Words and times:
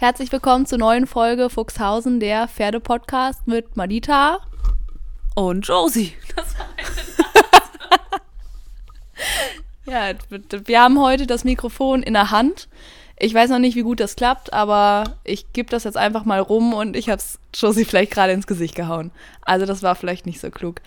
Herzlich 0.00 0.30
willkommen 0.30 0.64
zur 0.64 0.78
neuen 0.78 1.08
Folge 1.08 1.50
Fuchshausen, 1.50 2.20
der 2.20 2.46
Pferdepodcast 2.46 3.48
mit 3.48 3.76
Madita 3.76 4.38
und 5.34 5.66
Josie. 5.66 6.12
ja, 9.86 10.12
wir 10.66 10.80
haben 10.80 11.00
heute 11.00 11.26
das 11.26 11.42
Mikrofon 11.42 12.04
in 12.04 12.14
der 12.14 12.30
Hand. 12.30 12.68
Ich 13.18 13.34
weiß 13.34 13.50
noch 13.50 13.58
nicht, 13.58 13.74
wie 13.74 13.82
gut 13.82 13.98
das 13.98 14.14
klappt, 14.14 14.52
aber 14.52 15.16
ich 15.24 15.52
gebe 15.52 15.68
das 15.68 15.82
jetzt 15.82 15.96
einfach 15.96 16.24
mal 16.24 16.38
rum 16.38 16.74
und 16.74 16.94
ich 16.94 17.08
habe 17.08 17.18
es 17.18 17.40
Josie 17.52 17.84
vielleicht 17.84 18.12
gerade 18.12 18.32
ins 18.32 18.46
Gesicht 18.46 18.76
gehauen. 18.76 19.10
Also 19.42 19.66
das 19.66 19.82
war 19.82 19.96
vielleicht 19.96 20.26
nicht 20.26 20.38
so 20.38 20.52
klug. 20.52 20.80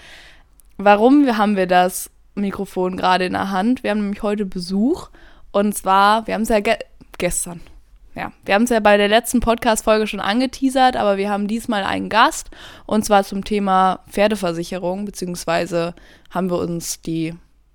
Warum 0.78 1.38
haben 1.38 1.57
wir 1.57 1.68
das 1.68 2.12
Mikrofon 2.34 2.96
gerade 2.96 3.25
in 3.25 3.34
der 3.34 3.52
Hand? 3.52 3.84
Wir 3.84 3.91
haben 3.91 4.04
nämlich 4.04 4.23
heute 4.23 4.46
Besuch 4.46 5.09
und 5.52 5.75
zwar, 5.75 6.28
wir 6.28 6.34
haben 6.34 6.43
es 6.43 6.50
ja 6.50 6.62
ge 6.62 6.78
gestern, 7.18 7.59
ja, 8.16 8.32
wir 8.46 8.55
haben 8.55 8.64
es 8.64 8.70
ja 8.70 8.80
bei 8.80 8.98
der 8.98 9.07
letzten 9.07 9.39
Podcast-Folge 9.39 10.07
schon 10.07 10.20
angeteasert, 10.20 10.98
aber 10.98 11.17
wir 11.17 11.30
haben 11.30 11.48
diesmal 11.48 11.84
einen 11.84 12.09
Gast 12.09 12.49
und 12.86 13.05
zwar 13.05 13.23
zum 13.23 13.45
Thema 13.45 13.99
Pferdeversicherung, 14.09 15.05
beziehungsweise 15.05 15.95
haben 16.30 16.50
wir 16.50 16.58
uns 16.58 17.02
die 17.02 17.34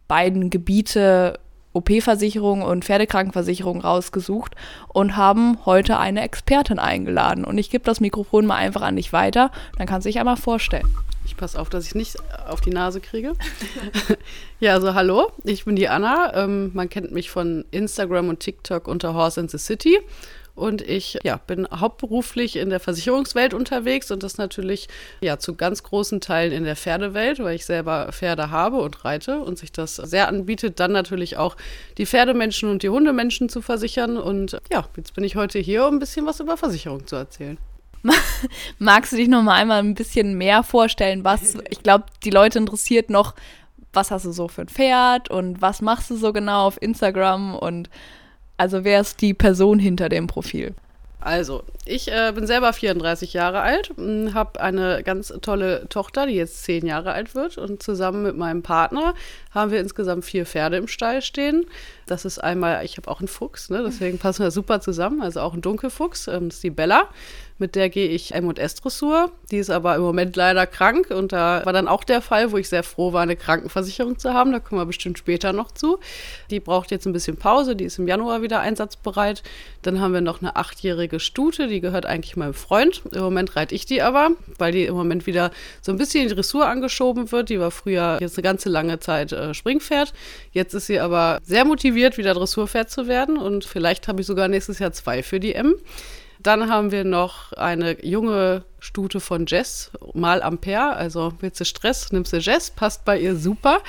beiden 0.09 0.51
Gebiete 0.51 1.39
OP-Versicherung 1.73 2.63
und 2.63 2.85
Pferdekrankenversicherung 2.85 3.81
rausgesucht 3.81 4.55
und 4.89 5.17
haben 5.17 5.59
heute 5.67 5.99
eine 5.99 6.23
Expertin 6.23 6.79
eingeladen. 6.79 7.45
Und 7.45 7.59
ich 7.59 7.71
gebe 7.71 7.85
das 7.85 8.01
Mikrofon 8.01 8.47
mal 8.47 8.57
einfach 8.57 8.83
an 8.83 8.97
dich 8.97 9.13
weiter, 9.13 9.51
dann 9.77 9.87
kannst 9.87 10.07
du 10.07 10.09
dich 10.09 10.19
einmal 10.19 10.37
vorstellen. 10.37 10.89
Ich 11.27 11.37
passe 11.37 11.61
auf, 11.61 11.69
dass 11.69 11.87
ich 11.87 11.95
nicht 11.95 12.17
auf 12.47 12.61
die 12.61 12.71
Nase 12.71 13.01
kriege. 13.01 13.35
ja, 14.61 14.75
also 14.75 14.95
hallo, 14.95 15.33
ich 15.45 15.65
bin 15.65 15.75
die 15.75 15.89
Anna. 15.89 16.33
Ähm, 16.35 16.71
man 16.73 16.89
kennt 16.89 17.11
mich 17.11 17.31
von 17.31 17.65
Instagram 17.73 18.29
und 18.29 18.41
TikTok 18.41 18.87
unter 18.87 19.13
Horse 19.13 19.41
in 19.41 19.49
the 19.49 19.59
City. 19.59 19.99
Und 20.55 20.81
ich 20.81 21.19
ja, 21.23 21.37
bin 21.37 21.69
hauptberuflich 21.69 22.57
in 22.57 22.71
der 22.71 22.81
Versicherungswelt 22.81 23.53
unterwegs 23.53 24.11
und 24.11 24.23
das 24.23 24.39
natürlich 24.39 24.89
ja 25.21 25.39
zu 25.39 25.55
ganz 25.55 25.83
großen 25.83 26.23
Teilen 26.23 26.53
in 26.53 26.65
der 26.65 26.77
Pferdewelt, 26.77 27.41
weil 27.41 27.57
ich 27.57 27.67
selber 27.67 28.09
Pferde 28.13 28.51
habe 28.51 28.79
und 28.79 29.05
reite 29.05 29.41
und 29.41 29.59
sich 29.59 29.71
das 29.71 29.97
sehr 29.97 30.29
anbietet, 30.29 30.81
dann 30.81 30.93
natürlich 30.93 31.37
auch 31.37 31.57
die 31.99 32.07
Pferdemenschen 32.07 32.71
und 32.71 32.83
die 32.83 32.89
Hundemenschen 32.89 33.51
zu 33.51 33.61
versichern. 33.61 34.17
Und 34.17 34.59
ja, 34.73 34.89
jetzt 34.97 35.13
bin 35.13 35.25
ich 35.25 35.37
heute 35.37 35.59
hier, 35.59 35.87
um 35.87 35.97
ein 35.97 35.99
bisschen 35.99 36.25
was 36.25 36.41
über 36.41 36.57
Versicherung 36.57 37.07
zu 37.07 37.17
erzählen. 37.17 37.59
Magst 38.79 39.13
du 39.13 39.17
dich 39.17 39.29
noch 39.29 39.43
mal 39.43 39.55
einmal 39.55 39.79
ein 39.79 39.95
bisschen 39.95 40.37
mehr 40.37 40.63
vorstellen, 40.63 41.25
was 41.25 41.57
ich 41.71 41.83
glaube, 41.83 42.05
die 42.25 42.31
Leute 42.31 42.59
interessiert 42.59 43.11
noch, 43.11 43.35
was 43.93 44.11
hast 44.11 44.27
du 44.27 44.33
so 44.33 44.49
für 44.49 44.63
ein 44.63 44.69
Pferd 44.69 45.31
und 45.31 45.63
was 45.63 45.81
machst 45.81 46.11
du 46.11 46.17
so 46.17 46.33
genau 46.33 46.67
auf 46.67 46.81
Instagram 46.81 47.55
und 47.55 47.89
also 48.59 48.85
wer 48.85 49.01
ist 49.01 49.21
die 49.21 49.35
Person 49.35 49.79
hinter 49.79 50.09
dem 50.09 50.27
Profil? 50.27 50.75
Also, 51.27 51.65
ich 51.87 52.07
äh, 52.13 52.31
bin 52.33 52.47
selber 52.47 52.73
34 52.73 53.33
Jahre 53.33 53.61
alt, 53.61 53.91
hm, 53.97 54.33
habe 54.33 54.61
eine 54.61 55.03
ganz 55.03 55.33
tolle 55.43 55.89
Tochter, 55.89 56.27
die 56.27 56.35
jetzt 56.35 56.63
10 56.63 56.87
Jahre 56.87 57.13
alt 57.15 57.35
wird. 57.35 57.59
Und 57.59 57.83
zusammen 57.83 58.23
mit 58.23 58.37
meinem 58.37 58.63
Partner 58.63 59.13
haben 59.51 59.73
wir 59.73 59.81
insgesamt 59.81 60.25
vier 60.25 60.47
Pferde 60.47 60.77
im 60.77 60.87
Stall 60.87 61.23
stehen. 61.23 61.67
Das 62.07 62.25
ist 62.25 62.39
einmal, 62.39 62.85
ich 62.85 62.97
habe 62.97 63.11
auch 63.11 63.19
einen 63.19 63.27
Fuchs, 63.27 63.71
ne, 63.71 63.83
deswegen 63.85 64.19
passen 64.19 64.45
wir 64.45 64.53
super 64.53 64.81
zusammen, 64.81 65.21
also 65.21 65.41
auch 65.41 65.53
ein 65.53 65.63
Dunkelfuchs, 65.63 66.29
ähm, 66.29 66.49
das 66.49 66.59
ist 66.59 66.63
die 66.63 66.71
Bella. 66.71 67.09
Mit 67.59 67.75
der 67.75 67.89
gehe 67.89 68.09
ich 68.09 68.35
M&S-Dressur. 68.35 69.31
Die 69.51 69.57
ist 69.57 69.71
aber 69.71 69.97
im 69.97 70.03
Moment 70.03 70.37
leider 70.37 70.67
krank. 70.67 71.11
Und 71.11 71.33
da 71.33 71.65
war 71.65 71.73
dann 71.73 71.89
auch 71.89 72.05
der 72.05 72.21
Fall, 72.21 72.53
wo 72.53 72.59
ich 72.59 72.69
sehr 72.69 72.83
froh 72.83 73.15
war, 73.15 73.23
eine 73.23 73.37
Krankenversicherung 73.37 74.19
zu 74.19 74.35
haben. 74.35 74.53
Da 74.53 74.61
kommen 74.61 74.81
wir 74.81 74.85
bestimmt 74.85 75.17
später 75.17 75.55
noch 75.55 75.73
zu. 75.73 75.99
Die 76.51 76.61
braucht 76.61 76.91
jetzt 76.91 77.07
ein 77.07 77.15
bisschen 77.15 77.39
Pause. 77.39 77.75
Die 77.75 77.85
ist 77.85 77.99
im 77.99 78.07
Januar 78.07 78.43
wieder 78.43 78.61
einsatzbereit. 78.61 79.43
Dann 79.81 80.01
haben 80.01 80.13
wir 80.13 80.21
noch 80.21 80.43
eine 80.43 80.57
achtjährige 80.57 81.19
Stute. 81.19 81.67
Die 81.67 81.81
gehört 81.81 82.05
eigentlich 82.05 82.37
meinem 82.37 82.53
Freund. 82.53 83.03
Im 83.13 83.23
Moment 83.23 83.57
reite 83.57 83.75
ich 83.75 83.87
die 83.87 84.03
aber, 84.03 84.33
weil 84.59 84.73
die 84.73 84.85
im 84.85 84.95
Moment 84.95 85.27
wieder 85.27 85.51
so 85.81 85.93
ein 85.93 85.99
bisschen 85.99 86.25
in 86.25 86.29
die 86.29 86.35
Dressur 86.35 86.67
angeschoben 86.67 87.33
wird. 87.33 87.49
Die 87.49 87.59
war 87.59 87.71
früher 87.71 88.19
jetzt 88.21 88.37
eine 88.37 88.43
ganze 88.43 88.69
lange 88.69 89.01
Zeit 89.01 89.33
äh, 89.33 89.55
Springpferd. 89.55 90.13
Jetzt 90.53 90.75
ist 90.75 90.89
sie 90.89 91.01
aber 91.01 91.39
sehr 91.43 91.65
motiviert, 91.65 92.19
wieder 92.19 92.35
Dressurpferd 92.35 92.91
zu 92.91 93.09
werden. 93.09 93.39
Und 93.39 93.65
vielleicht 93.65 94.09
habe 94.09 94.21
ich 94.21 94.27
sogar 94.27 94.49
nächstes 94.49 94.79
Jahr 94.79 94.93
zwei 94.93 95.23
für 95.23 95.41
die 95.41 95.55
M. 95.55 95.77
Dann 96.47 96.71
haben 96.71 96.93
wir 96.93 97.03
noch 97.03 97.53
eine 97.55 98.05
junge 98.05 98.63
Stute 98.79 99.19
von 99.19 99.47
Jess, 99.47 99.91
mal 100.15 100.45
Ampere. 100.45 100.95
Also 100.95 101.33
willst 101.41 101.59
du 101.59 101.65
Stress, 101.65 102.13
nimmst 102.13 102.33
du 102.33 102.37
Jess, 102.37 102.71
passt 102.71 103.05
bei 103.05 103.19
ihr 103.19 103.35
super. 103.35 103.81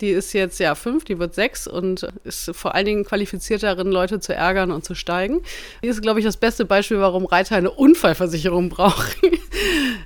Die 0.00 0.10
ist 0.10 0.32
jetzt 0.32 0.58
ja 0.60 0.74
fünf, 0.74 1.04
die 1.04 1.18
wird 1.18 1.34
sechs 1.34 1.66
und 1.66 2.08
ist 2.24 2.50
vor 2.54 2.74
allen 2.74 2.86
Dingen 2.86 3.04
qualifiziert 3.04 3.62
darin, 3.62 3.90
Leute 3.90 4.20
zu 4.20 4.34
ärgern 4.34 4.70
und 4.70 4.84
zu 4.84 4.94
steigen. 4.94 5.40
Die 5.82 5.88
ist, 5.88 6.02
glaube 6.02 6.20
ich, 6.20 6.26
das 6.26 6.36
beste 6.36 6.64
Beispiel, 6.64 7.00
warum 7.00 7.24
Reiter 7.26 7.56
eine 7.56 7.70
Unfallversicherung 7.70 8.68
brauchen. 8.68 9.38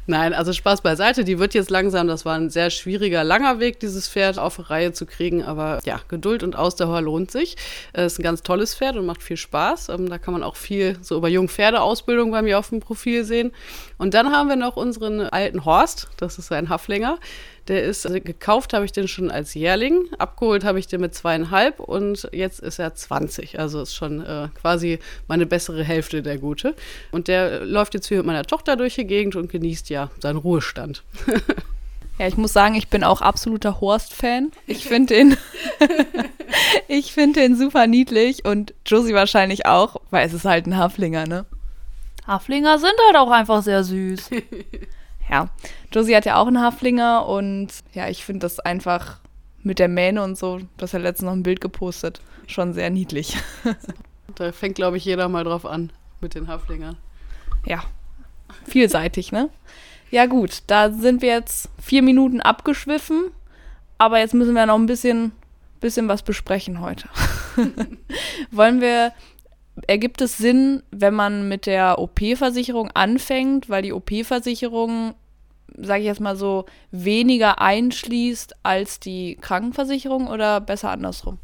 Nein, 0.06 0.34
also 0.34 0.52
Spaß 0.52 0.80
beiseite. 0.80 1.24
Die 1.24 1.38
wird 1.38 1.54
jetzt 1.54 1.70
langsam, 1.70 2.08
das 2.08 2.24
war 2.24 2.34
ein 2.34 2.50
sehr 2.50 2.70
schwieriger, 2.70 3.22
langer 3.24 3.60
Weg, 3.60 3.80
dieses 3.80 4.08
Pferd 4.08 4.38
auf 4.38 4.70
Reihe 4.70 4.92
zu 4.92 5.06
kriegen. 5.06 5.44
Aber 5.44 5.80
ja, 5.84 6.00
Geduld 6.08 6.42
und 6.42 6.56
Ausdauer 6.56 7.00
lohnt 7.00 7.30
sich. 7.30 7.56
Es 7.92 8.14
ist 8.14 8.18
ein 8.18 8.22
ganz 8.22 8.42
tolles 8.42 8.74
Pferd 8.74 8.96
und 8.96 9.06
macht 9.06 9.22
viel 9.22 9.36
Spaß. 9.36 9.90
Ähm, 9.90 10.08
da 10.08 10.18
kann 10.18 10.32
man 10.32 10.42
auch 10.42 10.56
viel 10.56 10.96
so 11.02 11.16
über 11.16 11.28
Jungpferdeausbildung 11.28 12.30
bei 12.30 12.42
mir 12.42 12.58
auf 12.58 12.70
dem 12.70 12.80
Profil 12.80 13.24
sehen. 13.24 13.52
Und 13.98 14.14
dann 14.14 14.32
haben 14.32 14.48
wir 14.48 14.56
noch 14.56 14.76
unseren 14.76 15.20
alten 15.20 15.64
Horst. 15.64 16.08
Das 16.16 16.38
ist 16.38 16.50
ein 16.50 16.68
Haflinger. 16.68 17.18
Der 17.68 17.84
ist, 17.84 18.06
also 18.06 18.20
gekauft 18.20 18.72
habe 18.72 18.84
ich 18.84 18.92
den 18.92 19.06
schon 19.06 19.30
als 19.30 19.54
Jährling, 19.54 20.08
abgeholt 20.18 20.64
habe 20.64 20.78
ich 20.78 20.88
den 20.88 21.00
mit 21.00 21.14
zweieinhalb 21.14 21.78
und 21.78 22.28
jetzt 22.32 22.60
ist 22.60 22.78
er 22.78 22.94
20. 22.94 23.58
Also 23.58 23.82
ist 23.82 23.94
schon 23.94 24.24
äh, 24.24 24.48
quasi 24.60 24.98
meine 25.28 25.46
bessere 25.46 25.84
Hälfte 25.84 26.22
der 26.22 26.38
Gute. 26.38 26.74
Und 27.12 27.28
der 27.28 27.64
läuft 27.64 27.94
jetzt 27.94 28.08
hier 28.08 28.18
mit 28.18 28.26
meiner 28.26 28.44
Tochter 28.44 28.76
durch 28.76 28.96
die 28.96 29.06
Gegend 29.06 29.36
und 29.36 29.50
genießt 29.50 29.90
ja 29.90 30.10
seinen 30.20 30.38
Ruhestand. 30.38 31.04
Ja, 32.18 32.28
ich 32.28 32.36
muss 32.36 32.52
sagen, 32.52 32.74
ich 32.74 32.88
bin 32.88 33.04
auch 33.04 33.20
absoluter 33.20 33.80
Horst-Fan. 33.80 34.52
Ich 34.66 34.84
finde 34.84 35.14
den, 35.14 35.36
ich 36.88 37.12
finde 37.12 37.40
den 37.40 37.56
super 37.56 37.86
niedlich 37.86 38.44
und 38.44 38.74
Josie 38.86 39.14
wahrscheinlich 39.14 39.66
auch, 39.66 39.96
weil 40.10 40.26
es 40.26 40.34
ist 40.34 40.44
halt 40.44 40.66
ein 40.66 40.76
Haflinger, 40.76 41.26
ne? 41.26 41.46
Haflinger 42.26 42.78
sind 42.78 42.94
halt 43.06 43.16
auch 43.16 43.30
einfach 43.30 43.62
sehr 43.62 43.82
süß. 43.82 44.30
ja, 45.32 45.48
Josie 45.90 46.14
hat 46.14 46.26
ja 46.26 46.36
auch 46.36 46.46
einen 46.46 46.60
Haflinger 46.60 47.26
und 47.26 47.68
ja, 47.94 48.08
ich 48.08 48.22
finde 48.22 48.40
das 48.40 48.60
einfach 48.60 49.18
mit 49.62 49.78
der 49.78 49.88
Mähne 49.88 50.22
und 50.22 50.36
so, 50.36 50.60
das 50.76 50.92
hat 50.92 51.00
letztens 51.00 51.26
noch 51.26 51.32
ein 51.32 51.42
Bild 51.42 51.62
gepostet, 51.62 52.20
schon 52.46 52.74
sehr 52.74 52.90
niedlich. 52.90 53.38
da 54.34 54.52
fängt, 54.52 54.74
glaube 54.74 54.98
ich, 54.98 55.06
jeder 55.06 55.28
mal 55.28 55.44
drauf 55.44 55.64
an 55.64 55.90
mit 56.20 56.34
den 56.34 56.48
Haflingern. 56.48 56.98
Ja, 57.64 57.82
vielseitig, 58.66 59.32
ne? 59.32 59.48
Ja 60.10 60.26
gut, 60.26 60.64
da 60.66 60.90
sind 60.90 61.22
wir 61.22 61.30
jetzt 61.30 61.70
vier 61.80 62.02
Minuten 62.02 62.42
abgeschwiffen, 62.42 63.30
aber 63.96 64.18
jetzt 64.18 64.34
müssen 64.34 64.54
wir 64.54 64.66
noch 64.66 64.78
ein 64.78 64.84
bisschen, 64.84 65.32
bisschen 65.80 66.08
was 66.08 66.22
besprechen 66.22 66.82
heute. 66.82 67.08
Wollen 68.50 68.82
wir 68.82 69.12
ergibt 69.86 70.20
es 70.20 70.36
Sinn, 70.36 70.82
wenn 70.90 71.14
man 71.14 71.48
mit 71.48 71.64
der 71.66 71.98
OP-Versicherung 71.98 72.90
anfängt, 72.90 73.70
weil 73.70 73.82
die 73.82 73.92
OP-Versicherung, 73.92 75.14
sage 75.76 76.00
ich 76.00 76.06
jetzt 76.06 76.20
mal 76.20 76.36
so, 76.36 76.66
weniger 76.90 77.60
einschließt 77.60 78.56
als 78.62 79.00
die 79.00 79.36
Krankenversicherung 79.40 80.28
oder 80.28 80.60
besser 80.60 80.90
andersrum? 80.90 81.38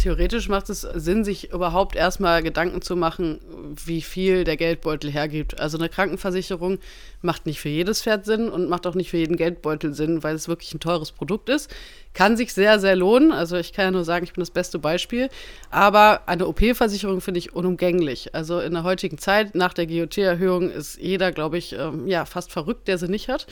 Theoretisch 0.00 0.48
macht 0.48 0.70
es 0.70 0.80
Sinn, 0.80 1.24
sich 1.24 1.52
überhaupt 1.52 1.94
erstmal 1.94 2.42
Gedanken 2.42 2.80
zu 2.80 2.96
machen, 2.96 3.38
wie 3.84 4.00
viel 4.00 4.44
der 4.44 4.56
Geldbeutel 4.56 5.10
hergibt. 5.10 5.60
Also 5.60 5.76
eine 5.76 5.90
Krankenversicherung 5.90 6.78
macht 7.20 7.44
nicht 7.44 7.60
für 7.60 7.68
jedes 7.68 8.02
Pferd 8.02 8.24
Sinn 8.24 8.48
und 8.48 8.70
macht 8.70 8.86
auch 8.86 8.94
nicht 8.94 9.10
für 9.10 9.18
jeden 9.18 9.36
Geldbeutel 9.36 9.92
Sinn, 9.92 10.22
weil 10.22 10.34
es 10.34 10.48
wirklich 10.48 10.72
ein 10.72 10.80
teures 10.80 11.12
Produkt 11.12 11.50
ist. 11.50 11.70
Kann 12.14 12.38
sich 12.38 12.54
sehr, 12.54 12.80
sehr 12.80 12.96
lohnen. 12.96 13.30
Also 13.30 13.58
ich 13.58 13.74
kann 13.74 13.84
ja 13.84 13.90
nur 13.90 14.04
sagen, 14.04 14.24
ich 14.24 14.32
bin 14.32 14.40
das 14.40 14.50
beste 14.50 14.78
Beispiel. 14.78 15.28
Aber 15.70 16.22
eine 16.24 16.46
OP-Versicherung 16.46 17.20
finde 17.20 17.36
ich 17.36 17.52
unumgänglich. 17.52 18.34
Also 18.34 18.58
in 18.58 18.72
der 18.72 18.84
heutigen 18.84 19.18
Zeit, 19.18 19.54
nach 19.54 19.74
der 19.74 19.86
GOT-Erhöhung, 19.86 20.70
ist 20.70 20.98
jeder, 20.98 21.30
glaube 21.30 21.58
ich, 21.58 21.74
ähm, 21.74 22.08
ja, 22.08 22.24
fast 22.24 22.52
verrückt, 22.52 22.88
der 22.88 22.96
sie 22.96 23.08
nicht 23.08 23.28
hat 23.28 23.46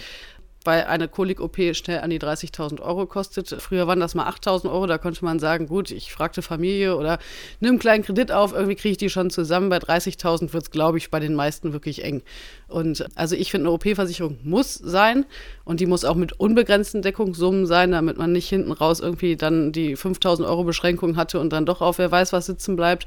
weil 0.64 0.84
eine 0.84 1.08
Kolik-OP 1.08 1.74
schnell 1.74 2.00
an 2.00 2.10
die 2.10 2.18
30.000 2.18 2.80
Euro 2.80 3.06
kostet. 3.06 3.48
Früher 3.58 3.86
waren 3.86 4.00
das 4.00 4.14
mal 4.14 4.28
8.000 4.28 4.70
Euro, 4.70 4.86
da 4.86 4.98
konnte 4.98 5.24
man 5.24 5.38
sagen, 5.38 5.66
gut, 5.66 5.90
ich 5.90 6.12
fragte 6.12 6.42
Familie 6.42 6.96
oder 6.96 7.18
nimm 7.60 7.70
einen 7.70 7.78
kleinen 7.78 8.04
Kredit 8.04 8.32
auf, 8.32 8.52
irgendwie 8.52 8.74
kriege 8.74 8.92
ich 8.92 8.98
die 8.98 9.10
schon 9.10 9.30
zusammen. 9.30 9.68
Bei 9.68 9.78
30.000 9.78 10.52
wird 10.52 10.64
es, 10.64 10.70
glaube 10.70 10.98
ich, 10.98 11.10
bei 11.10 11.20
den 11.20 11.34
meisten 11.34 11.72
wirklich 11.72 12.04
eng. 12.04 12.22
Und 12.66 13.06
also 13.14 13.36
ich 13.36 13.50
finde, 13.50 13.68
eine 13.68 13.74
OP-Versicherung 13.74 14.38
muss 14.42 14.74
sein 14.74 15.24
und 15.64 15.80
die 15.80 15.86
muss 15.86 16.04
auch 16.04 16.16
mit 16.16 16.32
unbegrenzten 16.38 17.02
Deckungssummen 17.02 17.66
sein, 17.66 17.92
damit 17.92 18.18
man 18.18 18.32
nicht 18.32 18.48
hinten 18.48 18.72
raus 18.72 19.00
irgendwie 19.00 19.36
dann 19.36 19.72
die 19.72 19.96
5.000 19.96 20.46
Euro 20.46 20.64
Beschränkung 20.64 21.16
hatte 21.16 21.40
und 21.40 21.52
dann 21.52 21.66
doch 21.66 21.80
auf 21.80 21.98
wer 21.98 22.10
weiß 22.10 22.32
was 22.32 22.46
sitzen 22.46 22.76
bleibt. 22.76 23.06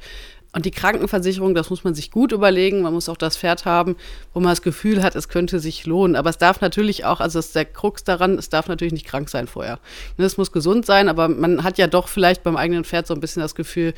Und 0.53 0.65
die 0.65 0.71
Krankenversicherung, 0.71 1.55
das 1.55 1.69
muss 1.69 1.85
man 1.85 1.93
sich 1.95 2.11
gut 2.11 2.33
überlegen. 2.33 2.81
Man 2.81 2.93
muss 2.93 3.07
auch 3.07 3.17
das 3.17 3.37
Pferd 3.37 3.63
haben, 3.63 3.95
wo 4.33 4.41
man 4.41 4.51
das 4.51 4.61
Gefühl 4.61 5.01
hat, 5.01 5.15
es 5.15 5.29
könnte 5.29 5.59
sich 5.59 5.85
lohnen. 5.85 6.17
Aber 6.17 6.29
es 6.29 6.37
darf 6.37 6.59
natürlich 6.59 7.05
auch, 7.05 7.21
also 7.21 7.39
das 7.39 7.47
ist 7.47 7.55
der 7.55 7.65
Krux 7.65 8.03
daran, 8.03 8.37
es 8.37 8.49
darf 8.49 8.67
natürlich 8.67 8.93
nicht 8.93 9.05
krank 9.05 9.29
sein 9.29 9.47
vorher. 9.47 9.79
Es 10.17 10.37
muss 10.37 10.51
gesund 10.51 10.85
sein, 10.85 11.07
aber 11.07 11.29
man 11.29 11.63
hat 11.63 11.77
ja 11.77 11.87
doch 11.87 12.09
vielleicht 12.09 12.43
beim 12.43 12.57
eigenen 12.57 12.83
Pferd 12.83 13.07
so 13.07 13.13
ein 13.13 13.21
bisschen 13.21 13.41
das 13.41 13.55
Gefühl, 13.55 13.93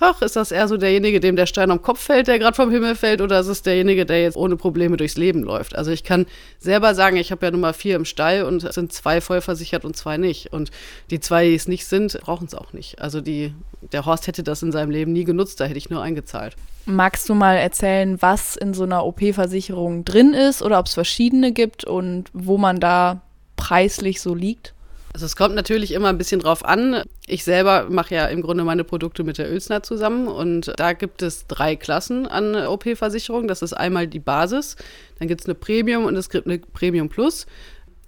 ach, 0.00 0.22
ist 0.22 0.36
das 0.36 0.50
eher 0.50 0.66
so 0.66 0.76
derjenige, 0.76 1.20
dem 1.20 1.36
der 1.36 1.46
Stein 1.46 1.70
am 1.70 1.82
Kopf 1.82 2.00
fällt, 2.00 2.26
der 2.26 2.38
gerade 2.38 2.56
vom 2.56 2.70
Himmel 2.70 2.94
fällt, 2.94 3.20
oder 3.20 3.40
ist 3.40 3.46
es 3.46 3.62
derjenige, 3.62 4.06
der 4.06 4.22
jetzt 4.22 4.36
ohne 4.36 4.56
Probleme 4.56 4.96
durchs 4.96 5.16
Leben 5.16 5.42
läuft? 5.42 5.76
Also 5.76 5.90
ich 5.90 6.04
kann 6.04 6.26
selber 6.58 6.94
sagen, 6.94 7.16
ich 7.16 7.30
habe 7.30 7.46
ja 7.46 7.52
Nummer 7.52 7.72
vier 7.72 7.96
im 7.96 8.04
Stall 8.04 8.44
und 8.44 8.64
es 8.64 8.74
sind 8.74 8.92
zwei 8.92 9.20
vollversichert 9.20 9.84
und 9.84 9.96
zwei 9.96 10.16
nicht. 10.16 10.52
Und 10.52 10.70
die 11.10 11.20
zwei, 11.20 11.48
die 11.48 11.54
es 11.54 11.68
nicht 11.68 11.86
sind, 11.86 12.18
brauchen 12.20 12.46
es 12.46 12.54
auch 12.54 12.72
nicht. 12.72 13.00
Also 13.00 13.20
die, 13.20 13.52
der 13.92 14.06
Horst 14.06 14.26
hätte 14.26 14.42
das 14.42 14.62
in 14.62 14.72
seinem 14.72 14.90
Leben 14.90 15.12
nie 15.12 15.24
genutzt, 15.24 15.60
da 15.60 15.66
hätte 15.66 15.78
ich 15.78 15.90
nur 15.90 16.02
eingezahlt. 16.02 16.56
Magst 16.86 17.28
du 17.28 17.34
mal 17.34 17.56
erzählen, 17.56 18.20
was 18.20 18.56
in 18.56 18.74
so 18.74 18.84
einer 18.84 19.04
OP-Versicherung 19.04 20.04
drin 20.04 20.32
ist 20.32 20.62
oder 20.62 20.78
ob 20.78 20.86
es 20.86 20.94
verschiedene 20.94 21.52
gibt 21.52 21.84
und 21.84 22.30
wo 22.32 22.56
man 22.58 22.80
da 22.80 23.20
preislich 23.56 24.20
so 24.20 24.34
liegt? 24.34 24.72
Also 25.12 25.26
es 25.26 25.34
kommt 25.34 25.54
natürlich 25.54 25.92
immer 25.92 26.08
ein 26.08 26.18
bisschen 26.18 26.40
drauf 26.40 26.64
an. 26.64 27.02
Ich 27.26 27.42
selber 27.42 27.88
mache 27.90 28.14
ja 28.14 28.26
im 28.26 28.42
Grunde 28.42 28.62
meine 28.64 28.84
Produkte 28.84 29.24
mit 29.24 29.38
der 29.38 29.50
Ölsner 29.50 29.82
zusammen 29.82 30.28
und 30.28 30.72
da 30.76 30.92
gibt 30.92 31.22
es 31.22 31.46
drei 31.48 31.74
Klassen 31.74 32.26
an 32.26 32.54
OP-Versicherung. 32.54 33.48
Das 33.48 33.62
ist 33.62 33.72
einmal 33.72 34.06
die 34.06 34.20
Basis, 34.20 34.76
dann 35.18 35.26
gibt 35.26 35.40
es 35.40 35.46
eine 35.46 35.56
Premium 35.56 36.04
und 36.04 36.16
es 36.16 36.30
gibt 36.30 36.46
eine 36.46 36.58
Premium 36.58 37.08
Plus. 37.08 37.46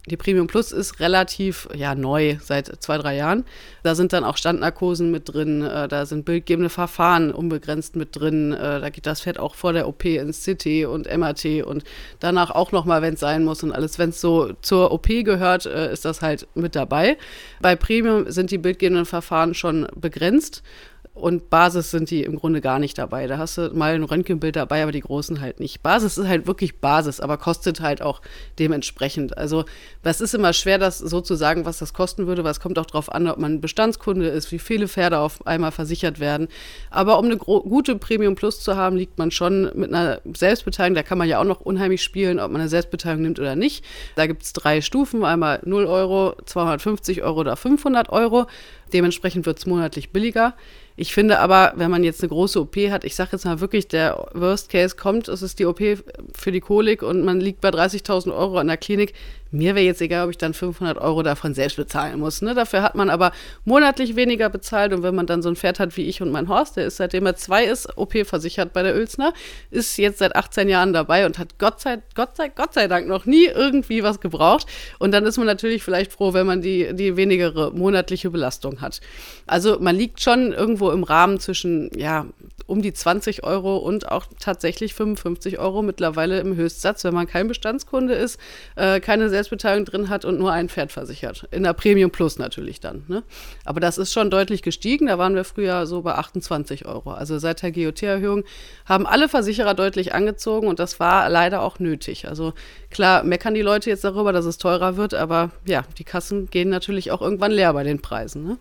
Die 0.06 0.16
Premium 0.16 0.48
Plus 0.48 0.72
ist 0.72 0.98
relativ 0.98 1.68
ja, 1.76 1.94
neu, 1.94 2.36
seit 2.42 2.82
zwei, 2.82 2.98
drei 2.98 3.14
Jahren. 3.14 3.44
Da 3.84 3.94
sind 3.94 4.12
dann 4.12 4.24
auch 4.24 4.36
Standnarkosen 4.36 5.12
mit 5.12 5.32
drin, 5.32 5.62
äh, 5.62 5.86
da 5.86 6.06
sind 6.06 6.24
bildgebende 6.24 6.70
Verfahren 6.70 7.32
unbegrenzt 7.32 7.94
mit 7.94 8.16
drin. 8.16 8.52
Äh, 8.52 8.80
da 8.80 8.90
geht 8.90 9.06
das 9.06 9.20
Fett 9.20 9.38
auch 9.38 9.54
vor 9.54 9.72
der 9.72 9.86
OP 9.86 10.04
ins 10.04 10.44
CT 10.44 10.86
und 10.86 11.06
MRT 11.06 11.64
und 11.64 11.84
danach 12.18 12.50
auch 12.50 12.72
nochmal, 12.72 13.00
wenn 13.00 13.14
es 13.14 13.20
sein 13.20 13.44
muss 13.44 13.62
und 13.62 13.70
alles. 13.70 14.00
Wenn 14.00 14.10
es 14.10 14.20
so 14.20 14.52
zur 14.60 14.90
OP 14.90 15.06
gehört, 15.06 15.66
äh, 15.66 15.92
ist 15.92 16.04
das 16.04 16.20
halt 16.20 16.48
mit 16.56 16.74
dabei. 16.74 17.16
Bei 17.60 17.76
Premium 17.76 18.28
sind 18.28 18.50
die 18.50 18.58
bildgebenden 18.58 19.06
Verfahren 19.06 19.54
schon 19.54 19.86
begrenzt 19.94 20.64
und 21.14 21.50
Basis 21.50 21.90
sind 21.90 22.10
die 22.10 22.22
im 22.22 22.36
Grunde 22.36 22.62
gar 22.62 22.78
nicht 22.78 22.96
dabei. 22.96 23.26
Da 23.26 23.36
hast 23.36 23.58
du 23.58 23.70
mal 23.74 23.94
ein 23.94 24.02
Röntgenbild 24.02 24.56
dabei, 24.56 24.82
aber 24.82 24.92
die 24.92 25.00
großen 25.00 25.42
halt 25.42 25.60
nicht. 25.60 25.82
Basis 25.82 26.16
ist 26.16 26.26
halt 26.26 26.46
wirklich 26.46 26.78
Basis, 26.78 27.20
aber 27.20 27.36
kostet 27.36 27.82
halt 27.82 28.00
auch 28.00 28.22
dementsprechend. 28.58 29.36
Also 29.36 29.66
das 30.02 30.22
ist 30.22 30.34
immer 30.34 30.54
schwer, 30.54 30.78
das 30.78 30.98
so 30.98 31.20
zu 31.20 31.34
sagen, 31.34 31.66
was 31.66 31.78
das 31.78 31.92
kosten 31.92 32.26
würde, 32.26 32.44
weil 32.44 32.52
es 32.52 32.60
kommt 32.60 32.78
auch 32.78 32.86
darauf 32.86 33.12
an, 33.12 33.28
ob 33.28 33.36
man 33.36 33.60
Bestandskunde 33.60 34.28
ist, 34.28 34.52
wie 34.52 34.58
viele 34.58 34.88
Pferde 34.88 35.18
auf 35.18 35.46
einmal 35.46 35.70
versichert 35.70 36.18
werden. 36.18 36.48
Aber 36.90 37.18
um 37.18 37.26
eine 37.26 37.36
gute 37.36 37.96
Premium 37.96 38.34
Plus 38.34 38.60
zu 38.60 38.76
haben, 38.76 38.96
liegt 38.96 39.18
man 39.18 39.30
schon 39.30 39.70
mit 39.74 39.92
einer 39.92 40.22
Selbstbeteiligung, 40.34 40.94
da 40.94 41.02
kann 41.02 41.18
man 41.18 41.28
ja 41.28 41.40
auch 41.40 41.44
noch 41.44 41.60
unheimlich 41.60 42.02
spielen, 42.02 42.40
ob 42.40 42.50
man 42.50 42.62
eine 42.62 42.70
Selbstbeteiligung 42.70 43.22
nimmt 43.22 43.38
oder 43.38 43.54
nicht. 43.54 43.84
Da 44.16 44.26
gibt 44.26 44.44
es 44.44 44.54
drei 44.54 44.80
Stufen, 44.80 45.24
einmal 45.24 45.60
0 45.64 45.84
Euro, 45.84 46.36
250 46.46 47.22
Euro 47.22 47.40
oder 47.40 47.56
500 47.56 48.08
Euro. 48.08 48.46
Dementsprechend 48.94 49.46
wird 49.46 49.58
es 49.58 49.66
monatlich 49.66 50.10
billiger. 50.10 50.54
Ich 50.96 51.14
finde 51.14 51.38
aber, 51.38 51.72
wenn 51.76 51.90
man 51.90 52.04
jetzt 52.04 52.22
eine 52.22 52.28
große 52.28 52.60
OP 52.60 52.76
hat, 52.90 53.04
ich 53.04 53.14
sage 53.14 53.30
jetzt 53.32 53.44
mal 53.44 53.60
wirklich, 53.60 53.88
der 53.88 54.28
Worst 54.34 54.68
Case 54.68 54.94
kommt, 54.94 55.28
es 55.28 55.40
ist 55.40 55.58
die 55.58 55.66
OP 55.66 55.80
für 55.80 56.52
die 56.52 56.60
Kolik 56.60 57.02
und 57.02 57.24
man 57.24 57.40
liegt 57.40 57.60
bei 57.60 57.70
30.000 57.70 58.34
Euro 58.36 58.58
an 58.58 58.66
der 58.66 58.76
Klinik, 58.76 59.14
mir 59.52 59.74
wäre 59.74 59.84
jetzt 59.84 60.00
egal, 60.00 60.24
ob 60.24 60.30
ich 60.30 60.38
dann 60.38 60.54
500 60.54 60.98
Euro 60.98 61.22
davon 61.22 61.54
selbst 61.54 61.76
bezahlen 61.76 62.18
muss. 62.18 62.42
Ne? 62.42 62.54
Dafür 62.54 62.82
hat 62.82 62.94
man 62.94 63.10
aber 63.10 63.32
monatlich 63.64 64.16
weniger 64.16 64.48
bezahlt. 64.48 64.92
Und 64.92 65.02
wenn 65.02 65.14
man 65.14 65.26
dann 65.26 65.42
so 65.42 65.50
ein 65.50 65.56
Pferd 65.56 65.78
hat 65.78 65.96
wie 65.96 66.06
ich 66.06 66.22
und 66.22 66.32
mein 66.32 66.48
Horst, 66.48 66.76
der 66.76 66.86
ist 66.86 66.96
seitdem 66.96 67.26
er 67.26 67.36
zwei 67.36 67.64
ist, 67.64 67.96
OP 67.98 68.14
versichert 68.26 68.72
bei 68.72 68.82
der 68.82 68.96
Ölsner, 68.96 69.34
ist 69.70 69.98
jetzt 69.98 70.18
seit 70.18 70.34
18 70.34 70.68
Jahren 70.68 70.92
dabei 70.92 71.26
und 71.26 71.38
hat 71.38 71.58
Gott 71.58 71.80
sei, 71.80 71.98
Gott 72.14 72.36
sei, 72.36 72.48
Gott 72.48 72.72
sei 72.74 72.88
Dank 72.88 73.06
noch 73.06 73.26
nie 73.26 73.44
irgendwie 73.44 74.02
was 74.02 74.20
gebraucht. 74.20 74.66
Und 74.98 75.12
dann 75.12 75.26
ist 75.26 75.36
man 75.36 75.46
natürlich 75.46 75.82
vielleicht 75.82 76.12
froh, 76.12 76.32
wenn 76.32 76.46
man 76.46 76.62
die, 76.62 76.94
die 76.94 77.16
wenigere 77.16 77.72
monatliche 77.72 78.30
Belastung 78.30 78.80
hat. 78.80 79.00
Also 79.46 79.78
man 79.80 79.96
liegt 79.96 80.22
schon 80.22 80.52
irgendwo 80.52 80.90
im 80.90 81.04
Rahmen 81.04 81.38
zwischen, 81.38 81.90
ja, 81.94 82.26
um 82.66 82.80
die 82.80 82.92
20 82.92 83.44
Euro 83.44 83.76
und 83.76 84.10
auch 84.10 84.24
tatsächlich 84.40 84.94
55 84.94 85.58
Euro 85.58 85.82
mittlerweile 85.82 86.40
im 86.40 86.56
Höchstsatz, 86.56 87.04
wenn 87.04 87.12
man 87.12 87.26
kein 87.26 87.48
Bestandskunde 87.48 88.14
ist, 88.14 88.40
äh, 88.76 89.00
keine 89.00 89.28
Selbstbeteiligung 89.42 89.84
drin 89.84 90.08
hat 90.08 90.24
und 90.24 90.38
nur 90.38 90.52
ein 90.52 90.68
Pferd 90.68 90.92
versichert. 90.92 91.46
In 91.50 91.64
der 91.64 91.72
Premium 91.72 92.10
Plus 92.10 92.38
natürlich 92.38 92.80
dann. 92.80 93.04
Ne? 93.08 93.22
Aber 93.64 93.80
das 93.80 93.98
ist 93.98 94.12
schon 94.12 94.30
deutlich 94.30 94.62
gestiegen. 94.62 95.06
Da 95.06 95.18
waren 95.18 95.34
wir 95.34 95.44
früher 95.44 95.86
so 95.86 96.02
bei 96.02 96.14
28 96.14 96.86
Euro. 96.86 97.12
Also 97.12 97.38
seit 97.38 97.62
der 97.62 97.72
GOT-Erhöhung 97.72 98.44
haben 98.86 99.06
alle 99.06 99.28
Versicherer 99.28 99.74
deutlich 99.74 100.14
angezogen 100.14 100.68
und 100.68 100.78
das 100.78 101.00
war 101.00 101.28
leider 101.28 101.62
auch 101.62 101.78
nötig. 101.78 102.28
Also 102.28 102.52
klar 102.90 103.24
meckern 103.24 103.54
die 103.54 103.62
Leute 103.62 103.90
jetzt 103.90 104.04
darüber, 104.04 104.32
dass 104.32 104.44
es 104.44 104.58
teurer 104.58 104.96
wird, 104.96 105.14
aber 105.14 105.50
ja, 105.66 105.84
die 105.98 106.04
Kassen 106.04 106.48
gehen 106.50 106.68
natürlich 106.68 107.10
auch 107.10 107.20
irgendwann 107.20 107.52
leer 107.52 107.72
bei 107.72 107.82
den 107.82 108.00
Preisen. 108.00 108.44
Ne? 108.44 108.58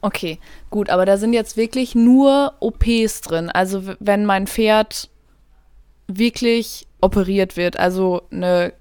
Okay, 0.00 0.38
gut, 0.70 0.90
aber 0.90 1.06
da 1.06 1.16
sind 1.16 1.32
jetzt 1.32 1.56
wirklich 1.56 1.94
nur 1.94 2.54
OPs 2.60 3.20
drin. 3.20 3.50
Also 3.50 3.82
wenn 4.00 4.24
mein 4.24 4.46
Pferd 4.46 5.10
wirklich 6.08 6.86
operiert 7.00 7.56
wird, 7.56 7.78
also 7.78 8.22
eine 8.30 8.72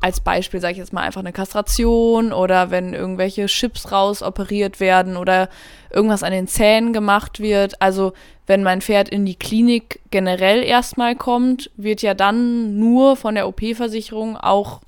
als 0.00 0.20
Beispiel 0.20 0.60
sage 0.60 0.72
ich 0.72 0.78
jetzt 0.78 0.92
mal 0.92 1.02
einfach 1.02 1.20
eine 1.20 1.32
Kastration 1.32 2.32
oder 2.32 2.70
wenn 2.70 2.92
irgendwelche 2.92 3.46
Chips 3.46 3.90
raus 3.92 4.22
operiert 4.22 4.78
werden 4.78 5.16
oder 5.16 5.48
irgendwas 5.90 6.22
an 6.22 6.32
den 6.32 6.48
Zähnen 6.48 6.92
gemacht 6.92 7.40
wird. 7.40 7.80
Also 7.80 8.12
wenn 8.46 8.62
mein 8.62 8.82
Pferd 8.82 9.08
in 9.08 9.24
die 9.24 9.36
Klinik 9.36 10.00
generell 10.10 10.62
erstmal 10.62 11.16
kommt, 11.16 11.70
wird 11.76 12.02
ja 12.02 12.14
dann 12.14 12.78
nur 12.78 13.16
von 13.16 13.34
der 13.34 13.48
OP-Versicherung 13.48 14.36
auch 14.36 14.80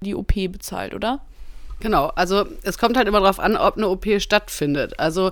die 0.00 0.14
OP 0.14 0.34
bezahlt, 0.34 0.94
oder? 0.94 1.20
Genau, 1.80 2.08
also 2.14 2.44
es 2.62 2.78
kommt 2.78 2.96
halt 2.96 3.08
immer 3.08 3.20
darauf 3.20 3.40
an, 3.40 3.56
ob 3.56 3.76
eine 3.76 3.88
OP 3.88 4.06
stattfindet. 4.18 5.00
Also 5.00 5.30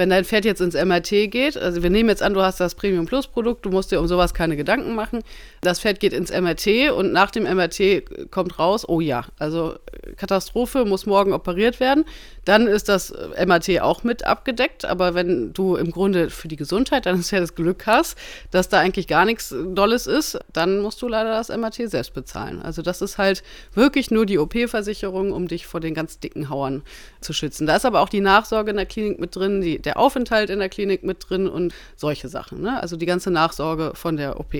wenn 0.00 0.08
dein 0.08 0.24
Pferd 0.24 0.46
jetzt 0.46 0.62
ins 0.62 0.74
MRT 0.74 1.30
geht, 1.30 1.58
also 1.58 1.82
wir 1.82 1.90
nehmen 1.90 2.08
jetzt 2.08 2.22
an, 2.22 2.32
du 2.32 2.40
hast 2.40 2.58
das 2.58 2.74
Premium 2.74 3.04
Plus 3.04 3.26
Produkt, 3.26 3.66
du 3.66 3.68
musst 3.68 3.92
dir 3.92 4.00
um 4.00 4.08
sowas 4.08 4.32
keine 4.32 4.56
Gedanken 4.56 4.94
machen. 4.94 5.22
Das 5.60 5.78
Pferd 5.78 6.00
geht 6.00 6.14
ins 6.14 6.32
MRT 6.32 6.90
und 6.96 7.12
nach 7.12 7.30
dem 7.30 7.42
MRT 7.42 8.30
kommt 8.30 8.58
raus, 8.58 8.88
oh 8.88 9.00
ja, 9.00 9.26
also 9.38 9.74
Katastrophe, 10.16 10.86
muss 10.86 11.04
morgen 11.04 11.34
operiert 11.34 11.80
werden. 11.80 12.06
Dann 12.46 12.66
ist 12.66 12.88
das 12.88 13.12
MRT 13.44 13.82
auch 13.82 14.02
mit 14.02 14.24
abgedeckt, 14.24 14.86
aber 14.86 15.14
wenn 15.14 15.52
du 15.52 15.76
im 15.76 15.90
Grunde 15.90 16.30
für 16.30 16.48
die 16.48 16.56
Gesundheit 16.56 17.04
deines 17.04 17.28
Pferdes 17.28 17.54
Glück 17.54 17.86
hast, 17.86 18.16
dass 18.50 18.70
da 18.70 18.78
eigentlich 18.78 19.06
gar 19.06 19.26
nichts 19.26 19.54
Dolles 19.74 20.06
ist, 20.06 20.38
dann 20.50 20.80
musst 20.80 21.02
du 21.02 21.08
leider 21.08 21.32
das 21.32 21.50
MRT 21.50 21.90
selbst 21.90 22.14
bezahlen. 22.14 22.62
Also 22.62 22.80
das 22.80 23.02
ist 23.02 23.18
halt 23.18 23.42
wirklich 23.74 24.10
nur 24.10 24.24
die 24.24 24.38
OP-Versicherung, 24.38 25.32
um 25.32 25.46
dich 25.46 25.66
vor 25.66 25.80
den 25.80 25.92
ganz 25.92 26.18
dicken 26.18 26.48
Hauern 26.48 26.82
zu 27.20 27.34
schützen. 27.34 27.66
Da 27.66 27.76
ist 27.76 27.84
aber 27.84 28.00
auch 28.00 28.08
die 28.08 28.22
Nachsorge 28.22 28.70
in 28.70 28.78
der 28.78 28.86
Klinik 28.86 29.20
mit 29.20 29.36
drin, 29.36 29.60
die, 29.60 29.78
der 29.78 29.89
Aufenthalt 29.96 30.50
in 30.50 30.58
der 30.58 30.68
Klinik 30.68 31.02
mit 31.02 31.28
drin 31.28 31.48
und 31.48 31.74
solche 31.96 32.28
Sachen. 32.28 32.60
Ne? 32.62 32.80
Also 32.80 32.96
die 32.96 33.06
ganze 33.06 33.30
Nachsorge 33.30 33.92
von 33.94 34.16
der 34.16 34.38
OP. 34.40 34.54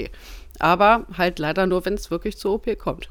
Aber 0.59 1.07
halt 1.17 1.39
leider 1.39 1.67
nur, 1.67 1.85
wenn 1.85 1.95
es 1.95 2.11
wirklich 2.11 2.39
zur 2.39 2.55
OP 2.55 2.79
kommt. 2.79 3.09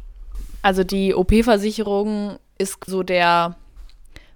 Also 0.62 0.84
die 0.84 1.14
OP-Versicherung 1.14 2.38
ist 2.58 2.78
so 2.86 3.04
der 3.04 3.56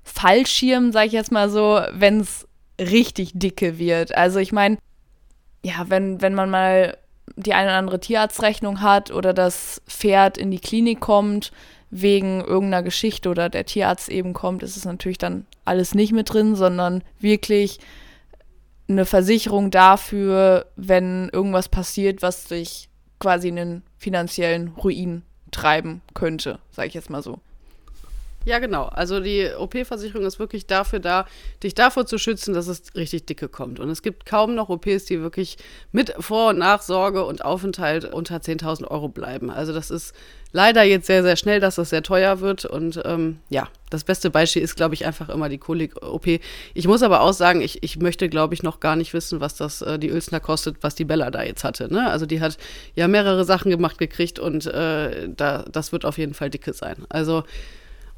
Fallschirm, 0.04 0.92
sag 0.92 1.08
ich 1.08 1.14
jetzt 1.14 1.32
mal 1.32 1.50
so, 1.50 1.82
wenn 1.92 2.22
es 2.22 2.48
richtig 2.80 3.32
dicke 3.34 3.78
wird. 3.78 4.16
Also 4.16 4.40
ich 4.40 4.52
meine, 4.52 4.78
ja, 5.64 5.86
wenn, 5.90 6.22
wenn 6.22 6.34
man 6.34 6.50
mal 6.50 6.98
die 7.36 7.54
eine 7.54 7.70
oder 7.70 7.78
andere 7.78 8.00
Tierarztrechnung 8.00 8.82
hat 8.82 9.12
oder 9.12 9.34
das 9.34 9.82
Pferd 9.88 10.38
in 10.38 10.52
die 10.52 10.60
Klinik 10.60 11.00
kommt 11.00 11.52
wegen 11.94 12.42
irgendeiner 12.42 12.82
Geschichte 12.82 13.30
oder 13.30 13.50
der 13.50 13.66
Tierarzt 13.66 14.10
eben 14.10 14.34
kommt, 14.34 14.64
ist 14.64 14.78
es 14.78 14.86
natürlich 14.86 15.20
dann 15.20 15.46
alles 15.64 15.94
nicht 15.94 16.12
mit 16.12 16.34
drin, 16.34 16.56
sondern 16.56 17.04
wirklich 17.20 17.80
eine 18.88 19.06
Versicherung 19.06 19.70
dafür, 19.70 20.66
wenn 20.76 21.30
irgendwas 21.30 21.70
passiert, 21.70 22.22
was 22.22 22.46
dich 22.46 22.90
quasi 23.20 23.50
in 23.50 23.56
den 23.56 23.84
finanziellen 23.98 24.70
Ruin 24.70 25.22
treiben 25.52 26.02
könnte, 26.16 26.60
sage 26.72 26.88
ich 26.88 26.94
jetzt 26.96 27.12
mal 27.12 27.22
so. 27.22 27.40
Ja, 28.46 28.60
genau. 28.60 28.86
Also 28.86 29.22
die 29.22 29.52
OP-Versicherung 29.58 30.26
ist 30.26 30.38
wirklich 30.38 30.68
dafür 30.68 31.00
da, 31.00 31.26
dich 31.62 31.76
davor 31.76 32.06
zu 32.06 32.18
schützen, 32.18 32.54
dass 32.54 32.68
es 32.68 32.94
richtig 32.96 33.26
dicke 33.26 33.48
kommt. 33.48 33.80
Und 33.80 33.90
es 33.90 34.02
gibt 34.02 34.26
kaum 34.26 34.56
noch 34.56 34.68
OPs, 34.68 35.06
die 35.06 35.22
wirklich 35.22 35.58
mit 35.94 36.14
Vor- 36.20 36.50
und 36.50 36.58
Nachsorge 36.58 37.24
und 37.24 37.46
Aufenthalt 37.46 38.12
unter 38.12 38.38
10.000 38.38 38.88
Euro 38.90 39.08
bleiben. 39.08 39.50
Also 39.50 39.72
das 39.72 39.92
ist 39.92 40.14
leider 40.54 40.84
jetzt 40.84 41.08
sehr, 41.08 41.24
sehr 41.24 41.36
schnell, 41.36 41.60
dass 41.60 41.76
das 41.76 41.90
sehr 41.90 42.04
teuer 42.04 42.40
wird. 42.40 42.64
Und 42.64 43.02
ähm, 43.04 43.40
ja, 43.50 43.68
das 43.90 44.06
beste 44.06 44.30
Beispiel 44.30 44.62
ist, 44.62 44.76
glaube 44.76 44.94
ich, 44.94 45.06
einfach 45.06 45.30
immer 45.30 45.50
die 45.50 45.58
Kolik-OP. 45.58 46.40
Ich 46.74 46.88
muss 46.88 47.04
aber 47.04 47.22
auch 47.22 47.34
sagen, 47.34 47.62
ich, 47.62 47.84
ich 47.84 47.98
möchte, 47.98 48.30
glaube 48.30 48.54
ich, 48.54 48.64
noch 48.64 48.80
gar 48.80 48.96
nicht 48.96 49.14
wissen, 49.14 49.42
was 49.42 49.56
das 49.56 49.82
äh, 49.82 50.00
die 50.00 50.10
Ölsner 50.10 50.40
kostet, 50.40 50.78
was 50.82 50.96
die 50.96 51.06
Bella 51.06 51.32
da 51.32 51.44
jetzt 51.44 51.64
hatte. 51.64 51.92
Ne? 51.92 52.10
Also 52.10 52.26
die 52.26 52.40
hat 52.40 52.58
ja 52.96 53.08
mehrere 53.08 53.44
Sachen 53.44 53.70
gemacht 53.72 53.98
gekriegt 53.98 54.40
und 54.40 54.66
äh, 54.68 55.28
da, 55.30 55.66
das 55.70 55.92
wird 55.92 56.06
auf 56.06 56.18
jeden 56.18 56.36
Fall 56.36 56.50
dicke 56.50 56.74
sein. 56.74 56.98
Also 57.10 57.44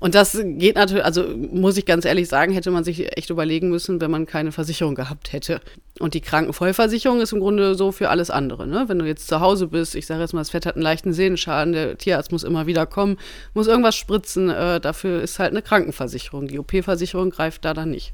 und 0.06 0.14
das 0.14 0.38
geht 0.40 0.76
natürlich, 0.76 1.04
also 1.04 1.24
muss 1.36 1.78
ich 1.78 1.86
ganz 1.88 2.06
ehrlich 2.06 2.28
sagen, 2.28 2.54
hätte 2.54 2.70
man 2.70 2.84
sich 2.84 3.18
echt 3.18 3.32
überlegen 3.32 3.70
müssen, 3.70 4.00
wenn 4.00 4.12
man 4.12 4.28
keine 4.28 4.52
Versicherung 4.52 4.94
gehabt 4.94 5.34
hätte. 5.34 5.62
Und 6.00 6.14
die 6.14 6.22
Krankenvollversicherung 6.22 7.22
ist 7.22 7.34
im 7.34 7.40
Grunde 7.40 7.74
so 7.74 7.92
für 7.92 8.10
alles 8.10 8.30
andere. 8.30 8.68
Ne? 8.68 8.84
Wenn 8.86 9.00
du 9.00 9.06
jetzt 9.06 9.28
zu 9.28 9.40
Hause 9.40 9.66
bist, 9.66 9.96
ich 9.96 10.06
sage 10.06 10.22
jetzt 10.22 10.34
mal, 10.34 10.42
das 10.42 10.52
Pferd 10.52 10.68
hat 10.68 10.76
einen 10.76 10.84
leichten 10.84 11.12
Sehenschaden, 11.12 11.74
der 11.74 11.98
Tierarzt 11.98 12.32
muss 12.32 12.44
immer 12.44 12.68
wieder 12.68 12.86
kommen, 12.86 13.18
muss 13.56 13.66
irgendwas 13.66 13.96
spritzen, 13.96 14.52
äh, 14.52 14.80
dafür 14.80 15.24
ist 15.24 15.40
halt 15.40 15.54
eine 15.54 15.64
Krankenversicherung. 15.64 16.50
Die 16.50 16.60
OP-Versicherung 16.60 17.32
greift 17.32 17.66
da 17.66 17.74
dann 17.74 17.90
nicht. 17.90 18.14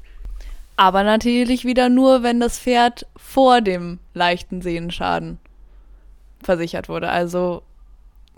Aber 0.76 1.02
natürlich 1.02 1.66
wieder 1.66 1.90
nur, 1.90 2.22
wenn 2.22 2.40
das 2.40 2.58
Pferd 2.58 3.04
vor 3.18 3.60
dem 3.60 3.98
leichten 4.14 4.62
Sehnenschaden 4.62 5.36
versichert 6.42 6.88
wurde. 6.88 7.10
Also, 7.10 7.62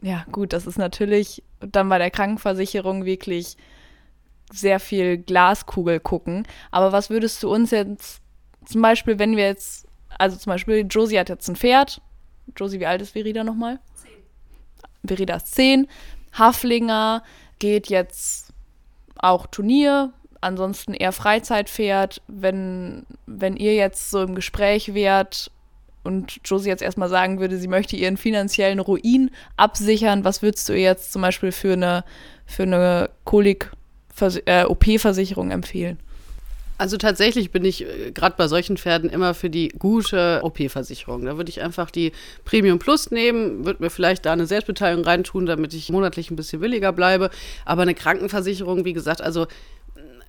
ja, 0.02 0.24
gut, 0.30 0.52
das 0.52 0.66
ist 0.66 0.78
natürlich 0.78 1.42
dann 1.60 1.88
bei 1.88 1.98
der 1.98 2.10
Krankenversicherung 2.10 3.04
wirklich 3.04 3.56
sehr 4.52 4.80
viel 4.80 5.18
Glaskugel 5.18 6.00
gucken. 6.00 6.46
Aber 6.70 6.92
was 6.92 7.10
würdest 7.10 7.42
du 7.42 7.52
uns 7.52 7.70
jetzt 7.70 8.20
zum 8.64 8.82
Beispiel, 8.82 9.18
wenn 9.18 9.36
wir 9.36 9.44
jetzt, 9.44 9.86
also 10.18 10.36
zum 10.36 10.50
Beispiel, 10.50 10.86
Josie 10.88 11.18
hat 11.18 11.28
jetzt 11.28 11.48
ein 11.48 11.56
Pferd. 11.56 12.00
Josie, 12.56 12.80
wie 12.80 12.86
alt 12.86 13.02
ist 13.02 13.12
Verida 13.12 13.44
nochmal? 13.44 13.80
Zehn. 13.94 14.12
Verida 15.06 15.36
ist 15.36 15.54
zehn. 15.54 15.88
Haflinger 16.32 17.22
geht 17.58 17.88
jetzt 17.88 18.52
auch 19.16 19.46
Turnier, 19.46 20.12
ansonsten 20.40 20.94
eher 20.94 21.12
Freizeitpferd. 21.12 22.22
Wenn, 22.26 23.06
wenn 23.26 23.56
ihr 23.56 23.74
jetzt 23.74 24.10
so 24.10 24.22
im 24.22 24.34
Gespräch 24.34 24.94
wärt 24.94 25.50
und 26.04 26.40
Josie 26.44 26.68
jetzt 26.68 26.82
erstmal 26.82 27.08
sagen 27.08 27.40
würde, 27.40 27.58
sie 27.58 27.68
möchte 27.68 27.96
ihren 27.96 28.16
finanziellen 28.16 28.78
Ruin 28.78 29.32
absichern, 29.56 30.22
was 30.24 30.42
würdest 30.42 30.68
du 30.68 30.74
ihr 30.74 30.82
jetzt 30.82 31.12
zum 31.12 31.22
Beispiel 31.22 31.50
für 31.50 31.72
eine, 31.72 32.04
für 32.46 32.62
eine 32.64 33.10
Kolik-OP-Versicherung 33.24 35.50
äh, 35.50 35.54
empfehlen? 35.54 35.98
Also 36.76 36.96
tatsächlich 36.96 37.52
bin 37.52 37.64
ich 37.64 37.86
äh, 37.86 38.10
gerade 38.10 38.34
bei 38.36 38.48
solchen 38.48 38.76
Pferden 38.76 39.08
immer 39.08 39.34
für 39.34 39.48
die 39.48 39.68
gute 39.68 40.40
OP-Versicherung. 40.42 41.24
Da 41.24 41.36
würde 41.36 41.50
ich 41.50 41.62
einfach 41.62 41.90
die 41.90 42.10
Premium 42.44 42.80
Plus 42.80 43.12
nehmen, 43.12 43.64
würde 43.64 43.82
mir 43.82 43.90
vielleicht 43.90 44.26
da 44.26 44.32
eine 44.32 44.46
Selbstbeteiligung 44.46 45.04
reintun, 45.04 45.46
damit 45.46 45.72
ich 45.72 45.90
monatlich 45.90 46.30
ein 46.30 46.36
bisschen 46.36 46.60
billiger 46.60 46.92
bleibe. 46.92 47.30
Aber 47.64 47.82
eine 47.82 47.94
Krankenversicherung, 47.94 48.84
wie 48.84 48.92
gesagt, 48.92 49.22
also 49.22 49.46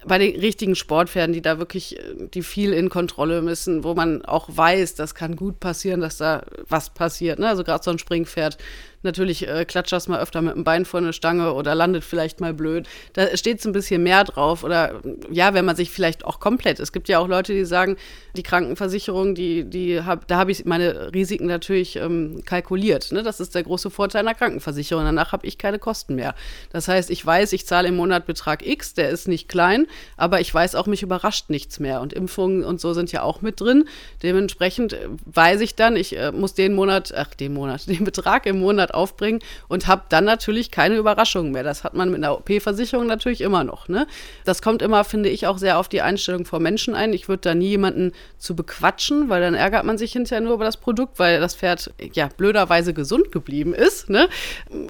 bei 0.08 0.18
den 0.18 0.40
richtigen 0.40 0.76
Sportpferden, 0.76 1.34
die 1.34 1.42
da 1.42 1.60
wirklich, 1.60 2.00
äh, 2.00 2.28
die 2.34 2.44
viel 2.44 2.74
in 2.74 2.90
Kontrolle 2.90 3.42
müssen, 3.42 3.84
wo 3.84 3.94
man 3.94 4.24
auch 4.24 4.50
weiß, 4.50 4.96
das 4.96 5.16
kann 5.16 5.36
gut 5.36 5.60
passieren, 5.60 6.02
dass 6.02 6.18
da 6.18 6.44
was 6.68 6.92
passiert. 6.92 7.40
Ne? 7.40 7.48
Also 7.48 7.64
gerade 7.64 7.84
so 7.84 7.92
ein 7.92 8.00
Springpferd, 8.00 8.58
Natürlich 9.06 9.48
äh, 9.48 9.66
klatscht 9.66 9.94
das 9.94 10.08
mal 10.08 10.20
öfter 10.20 10.42
mit 10.42 10.56
dem 10.56 10.64
Bein 10.64 10.86
vor 10.86 11.00
eine 11.00 11.14
Stange 11.14 11.54
oder 11.54 11.76
landet 11.76 12.04
vielleicht 12.04 12.42
mal 12.42 12.54
blöd. 12.54 12.88
Da 13.14 13.36
steht 13.38 13.60
es 13.60 13.66
ein 13.66 13.72
bisschen 13.72 14.04
mehr 14.04 14.24
drauf. 14.24 14.64
Oder 14.64 15.02
ja, 15.32 15.54
wenn 15.54 15.66
man 15.66 15.76
sich 15.76 15.92
vielleicht 15.92 16.26
auch 16.26 16.40
komplett. 16.40 16.80
Es 16.80 16.92
gibt 16.92 17.08
ja 17.08 17.20
auch 17.20 17.28
Leute, 17.28 17.54
die 17.54 17.66
sagen, 17.66 17.98
die 18.36 18.44
Krankenversicherung, 18.44 19.36
die, 19.36 19.64
die 19.64 20.02
hab, 20.02 20.28
da 20.28 20.38
habe 20.38 20.52
ich 20.52 20.66
meine 20.66 21.14
Risiken 21.14 21.48
natürlich 21.48 21.96
ähm, 21.96 22.42
kalkuliert. 22.46 23.12
Ne? 23.12 23.24
Das 23.24 23.40
ist 23.40 23.56
der 23.56 23.64
große 23.64 23.90
Vorteil 23.90 24.22
einer 24.22 24.36
Krankenversicherung. 24.36 25.06
Danach 25.06 25.32
habe 25.32 25.48
ich 25.48 25.58
keine 25.58 25.80
Kosten 25.80 26.16
mehr. 26.16 26.36
Das 26.72 26.88
heißt, 26.88 27.10
ich 27.10 27.26
weiß, 27.26 27.54
ich 27.54 27.66
zahle 27.66 27.88
im 27.88 27.96
Monat 27.96 28.26
Betrag 28.26 28.66
X, 28.66 28.94
der 28.94 29.10
ist 29.10 29.28
nicht 29.28 29.48
klein, 29.48 29.88
aber 30.18 30.42
ich 30.42 30.54
weiß 30.54 30.76
auch, 30.76 30.88
mich 30.88 31.04
überrascht 31.04 31.50
nichts 31.50 31.80
mehr. 31.80 32.02
Und 32.02 32.14
Impfungen 32.14 32.64
und 32.64 32.82
so 32.82 32.94
sind 32.94 33.12
ja 33.12 33.22
auch 33.22 33.42
mit 33.42 33.62
drin. 33.62 33.86
Dementsprechend 34.24 34.94
äh, 34.94 35.08
weiß 35.26 35.62
ich 35.62 35.76
dann, 35.76 35.96
ich 35.96 36.18
äh, 36.18 36.32
muss 36.32 36.54
den 36.54 36.74
Monat, 36.74 37.14
ach, 37.16 37.34
den 37.34 37.54
Monat, 37.54 37.88
den 37.88 38.04
Betrag 38.04 38.46
im 38.46 38.60
Monat 38.60 38.94
aufbringen 38.96 39.40
und 39.68 39.88
habe 39.88 40.04
dann 40.10 40.26
natürlich 40.26 40.72
keine 40.72 40.96
Überraschungen 40.96 41.52
mehr. 41.52 41.64
Das 41.64 41.84
hat 41.84 41.94
man 41.94 42.10
mit 42.10 42.24
einer 42.24 42.34
OP-Versicherung 42.34 43.08
natürlich 43.08 43.42
immer 43.42 43.64
noch. 43.64 43.88
Ne? 43.88 44.08
Das 44.44 44.62
kommt 44.62 44.82
immer, 44.82 45.04
finde 45.04 45.30
ich, 45.30 45.48
auch 45.48 45.58
sehr 45.58 45.78
auf 45.78 45.90
die 45.90 46.02
Einstellung 46.02 46.46
von 46.46 46.62
Menschen 46.62 46.96
ein. 46.96 47.14
Ich 47.14 47.28
würde 47.28 47.42
da 47.42 47.56
nie 47.56 47.70
jemanden 47.70 48.12
zu 48.38 48.56
bequatschen, 48.56 49.30
weil 49.30 49.42
dann 49.42 49.54
ärgert 49.54 49.86
man 49.86 49.98
sich 49.98 50.14
hinterher 50.14 50.42
nur 50.42 50.54
über 50.54 50.66
das 50.66 50.78
Produkt, 50.78 51.20
weil 51.20 51.40
das 51.40 51.56
Pferd 51.56 51.94
ja 52.14 52.30
blöderweise 52.36 52.94
gesund 52.94 53.32
geblieben 53.32 53.74
ist. 53.74 54.10
Ne? 54.10 54.28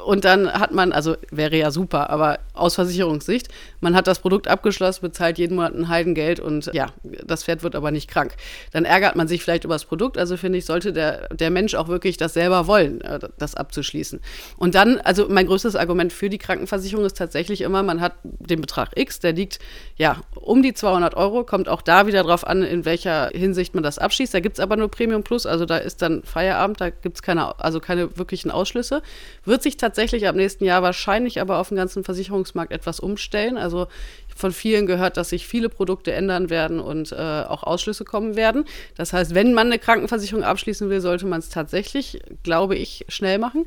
Und 0.06 0.26
dann 0.26 0.52
hat 0.52 0.72
man, 0.72 0.92
also 0.92 1.16
wäre 1.32 1.56
ja 1.56 1.72
super, 1.72 2.10
aber 2.10 2.40
aus 2.54 2.76
Versicherungssicht, 2.76 3.50
man 3.82 3.96
hat 3.96 4.08
das 4.08 4.20
Produkt 4.20 4.48
abgeschlossen, 4.48 5.02
bezahlt 5.02 5.38
jeden 5.38 5.56
Monat 5.56 5.74
ein 5.74 5.90
Heidengeld 5.90 6.40
und 6.40 6.70
ja, 6.74 6.88
das 7.04 7.44
Pferd 7.44 7.64
wird 7.64 7.76
aber 7.76 7.92
nicht 7.92 8.10
krank. 8.10 8.36
Dann 8.72 8.86
ärgert 8.86 9.16
man 9.16 9.28
sich 9.28 9.44
vielleicht 9.44 9.64
über 9.64 9.76
das 9.76 9.86
Produkt. 9.86 10.18
Also 10.18 10.38
finde 10.38 10.58
ich, 10.58 10.66
sollte 10.66 10.94
der, 10.94 11.28
der 11.30 11.50
Mensch 11.50 11.76
auch 11.76 11.88
wirklich 11.88 12.18
das 12.18 12.34
selber 12.34 12.68
wollen, 12.68 13.02
äh, 13.02 13.20
das 13.38 13.56
abzuschließen 13.56 13.95
abschließen. 13.96 14.20
Und 14.58 14.76
dann, 14.76 15.00
also 15.00 15.28
mein 15.30 15.48
größtes 15.48 15.76
Argument 15.76 16.12
für 16.12 16.30
die 16.30 16.38
Krankenversicherung 16.38 17.06
ist 17.06 17.18
tatsächlich 17.18 17.62
immer, 17.62 17.84
man 17.84 18.02
hat 18.02 18.14
den 18.24 18.62
Betrag 18.62 18.92
X, 18.96 19.20
der 19.20 19.34
liegt 19.34 19.60
ja 19.96 20.22
um 20.36 20.62
die 20.62 20.74
200 20.74 21.16
Euro, 21.16 21.44
kommt 21.44 21.70
auch 21.70 21.82
da 21.82 22.08
wieder 22.08 22.24
drauf 22.24 22.46
an, 22.46 22.64
in 22.64 22.86
welcher 22.86 23.30
Hinsicht 23.30 23.74
man 23.74 23.84
das 23.84 23.98
abschließt. 23.98 24.34
Da 24.34 24.40
gibt 24.40 24.58
es 24.58 24.60
aber 24.60 24.76
nur 24.76 24.90
Premium 24.90 25.24
Plus, 25.24 25.46
also 25.46 25.66
da 25.66 25.78
ist 25.78 26.02
dann 26.02 26.24
Feierabend, 26.24 26.82
da 26.82 26.90
gibt 26.90 27.18
es 27.18 27.22
keine, 27.22 27.58
also 27.60 27.80
keine 27.80 28.18
wirklichen 28.18 28.52
Ausschlüsse. 28.52 29.02
Wird 29.46 29.64
sich 29.64 29.78
tatsächlich 29.78 30.28
ab 30.28 30.36
nächsten 30.36 30.66
Jahr 30.66 30.84
wahrscheinlich 30.84 31.40
aber 31.40 31.60
auf 31.60 31.70
dem 31.70 31.78
ganzen 31.78 32.04
Versicherungsmarkt 32.04 32.72
etwas 32.72 33.00
umstellen. 33.00 33.58
Also 33.58 33.88
von 34.36 34.52
vielen 34.52 34.86
gehört, 34.86 35.18
dass 35.18 35.30
sich 35.30 35.48
viele 35.48 35.70
Produkte 35.70 36.12
ändern 36.12 36.50
werden 36.50 36.80
und 36.80 37.12
äh, 37.14 37.16
auch 37.16 37.64
Ausschlüsse 37.64 38.04
kommen 38.04 38.36
werden. 38.36 38.66
Das 38.96 39.14
heißt, 39.14 39.34
wenn 39.34 39.54
man 39.54 39.68
eine 39.68 39.80
Krankenversicherung 39.80 40.44
abschließen 40.44 40.90
will, 40.90 41.02
sollte 41.02 41.26
man 41.26 41.40
es 41.40 41.50
tatsächlich, 41.50 42.22
glaube 42.44 42.76
ich, 42.76 43.06
schnell 43.08 43.40
machen. 43.40 43.64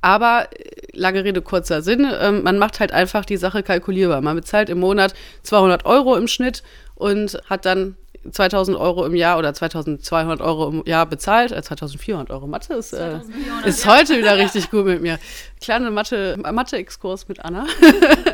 Aber 0.00 0.48
äh, 0.52 0.86
lange 0.92 1.24
Rede, 1.24 1.42
kurzer 1.42 1.82
Sinn, 1.82 2.04
äh, 2.04 2.32
man 2.32 2.58
macht 2.58 2.80
halt 2.80 2.92
einfach 2.92 3.24
die 3.24 3.36
Sache 3.36 3.62
kalkulierbar. 3.62 4.20
Man 4.20 4.36
bezahlt 4.36 4.70
im 4.70 4.78
Monat 4.78 5.14
200 5.42 5.84
Euro 5.84 6.16
im 6.16 6.28
Schnitt 6.28 6.62
und 6.94 7.38
hat 7.48 7.64
dann 7.64 7.96
2000 8.30 8.76
Euro 8.76 9.04
im 9.04 9.14
Jahr 9.14 9.38
oder 9.38 9.54
2200 9.54 10.40
Euro 10.40 10.68
im 10.68 10.82
Jahr 10.86 11.06
bezahlt, 11.06 11.52
äh, 11.52 11.62
2400 11.62 12.30
Euro. 12.30 12.46
Mathe 12.46 12.74
ist, 12.74 12.92
äh, 12.92 13.20
ist 13.64 13.86
heute 13.86 14.18
wieder 14.18 14.36
richtig 14.36 14.70
gut 14.70 14.84
mit 14.84 15.02
mir. 15.02 15.18
Kleine 15.60 15.90
Mathe-Exkurs 15.90 17.20
Mathe 17.22 17.28
mit 17.28 17.44
Anna. 17.44 17.66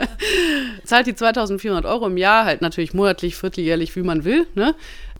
Zahlt 0.84 1.06
die 1.06 1.14
2400 1.14 1.84
Euro 1.86 2.06
im 2.06 2.16
Jahr, 2.16 2.44
halt 2.44 2.62
natürlich 2.62 2.94
monatlich, 2.94 3.36
vierteljährlich, 3.36 3.94
wie 3.96 4.02
man 4.02 4.24
will. 4.24 4.46
Ne? 4.54 4.74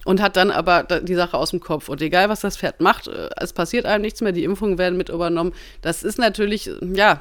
Und 0.04 0.20
hat 0.23 0.37
dann 0.37 0.50
aber 0.50 0.84
die 0.84 1.14
Sache 1.14 1.37
aus 1.37 1.50
dem 1.50 1.61
Kopf. 1.61 1.88
Und 1.88 2.00
egal, 2.02 2.28
was 2.28 2.40
das 2.40 2.56
Pferd 2.56 2.80
macht, 2.80 3.08
äh, 3.08 3.30
es 3.37 3.52
passiert 3.52 3.87
einem 3.87 4.02
nichts 4.02 4.20
mehr, 4.20 4.32
die 4.32 4.44
Impfungen 4.44 4.78
werden 4.78 4.96
mit 4.96 5.08
übernommen. 5.08 5.52
Das 5.82 6.02
ist 6.02 6.18
natürlich, 6.18 6.70
ja, 6.80 7.20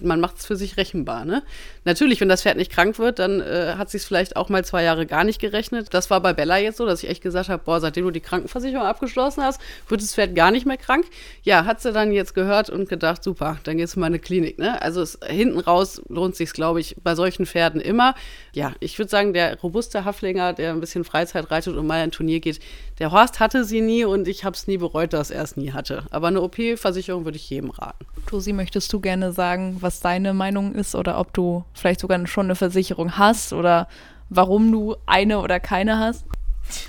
man 0.00 0.20
macht 0.20 0.38
es 0.38 0.46
für 0.46 0.56
sich 0.56 0.76
rechenbar. 0.76 1.24
Ne? 1.24 1.42
Natürlich, 1.84 2.20
wenn 2.20 2.28
das 2.28 2.42
Pferd 2.42 2.56
nicht 2.56 2.72
krank 2.72 2.98
wird, 2.98 3.18
dann 3.18 3.40
äh, 3.40 3.74
hat 3.76 3.90
sich 3.90 4.02
vielleicht 4.02 4.36
auch 4.36 4.48
mal 4.48 4.64
zwei 4.64 4.82
Jahre 4.82 5.06
gar 5.06 5.24
nicht 5.24 5.40
gerechnet. 5.40 5.88
Das 5.92 6.10
war 6.10 6.20
bei 6.20 6.32
Bella 6.32 6.58
jetzt 6.58 6.78
so, 6.78 6.86
dass 6.86 7.02
ich 7.02 7.08
echt 7.08 7.22
gesagt 7.22 7.48
habe, 7.48 7.62
boah, 7.64 7.80
seitdem 7.80 8.04
du 8.04 8.10
die 8.10 8.20
Krankenversicherung 8.20 8.86
abgeschlossen 8.86 9.42
hast, 9.42 9.60
wird 9.88 10.02
das 10.02 10.14
Pferd 10.14 10.34
gar 10.34 10.50
nicht 10.50 10.66
mehr 10.66 10.76
krank. 10.76 11.06
Ja, 11.42 11.64
hat 11.64 11.80
sie 11.80 11.92
dann 11.92 12.12
jetzt 12.12 12.34
gehört 12.34 12.70
und 12.70 12.88
gedacht, 12.88 13.22
super, 13.22 13.58
dann 13.64 13.76
mal 13.78 13.84
in 13.86 14.02
eine 14.04 14.18
Klinik. 14.18 14.58
Ne? 14.58 14.80
Also 14.82 15.02
es, 15.02 15.18
hinten 15.26 15.60
raus 15.60 16.02
lohnt 16.08 16.36
sich, 16.36 16.52
glaube 16.52 16.80
ich, 16.80 16.96
bei 17.02 17.14
solchen 17.14 17.46
Pferden 17.46 17.80
immer. 17.80 18.14
Ja, 18.52 18.72
ich 18.80 18.98
würde 18.98 19.10
sagen, 19.10 19.32
der 19.32 19.58
robuste 19.60 20.04
Haflinger, 20.04 20.52
der 20.52 20.72
ein 20.72 20.80
bisschen 20.80 21.04
Freizeit 21.04 21.50
reitet 21.50 21.76
und 21.76 21.86
mal 21.86 22.07
ein 22.08 22.12
Turnier 22.12 22.40
geht, 22.40 22.60
der 22.98 23.12
Horst 23.12 23.40
hatte 23.40 23.64
sie 23.64 23.80
nie 23.80 24.04
und 24.04 24.28
ich 24.28 24.44
habe 24.44 24.54
es 24.54 24.66
nie 24.66 24.78
bereut, 24.78 25.12
dass 25.12 25.30
er 25.30 25.42
es 25.42 25.56
nie 25.56 25.72
hatte. 25.72 26.04
Aber 26.10 26.28
eine 26.28 26.42
OP-Versicherung 26.42 27.24
würde 27.24 27.36
ich 27.36 27.48
jedem 27.48 27.70
raten. 27.70 28.06
Tosi, 28.26 28.52
möchtest 28.52 28.92
du 28.92 29.00
gerne 29.00 29.32
sagen, 29.32 29.76
was 29.80 30.00
deine 30.00 30.34
Meinung 30.34 30.74
ist 30.74 30.94
oder 30.94 31.18
ob 31.18 31.32
du 31.32 31.64
vielleicht 31.72 32.00
sogar 32.00 32.26
schon 32.26 32.46
eine 32.46 32.56
Versicherung 32.56 33.16
hast 33.16 33.52
oder 33.52 33.88
warum 34.28 34.70
du 34.72 34.96
eine 35.06 35.40
oder 35.40 35.60
keine 35.60 35.98
hast? 35.98 36.24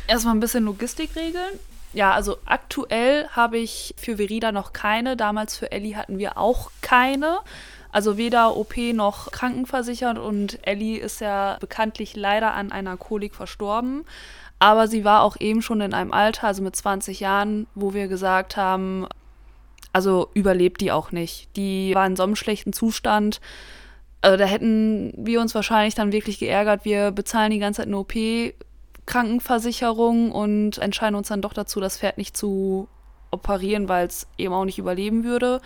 Erstmal 0.08 0.36
ein 0.36 0.40
bisschen 0.40 0.66
Logistik 0.66 1.16
regeln. 1.16 1.60
Ja, 1.94 2.14
also 2.14 2.38
aktuell 2.46 3.28
habe 3.30 3.58
ich 3.58 3.96
für 3.98 4.18
Verida 4.18 4.52
noch 4.52 4.74
keine. 4.74 5.18
Damals 5.18 5.58
für 5.58 5.72
Ellie 5.72 5.96
hatten 5.96 6.20
wir 6.20 6.38
auch 6.38 6.72
keine. 6.82 7.40
Also 7.92 8.18
weder 8.18 8.56
OP 8.56 8.78
noch 8.94 9.32
krankenversichert 9.32 10.20
und 10.20 10.60
Ellie 10.62 11.00
ist 11.00 11.22
ja 11.22 11.58
bekanntlich 11.60 12.16
leider 12.16 12.54
an 12.54 12.72
einer 12.72 12.98
Kolik 12.98 13.34
verstorben. 13.34 14.06
Aber 14.60 14.88
sie 14.88 15.06
war 15.06 15.24
auch 15.24 15.38
eben 15.40 15.62
schon 15.62 15.82
in 15.82 15.94
einem 15.94 16.12
Alter, 16.12 16.48
also 16.48 16.62
mit 16.62 16.76
20 16.76 17.22
Jahren, 17.22 17.66
wo 17.76 17.94
wir 17.94 18.08
gesagt 18.10 18.58
haben, 18.58 19.08
also 19.94 20.30
überlebt 20.34 20.82
die 20.82 20.92
auch 20.92 21.12
nicht. 21.12 21.56
Die 21.56 21.96
war 21.96 22.06
in 22.06 22.16
so 22.16 22.24
einem 22.24 22.36
schlechten 22.36 22.74
Zustand. 22.74 23.40
Also 24.22 24.38
da 24.38 24.46
hätten 24.46 25.14
wir 25.18 25.40
uns 25.40 25.56
wahrscheinlich 25.56 25.96
dann 25.96 26.12
wirklich 26.12 26.40
geärgert. 26.40 26.84
Wir 26.84 27.12
bezahlen 27.12 27.52
die 27.52 27.60
ganze 27.60 27.82
Zeit 27.82 27.88
eine 27.88 27.98
OP, 27.98 28.14
Krankenversicherung 29.06 30.32
und 30.32 30.78
entscheiden 30.78 31.16
uns 31.16 31.30
dann 31.30 31.42
doch 31.42 31.54
dazu, 31.54 31.80
das 31.80 31.98
Pferd 31.98 32.18
nicht 32.18 32.36
zu 32.36 32.88
operieren, 33.32 33.88
weil 33.90 34.08
es 34.08 34.28
eben 34.38 34.54
auch 34.54 34.66
nicht 34.66 34.78
überleben 34.78 35.24
würde. 35.24 35.62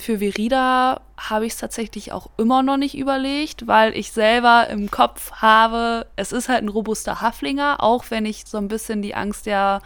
Für 0.00 0.18
Verida 0.18 1.00
habe 1.18 1.46
ich 1.46 1.54
es 1.54 1.58
tatsächlich 1.58 2.12
auch 2.12 2.30
immer 2.38 2.62
noch 2.62 2.76
nicht 2.76 2.96
überlegt, 2.96 3.66
weil 3.66 3.96
ich 3.96 4.12
selber 4.12 4.68
im 4.70 4.90
Kopf 4.90 5.32
habe, 5.32 6.06
es 6.14 6.32
ist 6.32 6.48
halt 6.48 6.62
ein 6.62 6.68
robuster 6.68 7.20
Haflinger, 7.20 7.82
auch 7.82 8.04
wenn 8.10 8.24
ich 8.24 8.44
so 8.46 8.58
ein 8.58 8.68
bisschen 8.68 9.02
die 9.02 9.16
Angst 9.16 9.46
ja 9.46 9.80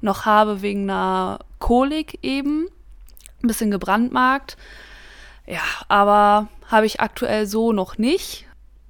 noch 0.00 0.26
habe 0.26 0.62
wegen 0.62 0.90
einer 0.90 1.40
Kolik 1.58 2.18
eben. 2.22 2.68
Ein 3.42 3.46
bisschen 3.46 3.70
gebrandmarkt. 3.70 4.56
Ja, 5.46 5.62
aber 5.88 6.48
habe 6.66 6.86
ich 6.86 7.00
aktuell 7.00 7.46
so 7.46 7.72
noch 7.72 7.96
nicht. 7.96 8.46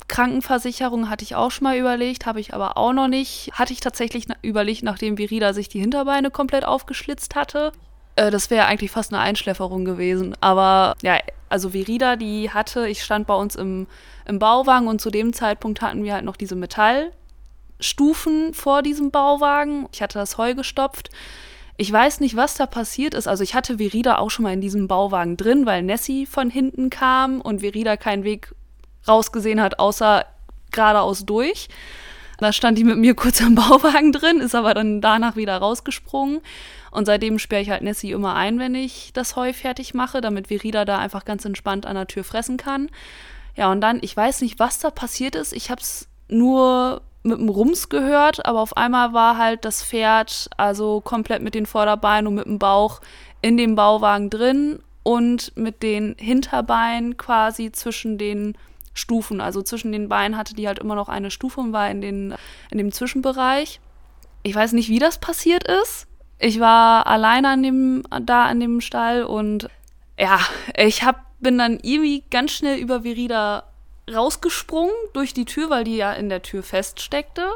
Krankenversicherung 0.09 1.11
hatte 1.11 1.23
ich 1.23 1.37
auch 1.37 1.51
schon 1.51 1.65
mal 1.65 1.77
überlegt, 1.77 2.27
habe 2.27 2.41
ich 2.41 2.55
aber 2.55 2.77
auch 2.77 2.93
noch 2.93 3.09
nicht. 3.09 3.51
Hatte 3.53 3.73
ich 3.73 3.81
tatsächlich 3.81 4.27
überlegt, 4.43 4.83
nachdem 4.83 5.19
Virida 5.19 5.53
sich 5.53 5.69
die 5.69 5.81
Hinterbeine 5.81 6.31
komplett 6.31 6.65
aufgeschlitzt 6.65 7.37
hatte. 7.37 7.73
Äh, 8.19 8.31
das 8.31 8.51
wäre 8.51 8.67
eigentlich 8.67 8.91
fast 8.91 9.13
eine 9.13 9.23
Einschläferung 9.23 9.85
gewesen. 9.85 10.35
Aber 10.41 10.97
ja, 11.03 11.19
also 11.49 11.71
Verida, 11.71 12.17
die 12.17 12.51
hatte, 12.51 12.89
ich 12.89 13.03
stand 13.03 13.27
bei 13.27 13.35
uns 13.35 13.55
im, 13.55 13.87
im 14.27 14.39
Bauwagen 14.39 14.89
und 14.89 15.01
zu 15.01 15.11
dem 15.11 15.33
Zeitpunkt 15.33 15.81
hatten 15.81 16.03
wir 16.03 16.15
halt 16.15 16.25
noch 16.25 16.37
diese 16.37 16.57
Metall. 16.57 17.13
Stufen 17.81 18.55
vor 18.55 18.83
diesem 18.83 19.13
Bauwagen. 19.13 19.89
Ich 19.93 20.03
hatte 20.03 20.19
das 20.19 20.37
Heu 20.37 20.55
gestopft. 20.55 21.11
Ich 21.77 21.93
weiß 21.93 22.19
nicht, 22.19 22.35
was 22.35 22.57
da 22.57 22.67
passiert 22.67 23.15
ist. 23.15 23.29
Also 23.29 23.45
ich 23.45 23.55
hatte 23.55 23.79
Verida 23.79 24.19
auch 24.19 24.31
schon 24.31 24.43
mal 24.43 24.53
in 24.53 24.61
diesem 24.61 24.89
Bauwagen 24.89 25.37
drin, 25.37 25.65
weil 25.65 25.85
Nessie 25.85 26.27
von 26.27 26.51
hinten 26.51 26.91
kam 26.91 27.41
und 27.41 27.61
Verida 27.61 27.97
keinen 27.97 28.25
Weg 28.25 28.53
rausgesehen 29.07 29.61
hat, 29.61 29.79
außer 29.79 30.27
geradeaus 30.73 31.25
durch. 31.25 31.69
Da 32.39 32.53
stand 32.53 32.79
die 32.79 32.85
mit 32.85 32.99
mir 32.99 33.15
kurz 33.15 33.43
am 33.43 33.55
Bauwagen 33.55 34.13
drin, 34.13 34.41
ist 34.41 34.55
aber 34.55 34.73
dann 34.73 35.01
danach 35.01 35.37
wieder 35.37 35.57
rausgesprungen. 35.59 36.41
Und 36.91 37.05
seitdem 37.05 37.39
sperre 37.39 37.63
ich 37.63 37.71
halt 37.71 37.83
Nessie 37.83 38.13
immer 38.13 38.35
ein, 38.35 38.59
wenn 38.59 38.75
ich 38.75 39.13
das 39.13 39.37
Heu 39.37 39.53
fertig 39.53 39.93
mache, 39.93 40.21
damit 40.21 40.49
Verida 40.49 40.85
da 40.85 40.99
einfach 40.99 41.25
ganz 41.25 41.45
entspannt 41.45 41.85
an 41.85 41.97
der 41.97 42.07
Tür 42.07 42.25
fressen 42.25 42.57
kann. 42.57 42.89
Ja, 43.57 43.71
und 43.71 43.81
dann, 43.81 43.99
ich 44.03 44.17
weiß 44.17 44.41
nicht, 44.41 44.59
was 44.59 44.79
da 44.79 44.91
passiert 44.91 45.35
ist. 45.35 45.53
Ich 45.53 45.71
habe 45.71 45.81
es 45.81 46.09
nur 46.29 47.03
mit 47.25 47.39
dem 47.39 47.49
Rums 47.49 47.89
gehört, 47.89 48.47
aber 48.47 48.61
auf 48.61 48.77
einmal 48.77 49.13
war 49.13 49.37
halt 49.37 49.65
das 49.65 49.83
Pferd 49.83 50.49
also 50.57 51.01
komplett 51.01 51.43
mit 51.43 51.55
den 51.55 51.67
Vorderbeinen 51.67 52.29
und 52.29 52.35
mit 52.37 52.47
dem 52.47 52.59
Bauch 52.59 53.01
in 53.43 53.57
dem 53.57 53.75
Bauwagen 53.75 54.31
drin 54.31 54.79
und 55.03 55.57
mit 55.57 55.83
den 55.83 56.15
Hinterbeinen 56.19 57.17
quasi 57.17 57.73
zwischen 57.73 58.19
den 58.19 58.57
Stufen. 58.99 59.41
Also 59.41 59.63
zwischen 59.63 59.93
den 59.93 60.09
Beinen 60.09 60.37
hatte 60.37 60.55
die 60.55 60.67
halt 60.67 60.79
immer 60.79 60.95
noch 60.95 61.09
eine 61.09 61.31
Stufe 61.31 61.61
und 61.61 61.73
war 61.73 61.91
in, 61.91 62.01
den, 62.01 62.35
in 62.71 62.79
dem 62.79 62.93
Zwischenbereich. 62.93 63.81
Ich 64.43 64.55
weiß 64.55 64.73
nicht, 64.73 64.89
wie 64.89 64.99
das 64.99 65.19
passiert 65.19 65.65
ist. 65.65 66.07
Ich 66.39 66.61
war 66.61 67.07
alleine 67.07 67.49
an 67.49 67.63
dem, 67.63 68.03
da 68.23 68.47
an 68.47 68.61
dem 68.61 68.81
Stall 68.81 69.25
und 69.25 69.69
ja, 70.19 70.39
ich 70.77 71.03
hab, 71.03 71.25
bin 71.41 71.59
dann 71.59 71.79
irgendwie 71.83 72.25
ganz 72.31 72.53
schnell 72.53 72.79
über 72.79 73.03
Verida 73.03 73.65
rausgesprungen 74.13 74.95
durch 75.13 75.35
die 75.35 75.45
Tür, 75.45 75.71
weil 75.71 75.85
die 75.85 75.97
ja 75.97 76.13
in 76.13 76.29
der 76.29 76.43
Tür 76.43 76.63
feststeckte. 76.63 77.51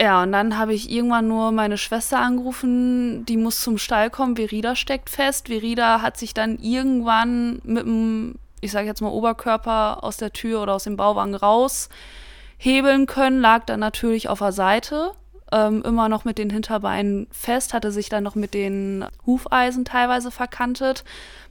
Ja, 0.00 0.22
und 0.22 0.32
dann 0.32 0.58
habe 0.58 0.74
ich 0.74 0.90
irgendwann 0.90 1.28
nur 1.28 1.52
meine 1.52 1.78
Schwester 1.78 2.18
angerufen, 2.18 3.24
die 3.24 3.36
muss 3.36 3.60
zum 3.60 3.78
Stall 3.78 4.10
kommen, 4.10 4.36
Verida 4.36 4.74
steckt 4.74 5.10
fest. 5.10 5.48
Verida 5.48 6.02
hat 6.02 6.16
sich 6.16 6.34
dann 6.34 6.58
irgendwann 6.58 7.60
mit 7.62 7.84
dem, 7.84 8.34
ich 8.62 8.72
sage 8.72 8.86
jetzt 8.86 9.02
mal 9.02 9.10
Oberkörper 9.10 10.02
aus 10.02 10.16
der 10.16 10.32
Tür 10.32 10.62
oder 10.62 10.74
aus 10.74 10.84
dem 10.84 10.96
Bauwagen 10.96 11.34
raushebeln 11.34 13.06
können, 13.06 13.40
lag 13.40 13.66
dann 13.66 13.80
natürlich 13.80 14.28
auf 14.28 14.38
der 14.38 14.52
Seite 14.52 15.12
ähm, 15.52 15.82
immer 15.84 16.08
noch 16.08 16.24
mit 16.24 16.38
den 16.38 16.48
Hinterbeinen 16.48 17.26
fest, 17.30 17.74
hatte 17.74 17.92
sich 17.92 18.08
dann 18.08 18.24
noch 18.24 18.34
mit 18.36 18.54
den 18.54 19.04
Hufeisen 19.26 19.84
teilweise 19.84 20.30
verkantet. 20.30 21.04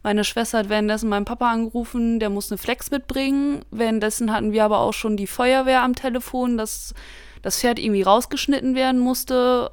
Meine 0.04 0.24
Schwester 0.24 0.60
hat 0.60 0.70
währenddessen 0.70 1.10
meinen 1.10 1.26
Papa 1.26 1.52
angerufen, 1.52 2.20
der 2.20 2.32
muss 2.32 2.52
eine 2.52 2.58
Flex 2.58 2.90
mitbringen. 2.90 3.64
Währenddessen 3.70 4.34
hatten 4.34 4.54
wir 4.54 4.66
aber 4.66 4.80
auch 4.80 4.94
schon 4.94 5.18
die 5.18 5.28
Feuerwehr 5.28 5.84
am 5.84 5.96
Telefon, 5.96 6.58
dass 6.58 6.96
das 7.44 7.60
Pferd 7.60 7.78
irgendwie 7.78 8.02
rausgeschnitten 8.02 8.74
werden 8.74 9.00
musste. 9.00 9.72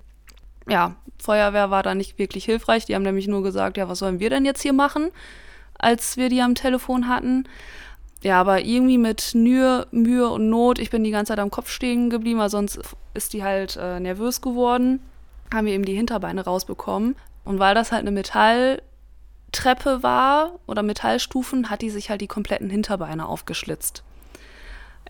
Ja, 0.68 0.96
Feuerwehr 1.18 1.70
war 1.70 1.82
da 1.82 1.94
nicht 1.94 2.18
wirklich 2.18 2.44
hilfreich. 2.44 2.84
Die 2.84 2.94
haben 2.94 3.02
nämlich 3.02 3.28
nur 3.28 3.42
gesagt, 3.42 3.78
ja, 3.78 3.88
was 3.88 4.00
sollen 4.00 4.20
wir 4.20 4.28
denn 4.28 4.44
jetzt 4.44 4.62
hier 4.62 4.74
machen, 4.74 5.10
als 5.78 6.16
wir 6.16 6.28
die 6.28 6.42
am 6.42 6.54
Telefon 6.54 7.08
hatten 7.08 7.44
ja, 8.22 8.40
aber 8.40 8.64
irgendwie 8.64 8.98
mit 8.98 9.34
Mühe, 9.34 9.86
Mühe 9.92 10.28
und 10.28 10.50
Not, 10.50 10.78
ich 10.78 10.90
bin 10.90 11.04
die 11.04 11.12
ganze 11.12 11.30
Zeit 11.30 11.38
am 11.38 11.50
Kopf 11.50 11.70
stehen 11.70 12.10
geblieben, 12.10 12.40
weil 12.40 12.50
sonst 12.50 12.80
ist 13.14 13.32
die 13.32 13.44
halt 13.44 13.76
äh, 13.76 14.00
nervös 14.00 14.40
geworden, 14.40 15.00
haben 15.54 15.66
wir 15.66 15.74
eben 15.74 15.84
die 15.84 15.94
Hinterbeine 15.94 16.44
rausbekommen. 16.44 17.14
Und 17.44 17.60
weil 17.60 17.74
das 17.74 17.92
halt 17.92 18.02
eine 18.02 18.10
Metalltreppe 18.10 20.02
war 20.02 20.58
oder 20.66 20.82
Metallstufen, 20.82 21.70
hat 21.70 21.80
die 21.80 21.90
sich 21.90 22.10
halt 22.10 22.20
die 22.20 22.26
kompletten 22.26 22.70
Hinterbeine 22.70 23.26
aufgeschlitzt. 23.26 24.02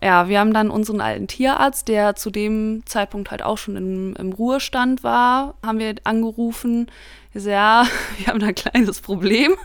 Ja, 0.01 0.29
wir 0.29 0.39
haben 0.39 0.53
dann 0.53 0.69
unseren 0.69 1.01
alten 1.01 1.27
Tierarzt, 1.27 1.89
der 1.89 2.15
zu 2.15 2.29
dem 2.29 2.83
Zeitpunkt 2.85 3.31
halt 3.31 3.41
auch 3.41 3.57
schon 3.57 3.75
im, 3.75 4.15
im 4.15 4.31
Ruhestand 4.31 5.03
war, 5.03 5.55
haben 5.65 5.79
wir 5.79 5.95
angerufen. 6.03 6.87
Ja, 7.33 7.85
wir 8.17 8.27
haben 8.27 8.39
da 8.39 8.47
ein 8.47 8.55
kleines 8.55 9.01
Problem 9.01 9.55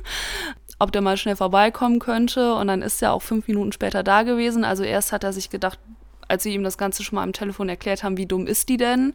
ob 0.84 0.92
der 0.92 1.02
mal 1.02 1.16
schnell 1.16 1.36
vorbeikommen 1.36 1.98
könnte. 1.98 2.54
Und 2.54 2.68
dann 2.68 2.82
ist 2.82 3.02
er 3.02 3.12
auch 3.12 3.22
fünf 3.22 3.48
Minuten 3.48 3.72
später 3.72 4.02
da 4.02 4.22
gewesen. 4.22 4.64
Also 4.64 4.84
erst 4.84 5.12
hat 5.12 5.24
er 5.24 5.32
sich 5.32 5.50
gedacht, 5.50 5.78
als 6.28 6.44
wir 6.44 6.52
ihm 6.52 6.64
das 6.64 6.78
Ganze 6.78 7.02
schon 7.02 7.16
mal 7.16 7.22
am 7.22 7.32
Telefon 7.32 7.68
erklärt 7.68 8.04
haben, 8.04 8.16
wie 8.16 8.26
dumm 8.26 8.46
ist 8.46 8.68
die 8.68 8.76
denn? 8.76 9.14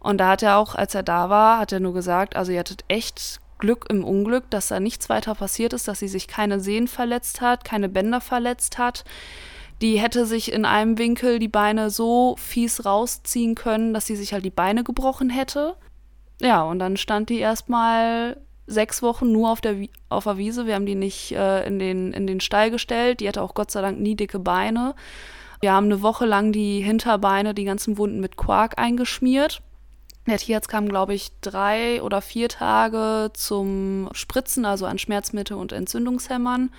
Und 0.00 0.18
da 0.18 0.30
hat 0.30 0.42
er 0.42 0.58
auch, 0.58 0.74
als 0.74 0.94
er 0.94 1.02
da 1.02 1.28
war, 1.28 1.58
hat 1.58 1.72
er 1.72 1.80
nur 1.80 1.92
gesagt, 1.92 2.36
also 2.36 2.52
ihr 2.52 2.60
hattet 2.60 2.84
echt 2.88 3.40
Glück 3.58 3.86
im 3.90 4.04
Unglück, 4.04 4.48
dass 4.50 4.68
da 4.68 4.78
nichts 4.78 5.08
weiter 5.08 5.34
passiert 5.34 5.72
ist, 5.72 5.88
dass 5.88 5.98
sie 5.98 6.08
sich 6.08 6.28
keine 6.28 6.60
Sehnen 6.60 6.86
verletzt 6.86 7.40
hat, 7.40 7.64
keine 7.64 7.88
Bänder 7.88 8.20
verletzt 8.20 8.78
hat. 8.78 9.04
Die 9.82 9.98
hätte 9.98 10.26
sich 10.26 10.52
in 10.52 10.64
einem 10.64 10.98
Winkel 10.98 11.38
die 11.38 11.48
Beine 11.48 11.90
so 11.90 12.36
fies 12.38 12.84
rausziehen 12.84 13.54
können, 13.54 13.94
dass 13.94 14.06
sie 14.06 14.16
sich 14.16 14.32
halt 14.32 14.44
die 14.44 14.50
Beine 14.50 14.84
gebrochen 14.84 15.30
hätte. 15.30 15.76
Ja, 16.40 16.62
und 16.62 16.78
dann 16.78 16.96
stand 16.96 17.30
die 17.30 17.38
erstmal 17.38 18.36
sechs 18.68 19.02
Wochen 19.02 19.32
nur 19.32 19.50
auf 19.50 19.60
der, 19.60 19.76
auf 20.08 20.24
der 20.24 20.36
Wiese. 20.36 20.66
Wir 20.66 20.74
haben 20.74 20.86
die 20.86 20.94
nicht 20.94 21.32
äh, 21.32 21.66
in, 21.66 21.78
den, 21.78 22.12
in 22.12 22.26
den 22.26 22.40
Stall 22.40 22.70
gestellt. 22.70 23.20
Die 23.20 23.28
hatte 23.28 23.42
auch 23.42 23.54
Gott 23.54 23.70
sei 23.70 23.80
Dank 23.80 23.98
nie 23.98 24.14
dicke 24.14 24.38
Beine. 24.38 24.94
Wir 25.60 25.72
haben 25.72 25.86
eine 25.86 26.02
Woche 26.02 26.26
lang 26.26 26.52
die 26.52 26.80
Hinterbeine, 26.80 27.54
die 27.54 27.64
ganzen 27.64 27.98
Wunden 27.98 28.20
mit 28.20 28.36
Quark 28.36 28.78
eingeschmiert. 28.78 29.62
Der 30.26 30.38
Tierarzt 30.38 30.68
kam, 30.68 30.88
glaube 30.88 31.14
ich, 31.14 31.30
drei 31.40 32.02
oder 32.02 32.20
vier 32.20 32.48
Tage 32.48 33.30
zum 33.32 34.10
Spritzen, 34.12 34.66
also 34.66 34.84
an 34.84 34.98
Schmerzmittel 34.98 35.56
und 35.56 35.72
Entzündungshämmern. 35.72 36.70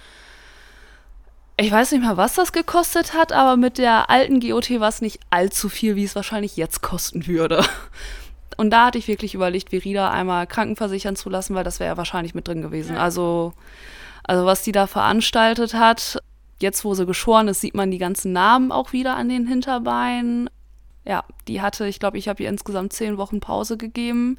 Ich 1.58 1.72
weiß 1.72 1.92
nicht 1.92 2.02
mehr, 2.02 2.16
was 2.16 2.36
das 2.36 2.54
gekostet 2.54 3.14
hat, 3.14 3.34
aber 3.34 3.58
mit 3.58 3.80
der 3.80 4.10
alten 4.10 4.40
GOT 4.40 4.70
war 4.80 4.88
es 4.88 5.02
nicht 5.02 5.20
allzu 5.30 5.68
viel, 5.68 5.96
wie 5.96 6.06
es 6.06 6.16
wahrscheinlich 6.16 6.56
jetzt 6.56 6.82
kosten 6.82 7.28
würde. 7.28 7.66
Und 8.60 8.72
da 8.72 8.88
hatte 8.88 8.98
ich 8.98 9.08
wirklich 9.08 9.36
überlegt, 9.36 9.70
Verida 9.70 10.12
einmal 10.12 10.46
krankenversichern 10.46 11.16
zu 11.16 11.30
lassen, 11.30 11.56
weil 11.56 11.64
das 11.64 11.80
wäre 11.80 11.92
ja 11.92 11.98
wahrscheinlich 11.98 12.36
mit 12.36 12.46
drin 12.46 12.62
gewesen. 12.62 12.98
Ja. 12.98 13.02
Also, 13.04 13.54
also 14.26 14.46
was 14.46 14.64
die 14.64 14.74
da 14.74 14.86
veranstaltet 14.86 15.74
hat, 15.74 16.22
jetzt 16.60 16.84
wo 16.84 16.94
sie 16.94 17.06
geschoren 17.06 17.48
ist, 17.48 17.62
sieht 17.62 17.74
man 17.74 17.90
die 17.90 18.00
ganzen 18.00 18.34
Namen 18.34 18.74
auch 18.74 18.92
wieder 18.92 19.16
an 19.16 19.30
den 19.30 19.48
Hinterbeinen. 19.48 20.50
Ja, 21.06 21.24
die 21.48 21.62
hatte, 21.62 21.88
ich 21.88 22.02
glaube, 22.02 22.18
ich 22.18 22.28
habe 22.28 22.44
ihr 22.44 22.50
insgesamt 22.50 22.92
zehn 22.92 23.18
Wochen 23.18 23.40
Pause 23.40 23.78
gegeben. 23.78 24.36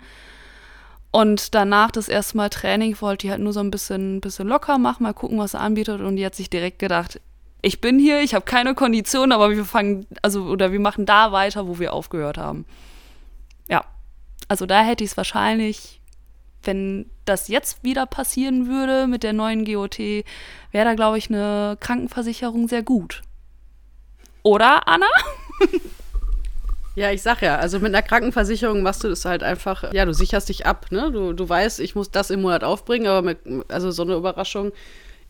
Und 1.10 1.54
danach 1.54 1.90
das 1.90 2.10
erste 2.10 2.36
Mal 2.36 2.50
Training 2.50 3.00
wollte 3.00 3.26
die 3.26 3.30
halt 3.30 3.40
nur 3.40 3.54
so 3.54 3.60
ein 3.60 3.70
bisschen, 3.70 4.20
bisschen 4.20 4.48
locker 4.48 4.76
machen, 4.76 5.04
mal 5.04 5.14
gucken, 5.14 5.38
was 5.38 5.52
sie 5.52 5.58
anbietet. 5.58 6.02
Und 6.02 6.16
die 6.16 6.26
hat 6.26 6.34
sich 6.34 6.50
direkt 6.50 6.78
gedacht, 6.78 7.22
ich 7.62 7.80
bin 7.80 7.98
hier, 7.98 8.20
ich 8.20 8.34
habe 8.34 8.44
keine 8.44 8.74
Kondition, 8.74 9.32
aber 9.32 9.48
wir 9.48 9.64
fangen, 9.64 10.06
also, 10.20 10.42
oder 10.42 10.72
wir 10.72 10.80
machen 10.80 11.06
da 11.06 11.32
weiter, 11.32 11.66
wo 11.66 11.78
wir 11.78 11.94
aufgehört 11.94 12.36
haben. 12.36 12.66
Also 14.50 14.66
da 14.66 14.82
hätte 14.82 15.04
ich 15.04 15.10
es 15.12 15.16
wahrscheinlich, 15.16 16.00
wenn 16.64 17.08
das 17.24 17.46
jetzt 17.46 17.84
wieder 17.84 18.04
passieren 18.04 18.66
würde 18.66 19.06
mit 19.06 19.22
der 19.22 19.32
neuen 19.32 19.64
GOT, 19.64 20.00
wäre 20.00 20.24
da, 20.72 20.94
glaube 20.94 21.18
ich, 21.18 21.30
eine 21.30 21.76
Krankenversicherung 21.78 22.66
sehr 22.66 22.82
gut. 22.82 23.22
Oder, 24.42 24.88
Anna? 24.88 25.06
Ja, 26.96 27.12
ich 27.12 27.22
sag 27.22 27.40
ja, 27.40 27.56
also 27.56 27.78
mit 27.78 27.94
einer 27.94 28.02
Krankenversicherung 28.02 28.82
machst 28.82 29.04
du 29.04 29.08
das 29.08 29.24
halt 29.24 29.44
einfach, 29.44 29.92
ja, 29.92 30.04
du 30.04 30.12
sicherst 30.12 30.48
dich 30.48 30.66
ab, 30.66 30.86
ne? 30.90 31.12
Du, 31.12 31.32
du 31.32 31.48
weißt, 31.48 31.78
ich 31.78 31.94
muss 31.94 32.10
das 32.10 32.30
im 32.30 32.42
Monat 32.42 32.64
aufbringen, 32.64 33.06
aber 33.06 33.22
mit, 33.22 33.38
also 33.68 33.92
so 33.92 34.02
eine 34.02 34.16
Überraschung 34.16 34.72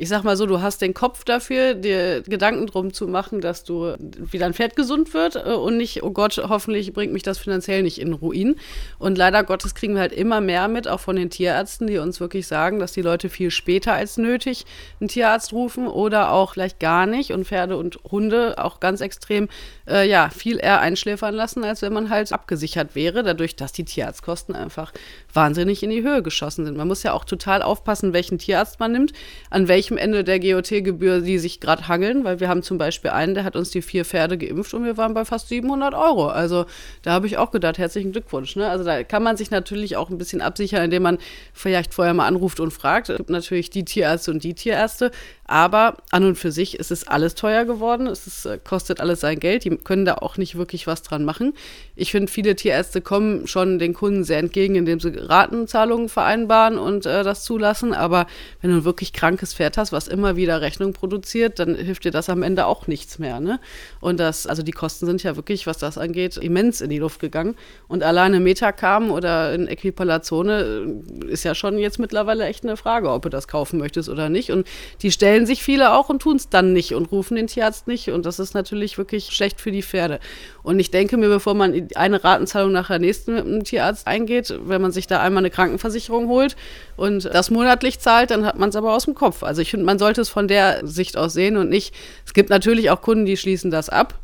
ich 0.00 0.08
sag 0.08 0.24
mal 0.24 0.34
so, 0.34 0.46
du 0.46 0.62
hast 0.62 0.80
den 0.80 0.94
Kopf 0.94 1.24
dafür, 1.24 1.74
dir 1.74 2.22
Gedanken 2.22 2.66
drum 2.66 2.94
zu 2.94 3.06
machen, 3.06 3.42
dass 3.42 3.64
du 3.64 3.94
wieder 3.98 4.46
ein 4.46 4.54
Pferd 4.54 4.74
gesund 4.74 5.12
wird 5.12 5.36
äh, 5.36 5.52
und 5.52 5.76
nicht, 5.76 6.02
oh 6.02 6.10
Gott, 6.10 6.42
hoffentlich 6.48 6.94
bringt 6.94 7.12
mich 7.12 7.22
das 7.22 7.36
finanziell 7.36 7.82
nicht 7.82 8.00
in 8.00 8.14
Ruin. 8.14 8.56
Und 8.98 9.18
leider 9.18 9.44
Gottes 9.44 9.74
kriegen 9.74 9.92
wir 9.92 10.00
halt 10.00 10.14
immer 10.14 10.40
mehr 10.40 10.68
mit, 10.68 10.88
auch 10.88 11.00
von 11.00 11.16
den 11.16 11.28
Tierärzten, 11.28 11.86
die 11.86 11.98
uns 11.98 12.18
wirklich 12.18 12.46
sagen, 12.46 12.78
dass 12.78 12.92
die 12.92 13.02
Leute 13.02 13.28
viel 13.28 13.50
später 13.50 13.92
als 13.92 14.16
nötig 14.16 14.64
einen 15.00 15.08
Tierarzt 15.08 15.52
rufen 15.52 15.86
oder 15.86 16.32
auch 16.32 16.54
vielleicht 16.54 16.80
gar 16.80 17.04
nicht 17.04 17.32
und 17.32 17.46
Pferde 17.46 17.76
und 17.76 17.98
Hunde 18.10 18.54
auch 18.56 18.80
ganz 18.80 19.02
extrem, 19.02 19.48
äh, 19.86 20.08
ja, 20.08 20.30
viel 20.30 20.56
eher 20.56 20.80
einschläfern 20.80 21.34
lassen, 21.34 21.62
als 21.62 21.82
wenn 21.82 21.92
man 21.92 22.08
halt 22.08 22.32
abgesichert 22.32 22.94
wäre, 22.94 23.22
dadurch, 23.22 23.54
dass 23.54 23.72
die 23.72 23.84
Tierarztkosten 23.84 24.54
einfach 24.54 24.94
wahnsinnig 25.32 25.82
in 25.82 25.90
die 25.90 26.02
Höhe 26.02 26.22
geschossen 26.22 26.64
sind. 26.64 26.78
Man 26.78 26.88
muss 26.88 27.02
ja 27.02 27.12
auch 27.12 27.26
total 27.26 27.60
aufpassen, 27.62 28.14
welchen 28.14 28.38
Tierarzt 28.38 28.80
man 28.80 28.92
nimmt, 28.92 29.12
an 29.50 29.68
welchem 29.68 29.89
Ende 29.96 30.24
der 30.24 30.40
GOT-Gebühr 30.40 31.20
die 31.20 31.38
sich 31.38 31.60
gerade 31.60 31.88
hangeln, 31.88 32.24
weil 32.24 32.40
wir 32.40 32.48
haben 32.48 32.62
zum 32.62 32.78
Beispiel 32.78 33.10
einen, 33.10 33.34
der 33.34 33.44
hat 33.44 33.56
uns 33.56 33.70
die 33.70 33.82
vier 33.82 34.04
Pferde 34.04 34.38
geimpft 34.38 34.74
und 34.74 34.84
wir 34.84 34.96
waren 34.96 35.14
bei 35.14 35.24
fast 35.24 35.48
700 35.48 35.94
Euro. 35.94 36.28
Also 36.28 36.66
da 37.02 37.12
habe 37.12 37.26
ich 37.26 37.38
auch 37.38 37.50
gedacht, 37.50 37.78
herzlichen 37.78 38.12
Glückwunsch. 38.12 38.56
Ne? 38.56 38.68
Also 38.68 38.84
da 38.84 39.02
kann 39.04 39.22
man 39.22 39.36
sich 39.36 39.50
natürlich 39.50 39.96
auch 39.96 40.10
ein 40.10 40.18
bisschen 40.18 40.40
absichern, 40.40 40.84
indem 40.84 41.02
man 41.02 41.18
vielleicht 41.52 41.94
vorher 41.94 42.14
mal 42.14 42.26
anruft 42.26 42.60
und 42.60 42.72
fragt. 42.72 43.08
Es 43.08 43.16
gibt 43.16 43.30
natürlich 43.30 43.70
die 43.70 43.84
Tierärzte 43.84 44.30
und 44.30 44.44
die 44.44 44.54
Tierärzte, 44.54 45.10
aber 45.50 45.96
an 46.12 46.24
und 46.24 46.36
für 46.36 46.52
sich 46.52 46.78
ist 46.78 46.92
es 46.92 47.08
alles 47.08 47.34
teuer 47.34 47.64
geworden. 47.64 48.06
Es 48.06 48.28
ist, 48.28 48.46
äh, 48.46 48.56
kostet 48.62 49.00
alles 49.00 49.18
sein 49.18 49.40
Geld. 49.40 49.64
Die 49.64 49.70
können 49.70 50.04
da 50.04 50.14
auch 50.14 50.36
nicht 50.36 50.56
wirklich 50.56 50.86
was 50.86 51.02
dran 51.02 51.24
machen. 51.24 51.54
Ich 51.96 52.12
finde, 52.12 52.30
viele 52.30 52.54
Tierärzte 52.54 53.00
kommen 53.00 53.48
schon 53.48 53.80
den 53.80 53.92
Kunden 53.92 54.22
sehr 54.22 54.38
entgegen, 54.38 54.76
indem 54.76 55.00
sie 55.00 55.08
Ratenzahlungen 55.08 56.08
vereinbaren 56.08 56.78
und 56.78 57.04
äh, 57.04 57.24
das 57.24 57.42
zulassen. 57.42 57.94
Aber 57.94 58.28
wenn 58.62 58.70
du 58.70 58.76
ein 58.76 58.84
wirklich 58.84 59.12
krankes 59.12 59.52
Pferd 59.52 59.76
hast, 59.80 59.92
was 59.92 60.06
immer 60.06 60.36
wieder 60.36 60.60
Rechnung 60.60 60.92
produziert, 60.92 61.58
dann 61.58 61.74
hilft 61.74 62.04
dir 62.04 62.12
das 62.12 62.28
am 62.28 62.42
Ende 62.42 62.66
auch 62.66 62.86
nichts 62.86 63.18
mehr. 63.18 63.40
Ne? 63.40 63.58
Und 64.00 64.20
das, 64.20 64.46
also 64.46 64.62
die 64.62 64.72
Kosten 64.72 65.06
sind 65.06 65.22
ja 65.22 65.34
wirklich, 65.34 65.66
was 65.66 65.78
das 65.78 65.98
angeht, 65.98 66.36
immens 66.36 66.80
in 66.80 66.90
die 66.90 66.98
Luft 66.98 67.20
gegangen. 67.20 67.56
Und 67.88 68.04
alleine 68.04 68.38
Metacam 68.38 69.10
oder 69.10 69.52
in 69.52 69.66
Äquivalazone 69.66 70.86
äh, 71.24 71.26
ist 71.26 71.44
ja 71.44 71.54
schon 71.54 71.78
jetzt 71.78 71.98
mittlerweile 71.98 72.44
echt 72.44 72.64
eine 72.64 72.76
Frage, 72.76 73.10
ob 73.10 73.22
du 73.22 73.28
das 73.28 73.48
kaufen 73.48 73.78
möchtest 73.78 74.08
oder 74.08 74.28
nicht. 74.28 74.52
Und 74.52 74.68
die 75.02 75.10
stellen 75.10 75.46
sich 75.46 75.62
viele 75.62 75.94
auch 75.94 76.08
und 76.08 76.22
tun 76.22 76.36
es 76.36 76.48
dann 76.48 76.72
nicht 76.72 76.94
und 76.94 77.10
rufen 77.10 77.36
den 77.36 77.48
Tierarzt 77.48 77.88
nicht. 77.88 78.10
Und 78.10 78.26
das 78.26 78.38
ist 78.38 78.54
natürlich 78.54 78.98
wirklich 78.98 79.26
schlecht 79.26 79.60
für 79.60 79.72
die 79.72 79.82
Pferde. 79.82 80.20
Und 80.62 80.78
ich 80.78 80.90
denke 80.90 81.16
mir, 81.16 81.28
bevor 81.28 81.54
man 81.54 81.88
eine 81.94 82.22
Ratenzahlung 82.22 82.72
nach 82.72 82.88
der 82.88 82.98
nächsten 82.98 83.34
mit 83.34 83.46
dem 83.46 83.64
Tierarzt 83.64 84.06
eingeht, 84.06 84.54
wenn 84.64 84.82
man 84.82 84.92
sich 84.92 85.06
da 85.06 85.20
einmal 85.20 85.42
eine 85.42 85.50
Krankenversicherung 85.50 86.28
holt 86.28 86.56
und 86.96 87.24
das 87.24 87.50
monatlich 87.50 87.98
zahlt, 88.00 88.30
dann 88.30 88.44
hat 88.44 88.58
man 88.58 88.68
es 88.68 88.76
aber 88.76 88.94
aus 88.94 89.04
dem 89.04 89.14
Kopf. 89.14 89.42
Also 89.42 89.62
ich 89.62 89.70
finde, 89.70 89.86
man 89.86 89.98
sollte 89.98 90.20
es 90.20 90.28
von 90.28 90.48
der 90.48 90.86
Sicht 90.86 91.16
aus 91.16 91.32
sehen 91.32 91.56
und 91.56 91.68
nicht, 91.68 91.94
es 92.26 92.34
gibt 92.34 92.50
natürlich 92.50 92.90
auch 92.90 93.00
Kunden, 93.00 93.26
die 93.26 93.36
schließen 93.36 93.70
das 93.70 93.88
ab 93.88 94.18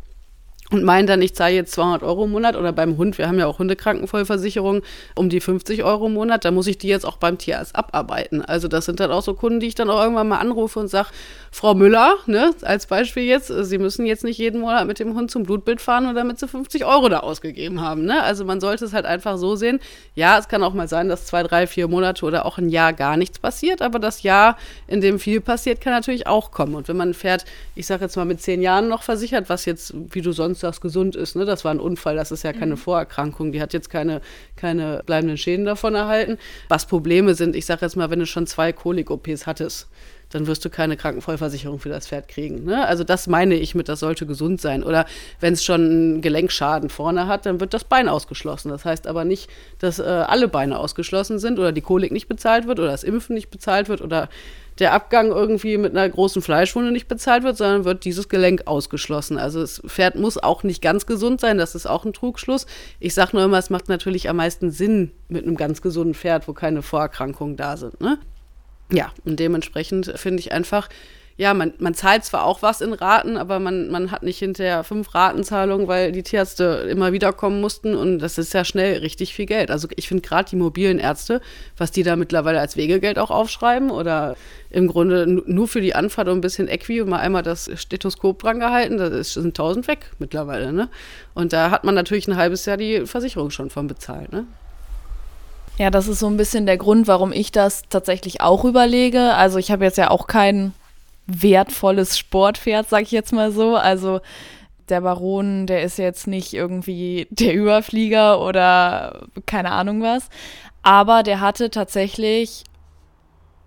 und 0.72 0.83
meinen 0.83 1.07
dann, 1.07 1.22
ich 1.22 1.35
zahle 1.35 1.55
jetzt 1.55 1.72
200 1.75 2.03
Euro 2.03 2.25
im 2.25 2.33
Monat 2.33 2.57
oder 2.57 2.72
beim 2.72 2.96
Hund, 2.96 3.18
wir 3.18 3.29
haben 3.29 3.38
ja 3.38 3.46
auch 3.46 3.61
Hundekrankenvollversicherung, 3.61 4.83
um 5.14 5.29
die 5.29 5.40
50 5.40 5.85
Euro 5.85 6.07
im 6.07 6.14
Monat, 6.14 6.44
da 6.44 6.51
muss 6.51 6.66
ich 6.66 6.77
die 6.77 6.88
jetzt 6.88 7.07
auch 7.07 7.18
beim 7.18 7.38
Tierarzt 7.38 7.77
abarbeiten. 7.77 8.42
Also 8.44 8.66
das 8.66 8.85
sind 8.85 8.99
dann 8.99 9.12
auch 9.12 9.22
so 9.22 9.35
Kunden, 9.35 9.61
die 9.61 9.68
ich 9.68 9.77
dann 9.77 9.90
auch 9.90 10.03
irgendwann 10.03 10.27
mal 10.27 10.38
anrufe 10.38 10.81
und 10.81 10.88
sage, 10.88 11.11
Frau 11.57 11.73
Müller, 11.73 12.19
ne, 12.27 12.55
als 12.61 12.85
Beispiel 12.85 13.23
jetzt, 13.23 13.47
Sie 13.49 13.79
müssen 13.79 14.05
jetzt 14.05 14.25
nicht 14.25 14.37
jeden 14.37 14.61
Monat 14.61 14.87
mit 14.87 14.99
dem 14.99 15.14
Hund 15.14 15.31
zum 15.31 15.45
Blutbild 15.45 15.81
fahren, 15.81 16.05
nur 16.05 16.12
damit 16.12 16.38
Sie 16.38 16.47
50 16.47 16.85
Euro 16.85 17.09
da 17.09 17.21
ausgegeben 17.21 17.81
haben. 17.81 18.05
Ne? 18.05 18.23
Also 18.23 18.45
man 18.45 18.61
sollte 18.61 18.85
es 18.85 18.92
halt 18.92 19.07
einfach 19.07 19.38
so 19.38 19.57
sehen, 19.57 19.81
ja, 20.14 20.38
es 20.38 20.49
kann 20.49 20.62
auch 20.62 20.75
mal 20.75 20.87
sein, 20.87 21.09
dass 21.09 21.25
zwei, 21.25 21.42
drei, 21.42 21.66
vier 21.66 21.88
Monate 21.88 22.27
oder 22.27 22.45
auch 22.45 22.59
ein 22.59 22.69
Jahr 22.69 22.92
gar 22.92 23.16
nichts 23.16 23.38
passiert, 23.38 23.81
aber 23.81 23.99
das 23.99 24.23
Jahr, 24.23 24.59
in 24.87 25.01
dem 25.01 25.19
viel 25.19 25.40
passiert, 25.40 25.81
kann 25.81 25.95
natürlich 25.95 26.27
auch 26.27 26.51
kommen. 26.51 26.75
Und 26.75 26.88
wenn 26.88 26.99
man 26.99 27.14
fährt, 27.14 27.47
ich 27.75 27.87
sage 27.87 28.05
jetzt 28.05 28.16
mal 28.16 28.27
mit 28.27 28.42
zehn 28.42 28.61
Jahren 28.61 28.88
noch 28.88 29.03
versichert, 29.03 29.49
was 29.49 29.64
jetzt, 29.64 29.95
wie 30.11 30.21
du 30.21 30.33
sonst 30.33 30.61
sagst, 30.61 30.83
gesund 30.83 31.16
ist. 31.16 31.37
Ne? 31.37 31.47
Das 31.47 31.64
war 31.64 31.71
ein 31.71 31.81
Unfall, 31.81 32.16
das 32.16 32.33
ist 32.33 32.42
ja 32.42 32.53
keine 32.53 32.75
mhm. 32.75 32.81
Vorerkrankung. 32.81 33.53
Die 33.53 33.62
hat 33.62 33.73
jetzt 33.73 33.88
keine, 33.88 34.21
keine 34.57 35.03
bleibenden 35.07 35.38
Schäden 35.38 35.64
davon 35.64 35.95
erhalten. 35.95 36.37
Was 36.69 36.85
Probleme 36.85 37.35
sind, 37.35 37.57
ich 37.57 37.64
sage 37.64 37.81
jetzt 37.81 37.97
mal, 37.97 38.11
wenn 38.11 38.19
du 38.19 38.27
schon 38.27 38.47
zwei 38.47 38.75
Kolik-OPs 38.75 39.47
hattest, 39.47 39.88
dann 40.37 40.46
wirst 40.46 40.64
du 40.64 40.70
keine 40.70 40.96
Krankenvollversicherung 40.96 41.79
für 41.79 41.88
das 41.88 42.07
Pferd 42.07 42.29
kriegen. 42.29 42.64
Ne? 42.64 42.87
Also 42.87 43.05
das 43.05 43.27
meine 43.27 43.55
ich 43.55 43.75
mit, 43.75 43.88
das 43.88 44.01
sollte 44.01 44.27
gesund 44.27 44.61
sein. 44.61 44.85
Oder 44.85 45.07
wenn 45.40 45.55
es 45.55 45.64
schon 45.64 45.81
einen 45.81 46.20
Gelenkschaden 46.20 46.90
vorne 46.90 47.27
hat, 47.27 47.46
dann 47.46 47.59
wird 47.59 47.72
das 47.72 47.85
Bein 47.85 48.09
ausgeschlossen. 48.09 48.68
Das 48.68 48.85
heißt 48.85 49.07
aber 49.07 49.25
nicht, 49.25 49.49
dass 49.79 49.99
äh, 49.99 50.03
alle 50.03 50.49
Beine 50.49 50.79
ausgeschlossen 50.79 51.38
sind 51.38 51.59
oder 51.59 51.72
die 51.72 51.81
Kolik 51.81 52.12
nicht 52.12 52.29
bezahlt 52.29 52.66
wird 52.66 52.79
oder 52.79 52.90
das 52.90 53.03
Impfen 53.03 53.35
nicht 53.35 53.51
bezahlt 53.51 53.88
wird 53.88 54.03
oder 54.03 54.29
der 54.79 54.92
Abgang 54.92 55.29
irgendwie 55.29 55.79
mit 55.79 55.96
einer 55.96 56.07
großen 56.07 56.42
Fleischwunde 56.42 56.92
nicht 56.92 57.09
bezahlt 57.09 57.42
wird, 57.42 57.57
sondern 57.57 57.87
wird 57.87 58.05
dieses 58.05 58.29
Gelenk 58.29 58.66
ausgeschlossen. 58.66 59.38
Also 59.38 59.61
das 59.61 59.81
Pferd 59.87 60.16
muss 60.16 60.37
auch 60.37 60.64
nicht 60.64 60.83
ganz 60.83 61.07
gesund 61.07 61.40
sein, 61.40 61.57
das 61.57 61.75
ist 61.75 61.87
auch 61.87 62.05
ein 62.05 62.12
Trugschluss. 62.12 62.66
Ich 63.01 63.14
sage 63.14 63.31
nur 63.33 63.44
immer, 63.44 63.57
es 63.57 63.70
macht 63.70 63.88
natürlich 63.88 64.29
am 64.29 64.37
meisten 64.37 64.70
Sinn 64.70 65.12
mit 65.29 65.46
einem 65.46 65.57
ganz 65.57 65.81
gesunden 65.81 66.12
Pferd, 66.12 66.46
wo 66.46 66.53
keine 66.53 66.83
Vorerkrankungen 66.83 67.57
da 67.57 67.79
sind. 67.79 67.99
Ne? 68.03 68.18
Ja, 68.90 69.12
und 69.25 69.40
dementsprechend 69.40 70.12
finde 70.16 70.40
ich 70.40 70.53
einfach, 70.53 70.88
ja, 71.38 71.53
man, 71.53 71.75
man 71.79 71.92
zahlt 71.92 72.25
zwar 72.25 72.44
auch 72.44 72.62
was 72.62 72.81
in 72.81 72.94
Raten, 72.94 73.37
aber 73.37 73.59
man, 73.59 73.90
man 73.90 74.11
hat 74.11 74.22
nicht 74.22 74.38
hinterher 74.38 74.85
fünf 74.85 75.14
Ratenzahlungen, 75.14 75.87
weil 75.87 76.11
die 76.12 76.22
Tierärzte 76.22 76.87
immer 76.90 77.12
wieder 77.12 77.33
kommen 77.35 77.61
mussten 77.61 77.94
und 77.94 78.20
das 78.20 78.38
ist 78.38 78.55
ja 78.55 78.64
schnell 78.64 78.99
richtig 79.01 79.35
viel 79.35 79.44
Geld. 79.44 79.70
Also 79.70 79.87
ich 79.96 80.09
finde 80.09 80.22
gerade 80.27 80.49
die 80.49 80.57
mobilen 80.57 80.99
Ärzte, 80.99 81.42
was 81.77 81.90
die 81.90 82.05
da 82.05 82.16
mittlerweile 82.16 82.59
als 82.59 82.79
Wegegeld 82.79 83.18
auch 83.18 83.31
aufschreiben 83.31 83.90
oder 83.90 84.35
im 84.70 84.87
Grunde 84.87 85.27
nur 85.27 85.68
für 85.68 85.83
die 85.83 85.94
Anfahrt 85.94 86.29
und 86.29 86.38
ein 86.38 86.40
bisschen 86.40 86.68
Equi 86.68 87.03
und 87.03 87.11
mal 87.11 87.20
einmal 87.20 87.42
das 87.42 87.70
Stethoskop 87.75 88.38
dran 88.38 88.59
gehalten, 88.59 88.96
da 88.96 89.22
sind 89.22 89.57
tausend 89.57 89.88
weg 89.88 90.12
mittlerweile. 90.18 90.72
Ne? 90.72 90.88
Und 91.35 91.53
da 91.53 91.70
hat 91.70 91.85
man 91.85 91.94
natürlich 91.94 92.29
ein 92.29 92.37
halbes 92.37 92.64
Jahr 92.64 92.79
die 92.79 93.05
Versicherung 93.05 93.51
schon 93.51 93.68
von 93.68 93.88
bezahlt. 93.88 94.33
Ne? 94.33 94.46
Ja, 95.79 95.91
das 95.91 96.09
ist 96.09 96.21
so 96.21 96.27
ein 96.27 96.39
bisschen 96.39 96.65
der 96.65 96.79
Grund, 96.79 97.07
warum 97.07 97.33
ich 97.33 97.53
das 97.53 97.83
tatsächlich 97.91 98.41
auch 98.41 98.65
überlege. 98.65 99.35
Also 99.35 99.59
ich 99.59 99.71
habe 99.71 99.85
jetzt 99.85 99.99
ja 99.99 100.11
auch 100.11 100.27
keinen 100.27 100.73
wertvolles 101.27 102.19
Sportpferd, 102.19 102.89
sag 102.89 103.03
ich 103.03 103.11
jetzt 103.11 103.33
mal 103.33 103.53
so. 103.53 103.77
Also 103.77 104.21
der 104.89 105.03
Baron, 105.03 105.67
der 105.67 105.83
ist 105.83 105.99
jetzt 105.99 106.27
nicht 106.27 106.55
irgendwie 106.55 107.27
der 107.31 107.55
Überflieger 107.55 108.41
oder 108.41 109.27
keine 109.45 109.73
Ahnung 109.73 110.03
was. 110.03 110.29
Aber 110.83 111.23
der 111.23 111.41
hatte 111.41 111.71
tatsächlich 111.71 112.65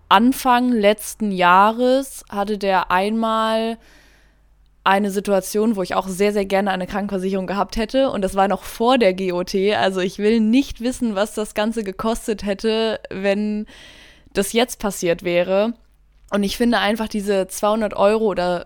Anfang 0.08 0.72
letzten 0.72 1.32
Jahres 1.32 2.24
hatte 2.30 2.58
der 2.58 2.90
einmal 2.90 3.78
eine 4.84 5.12
Situation, 5.12 5.76
wo 5.76 5.84
ich 5.84 5.96
auch 5.96 6.08
sehr, 6.08 6.34
sehr 6.34 6.46
gerne 6.46 6.72
eine 6.72 6.88
Krankenversicherung 6.88 7.48
gehabt 7.48 7.78
hätte. 7.78 8.10
Und 8.10 8.22
das 8.22 8.36
war 8.36 8.48
noch 8.48 8.64
vor 8.64 8.98
der 8.98 9.14
GOT. 9.14 9.56
Also 9.78 10.00
ich 10.00 10.20
will 10.20 10.40
nicht 10.40 10.82
wissen, 10.82 11.16
was 11.16 11.34
das 11.34 11.54
Ganze 11.54 11.84
gekostet 11.84 12.46
hätte, 12.46 13.00
wenn 13.10 13.66
das 14.34 14.54
jetzt 14.54 14.80
passiert 14.80 15.24
wäre. 15.24 15.74
Und 16.32 16.44
ich 16.44 16.58
finde 16.58 16.80
einfach 16.80 17.08
diese 17.08 17.48
200 17.48 17.96
Euro 17.96 18.26
oder 18.26 18.64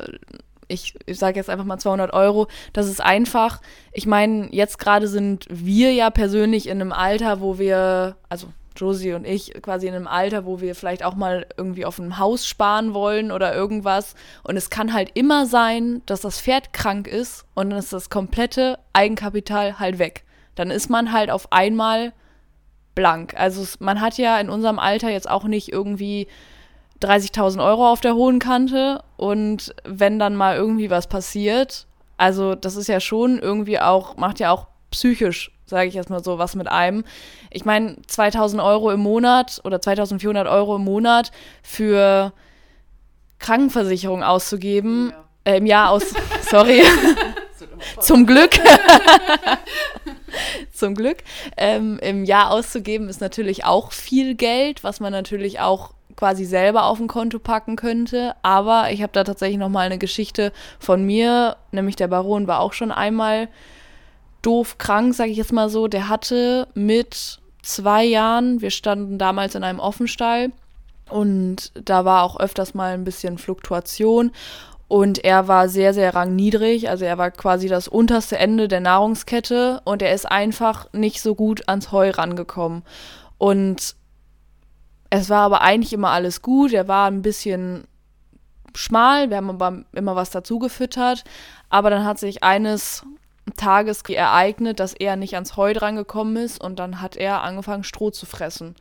ich, 0.67 0.95
ich 1.06 1.19
sage 1.19 1.38
jetzt 1.38 1.49
einfach 1.49 1.65
mal 1.65 1.78
200 1.78 2.13
Euro, 2.13 2.47
das 2.73 2.88
ist 2.88 3.02
einfach, 3.02 3.62
ich 3.91 4.06
meine, 4.06 4.49
jetzt 4.52 4.80
gerade 4.80 5.08
sind 5.08 5.45
wir 5.49 5.93
ja 5.93 6.10
persönlich 6.10 6.67
in 6.67 6.82
einem 6.82 6.91
Alter, 6.91 7.41
wo 7.41 7.60
wir, 7.60 8.15
also 8.30 8.47
Josie 8.75 9.13
und 9.13 9.25
ich 9.25 9.53
quasi 9.62 9.88
in 9.88 9.93
einem 9.93 10.07
Alter, 10.07 10.45
wo 10.45 10.62
wir 10.62 10.75
vielleicht 10.75 11.03
auch 11.03 11.15
mal 11.15 11.45
irgendwie 11.57 11.86
auf 11.86 11.99
einem 11.99 12.17
Haus 12.17 12.47
sparen 12.47 12.93
wollen 12.93 13.31
oder 13.31 13.53
irgendwas. 13.53 14.15
Und 14.43 14.57
es 14.57 14.69
kann 14.69 14.93
halt 14.93 15.12
immer 15.13 15.45
sein, 15.45 16.01
dass 16.05 16.21
das 16.21 16.41
Pferd 16.41 16.73
krank 16.73 17.07
ist 17.07 17.45
und 17.53 17.69
dann 17.69 17.79
ist 17.79 17.93
das 17.93 18.09
komplette 18.09 18.79
Eigenkapital 18.93 19.79
halt 19.79 19.99
weg. 19.99 20.23
Dann 20.55 20.71
ist 20.71 20.89
man 20.89 21.12
halt 21.12 21.29
auf 21.29 21.51
einmal 21.51 22.13
blank. 22.95 23.33
Also 23.36 23.65
man 23.79 24.01
hat 24.01 24.17
ja 24.17 24.39
in 24.39 24.49
unserem 24.49 24.79
Alter 24.79 25.09
jetzt 25.09 25.29
auch 25.29 25.45
nicht 25.45 25.71
irgendwie 25.71 26.27
30.000 27.01 27.63
Euro 27.63 27.91
auf 27.91 28.01
der 28.01 28.15
hohen 28.15 28.39
Kante 28.39 29.03
und 29.17 29.75
wenn 29.83 30.19
dann 30.19 30.36
mal 30.36 30.55
irgendwie 30.55 30.89
was 30.89 31.07
passiert, 31.07 31.88
also 32.17 32.55
das 32.55 32.75
ist 32.75 32.88
ja 32.88 32.99
schon 32.99 33.39
irgendwie 33.39 33.79
auch, 33.79 34.15
macht 34.15 34.39
ja 34.39 34.51
auch 34.51 34.67
psychisch, 34.91 35.51
sage 35.65 35.88
ich 35.88 35.95
erstmal 35.95 36.23
so, 36.23 36.38
was 36.38 36.56
mit 36.56 36.67
einem. 36.67 37.04
Ich 37.49 37.65
meine, 37.65 37.97
2.000 38.08 38.63
Euro 38.63 38.91
im 38.91 38.99
Monat 38.99 39.62
oder 39.63 39.78
2.400 39.78 40.49
Euro 40.52 40.76
im 40.76 40.84
Monat 40.84 41.32
für 41.62 42.34
Krankenversicherung 43.39 44.23
auszugeben, 44.23 45.13
ja. 45.45 45.54
äh, 45.54 45.58
im 45.58 45.65
Jahr 45.65 45.91
aus, 45.91 46.13
sorry, 46.49 46.82
zum 47.99 48.26
Glück, 48.26 48.52
zum 50.71 50.95
Glück, 50.95 51.17
ähm, 51.58 51.99
im 52.02 52.26
Jahr 52.26 52.52
auszugeben, 52.52 53.10
ist 53.10 53.21
natürlich 53.21 53.65
auch 53.65 53.91
viel 53.91 54.36
Geld, 54.36 54.84
was 54.84 54.99
man 54.99 55.12
natürlich 55.12 55.60
auch 55.60 55.91
quasi 56.15 56.45
selber 56.45 56.86
auf 56.86 56.99
ein 56.99 57.08
Konto 57.08 57.39
packen 57.39 57.76
könnte. 57.76 58.36
Aber 58.43 58.91
ich 58.91 59.02
habe 59.02 59.13
da 59.13 59.23
tatsächlich 59.23 59.58
noch 59.58 59.69
mal 59.69 59.86
eine 59.86 59.97
Geschichte 59.97 60.52
von 60.80 61.04
mir, 61.04 61.58
nämlich 61.71 61.95
der 61.95 62.08
Baron 62.08 62.47
war 62.47 62.60
auch 62.60 62.73
schon 62.73 62.91
einmal 62.91 63.49
doof 64.43 64.77
krank, 64.77 65.15
sage 65.15 65.32
ich 65.32 65.38
jetzt 65.38 65.53
mal 65.53 65.69
so. 65.69 65.88
Der 65.88 66.10
hatte 66.10 66.67
mit 66.75 67.39
zwei 67.63 68.03
Jahren, 68.03 68.62
wir 68.62 68.69
standen 68.69 69.17
damals 69.17 69.56
in 69.56 69.63
einem 69.63 69.79
Offenstall 69.79 70.51
und 71.10 71.71
da 71.75 72.06
war 72.06 72.23
auch 72.23 72.39
öfters 72.39 72.73
mal 72.73 72.93
ein 72.93 73.03
bisschen 73.03 73.38
Fluktuation. 73.38 74.32
Und 74.88 75.23
er 75.23 75.47
war 75.47 75.69
sehr, 75.69 75.93
sehr 75.93 76.13
rangniedrig. 76.13 76.89
Also 76.89 77.06
er 77.06 77.17
war 77.17 77.32
quasi 77.32 77.67
das 77.67 77.88
unterste 77.88 78.38
Ende 78.38 78.67
der 78.67 78.79
Nahrungskette 78.79 79.82
und 79.86 80.03
er 80.03 80.13
ist 80.13 80.29
einfach 80.29 80.88
nicht 80.93 81.21
so 81.21 81.34
gut 81.34 81.67
ans 81.67 81.91
Heu 81.91 82.12
rangekommen. 82.12 82.84
Und 83.39 83.95
es 85.10 85.29
war 85.29 85.41
aber 85.41 85.62
eigentlich 85.62 85.93
immer 85.93 86.10
alles 86.10 86.41
gut. 86.41 86.73
Er 86.73 86.88
war 86.88 87.08
ein 87.08 87.21
bisschen 87.21 87.86
schmal, 88.75 89.29
wir 89.29 89.38
haben 89.38 89.49
aber 89.49 89.84
immer 89.93 90.15
was 90.15 90.29
dazu 90.29 90.60
gefüttert. 90.60 91.23
Aber 91.69 91.89
dann 91.89 92.06
hat 92.06 92.19
sich 92.19 92.43
eines 92.43 93.03
Tages 93.58 94.01
ereignet, 94.03 94.79
dass 94.79 94.93
er 94.93 95.15
nicht 95.15 95.34
ans 95.36 95.58
Heu 95.58 95.73
drangekommen 95.73 96.38
ist 96.38 96.63
und 96.63 96.79
dann 96.79 97.01
hat 97.01 97.15
er 97.15 97.41
angefangen, 97.41 97.84
Stroh 97.84 98.10
zu 98.10 98.25
fressen. 98.25 98.75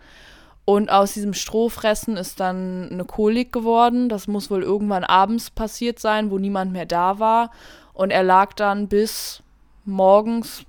Und 0.65 0.91
aus 0.91 1.15
diesem 1.15 1.35
Strohfressen 1.35 2.17
ist 2.17 2.39
dann 2.39 2.89
eine 2.91 3.05
Kolik 3.05 3.53
geworden. 3.53 4.09
Das 4.09 4.29
muss 4.29 4.51
wohl 4.51 4.63
irgendwann 4.63 5.03
abends 5.03 5.51
passiert 5.51 5.99
sein, 5.99 6.31
wo 6.31 6.39
niemand 6.39 6.73
mehr 6.73 6.87
da 6.87 7.19
war. 7.19 7.51
Und 7.93 8.11
er 8.11 8.23
lag 8.23 8.53
dann 8.53 8.89
bis 8.89 9.43
morgens, 9.85 10.65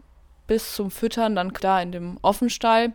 bis 0.47 0.75
zum 0.75 0.89
Füttern, 0.89 1.35
dann 1.35 1.53
da 1.61 1.79
in 1.79 1.91
dem 1.91 2.17
Offenstall. 2.23 2.93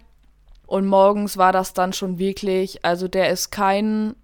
Und 0.66 0.86
morgens 0.86 1.36
war 1.36 1.52
das 1.52 1.72
dann 1.72 1.92
schon 1.92 2.18
wirklich, 2.18 2.84
also 2.84 3.08
der 3.08 3.30
ist 3.30 3.50
kein, 3.50 4.14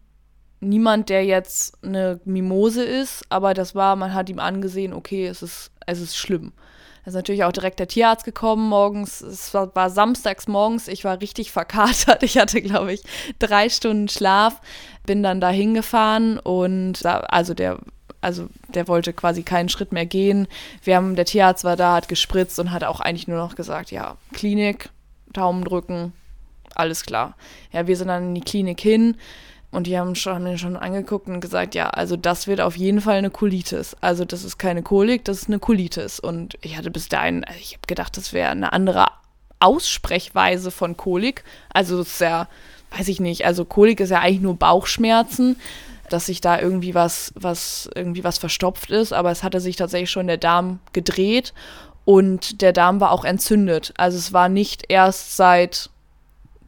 niemand, 0.61 1.09
der 1.09 1.25
jetzt 1.25 1.83
eine 1.83 2.21
Mimose 2.25 2.85
ist, 2.85 3.25
aber 3.31 3.55
das 3.55 3.75
war, 3.75 3.97
man 3.97 4.13
hat 4.13 4.29
ihm 4.29 4.41
angesehen, 4.41 4.93
okay, 4.93 5.27
es 5.27 5.43
ist, 5.43 5.71
es 5.87 6.01
ist 6.01 6.17
schlimm. 6.17 6.53
Da 7.05 7.11
ist 7.11 7.15
natürlich 7.15 7.45
auch 7.45 7.53
direkt 7.53 7.79
der 7.81 7.89
Tierarzt 7.89 8.25
gekommen 8.25 8.69
morgens. 8.69 9.21
Es 9.21 9.53
war, 9.53 9.75
war 9.75 9.91
samstags 9.91 10.49
morgens. 10.49 10.89
Ich 10.89 11.05
war 11.05 11.21
richtig 11.21 11.53
verkatert. 11.53 12.23
Ich 12.23 12.39
hatte, 12.39 12.63
glaube 12.63 12.95
ich, 12.95 13.03
drei 13.39 13.69
Stunden 13.69 14.09
Schlaf. 14.09 14.61
Bin 15.05 15.23
dann 15.23 15.41
da 15.41 15.51
hingefahren 15.51 16.39
und 16.39 17.05
da, 17.05 17.21
also 17.21 17.53
der 17.53 17.79
also 18.23 18.49
der 18.69 18.89
wollte 18.89 19.13
quasi 19.13 19.43
keinen 19.43 19.69
Schritt 19.69 19.93
mehr 19.93 20.07
gehen. 20.07 20.49
Wir 20.83 20.97
haben, 20.97 21.15
der 21.15 21.27
Tierarzt 21.27 21.63
war 21.63 21.77
da, 21.77 21.95
hat 21.95 22.09
gespritzt 22.09 22.59
und 22.59 22.73
hat 22.73 22.83
auch 22.83 23.01
eigentlich 23.01 23.29
nur 23.29 23.37
noch 23.37 23.55
gesagt, 23.55 23.91
ja, 23.91 24.17
Klinik, 24.33 24.89
Daumen 25.35 25.63
drücken, 25.63 26.15
alles 26.75 27.05
klar. 27.05 27.37
Ja, 27.71 27.87
wir 27.87 27.99
sind 27.99 28.09
dann 28.09 28.29
in 28.29 28.35
die 28.35 28.41
Klinik 28.41 28.81
hin 28.81 29.19
und 29.75 29.87
die 29.87 29.99
haben, 29.99 30.15
schon, 30.15 30.35
haben 30.35 30.45
den 30.45 30.59
schon 30.59 30.77
angeguckt 30.77 31.29
und 31.29 31.41
gesagt, 31.41 31.75
ja, 31.75 31.91
also 31.91 32.17
das 32.17 32.47
wird 32.47 32.61
auf 32.61 32.77
jeden 32.77 33.01
Fall 33.01 33.17
eine 33.17 33.31
Colitis. 33.31 33.97
Also 34.01 34.25
das 34.25 34.45
ist 34.45 34.59
keine 34.59 34.83
Kolik, 34.83 35.25
das 35.25 35.43
ist 35.43 35.49
eine 35.49 35.59
Colitis. 35.59 36.21
Und 36.21 36.57
ich 36.63 36.77
hatte 36.77 36.91
bis 36.91 37.09
dahin, 37.09 37.45
also 37.45 37.59
ich 37.61 37.73
habe 37.73 37.87
gedacht, 37.87 38.17
das 38.17 38.33
wäre 38.33 38.51
eine 38.51 38.73
andere 38.73 39.07
Aussprechweise 39.61 40.71
von 40.71 40.97
Kolik. 40.97 41.45
Also 41.73 42.01
es 42.01 42.09
ist 42.09 42.21
ja, 42.21 42.49
weiß 42.97 43.09
ich 43.09 43.21
nicht, 43.21 43.45
also 43.45 43.65
Kolik 43.65 44.01
ist 44.01 44.11
ja 44.11 44.21
eigentlich 44.21 44.43
nur 44.43 44.57
Bauchschmerzen 44.57 45.57
dass 46.11 46.27
sich 46.27 46.41
da 46.41 46.61
irgendwie 46.61 46.95
was, 46.95 47.33
was, 47.35 47.89
irgendwie 47.95 48.25
was 48.25 48.39
verstopft 48.39 48.91
ist, 48.91 49.13
aber 49.13 49.31
es 49.31 49.43
hatte 49.43 49.61
sich 49.61 49.77
tatsächlich 49.77 50.11
schon 50.11 50.27
der 50.27 50.37
Darm 50.37 50.81
gedreht 50.93 51.55
und 52.05 52.61
der 52.61 52.73
Darm 52.73 53.01
war 53.01 53.11
auch 53.11 53.25
entzündet. 53.25 53.95
Also 53.97 54.19
es 54.19 54.33
war 54.33 54.49
nicht 54.49 54.85
erst 54.89 55.37
seit 55.37 55.91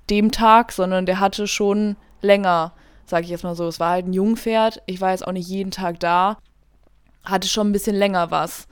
dem 0.08 0.30
Tag, 0.30 0.72
sondern 0.72 1.06
der 1.06 1.20
hatte 1.20 1.46
schon 1.46 1.96
länger, 2.22 2.72
sage 3.08 3.24
ich 3.24 3.30
jetzt 3.30 3.44
mal 3.44 3.54
so. 3.54 3.66
Es 3.66 3.80
war 3.80 3.90
halt 3.92 4.06
ein 4.06 4.12
Jungpferd. 4.12 4.82
Ich 4.86 5.00
war 5.00 5.10
jetzt 5.10 5.26
auch 5.26 5.32
nicht 5.32 5.48
jeden 5.48 5.70
Tag 5.70 6.00
da. 6.00 6.38
Hatte 7.24 7.48
schon 7.48 7.68
ein 7.68 7.72
bisschen 7.72 7.96
länger 7.96 8.30
was. 8.30 8.66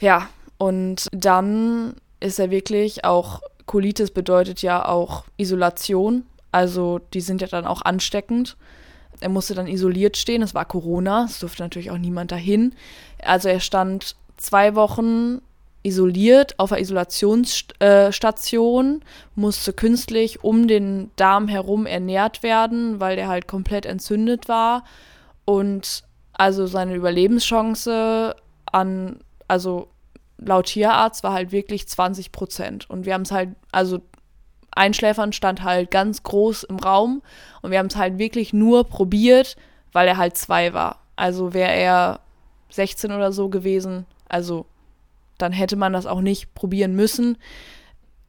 Ja, 0.00 0.28
und 0.58 1.08
dann 1.12 1.94
ist 2.20 2.38
er 2.38 2.50
wirklich 2.50 3.04
auch, 3.04 3.40
Colitis 3.66 4.10
bedeutet 4.10 4.62
ja 4.62 4.86
auch 4.86 5.24
Isolation. 5.36 6.26
Also 6.52 7.00
die 7.12 7.20
sind 7.20 7.40
ja 7.40 7.46
dann 7.46 7.66
auch 7.66 7.82
ansteckend. 7.82 8.56
Er 9.20 9.28
musste 9.28 9.54
dann 9.54 9.66
isoliert 9.66 10.16
stehen. 10.16 10.42
Es 10.42 10.54
war 10.54 10.64
Corona. 10.64 11.24
Es 11.24 11.38
durfte 11.38 11.62
natürlich 11.62 11.90
auch 11.90 11.98
niemand 11.98 12.32
dahin. 12.32 12.74
Also 13.22 13.48
er 13.48 13.60
stand 13.60 14.16
zwei 14.36 14.74
Wochen 14.74 15.40
isoliert 15.86 16.58
auf 16.58 16.72
einer 16.72 16.80
Isolationsstation, 16.80 19.04
musste 19.36 19.72
künstlich 19.72 20.42
um 20.42 20.66
den 20.66 21.12
Darm 21.14 21.46
herum 21.46 21.86
ernährt 21.86 22.42
werden, 22.42 22.98
weil 22.98 23.14
der 23.14 23.28
halt 23.28 23.46
komplett 23.46 23.86
entzündet 23.86 24.48
war. 24.48 24.82
Und 25.44 26.02
also 26.32 26.66
seine 26.66 26.96
Überlebenschance 26.96 28.34
an, 28.72 29.20
also 29.46 29.86
laut 30.38 30.66
Tierarzt 30.66 31.22
war 31.22 31.32
halt 31.32 31.52
wirklich 31.52 31.86
20 31.86 32.32
Prozent. 32.32 32.90
Und 32.90 33.06
wir 33.06 33.14
haben 33.14 33.22
es 33.22 33.30
halt, 33.30 33.50
also 33.70 34.00
Einschläfern 34.72 35.32
stand 35.32 35.62
halt 35.62 35.92
ganz 35.92 36.24
groß 36.24 36.64
im 36.64 36.80
Raum 36.80 37.22
und 37.62 37.70
wir 37.70 37.78
haben 37.78 37.86
es 37.86 37.96
halt 37.96 38.18
wirklich 38.18 38.52
nur 38.52 38.82
probiert, 38.84 39.56
weil 39.92 40.08
er 40.08 40.16
halt 40.16 40.36
zwei 40.36 40.74
war. 40.74 40.98
Also 41.14 41.54
wäre 41.54 41.72
er 41.72 42.18
16 42.70 43.12
oder 43.12 43.30
so 43.30 43.48
gewesen, 43.48 44.04
also 44.28 44.66
dann 45.38 45.52
hätte 45.52 45.76
man 45.76 45.92
das 45.92 46.06
auch 46.06 46.20
nicht 46.20 46.54
probieren 46.54 46.94
müssen. 46.94 47.38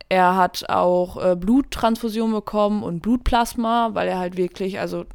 Er 0.10 0.36
hat 0.36 0.70
auch 0.70 1.24
äh, 1.24 1.36
Bluttransfusion 1.36 2.32
bekommen 2.32 2.84
und 2.84 3.02
Blutplasma, 3.02 3.90
weil 3.94 4.08
er 4.08 4.20
halt 4.20 4.38
wirklich, 4.38 4.80
also 4.80 5.06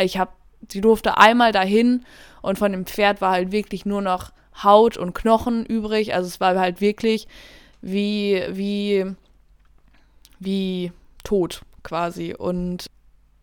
ich 0.00 0.18
habe, 0.18 0.32
sie 0.68 0.80
durfte 0.80 1.18
einmal 1.18 1.52
dahin 1.52 2.04
und 2.42 2.58
von 2.58 2.72
dem 2.72 2.86
Pferd 2.86 3.20
war 3.20 3.32
halt 3.32 3.52
wirklich 3.52 3.86
nur 3.86 4.02
noch 4.02 4.32
Haut 4.62 4.96
und 4.96 5.14
Knochen 5.14 5.64
übrig. 5.64 6.14
Also 6.14 6.26
es 6.26 6.40
war 6.40 6.58
halt 6.58 6.80
wirklich 6.80 7.28
wie, 7.80 8.42
wie 8.50 9.14
wie 10.40 10.90
tot 11.22 11.62
quasi. 11.84 12.34
Und 12.34 12.86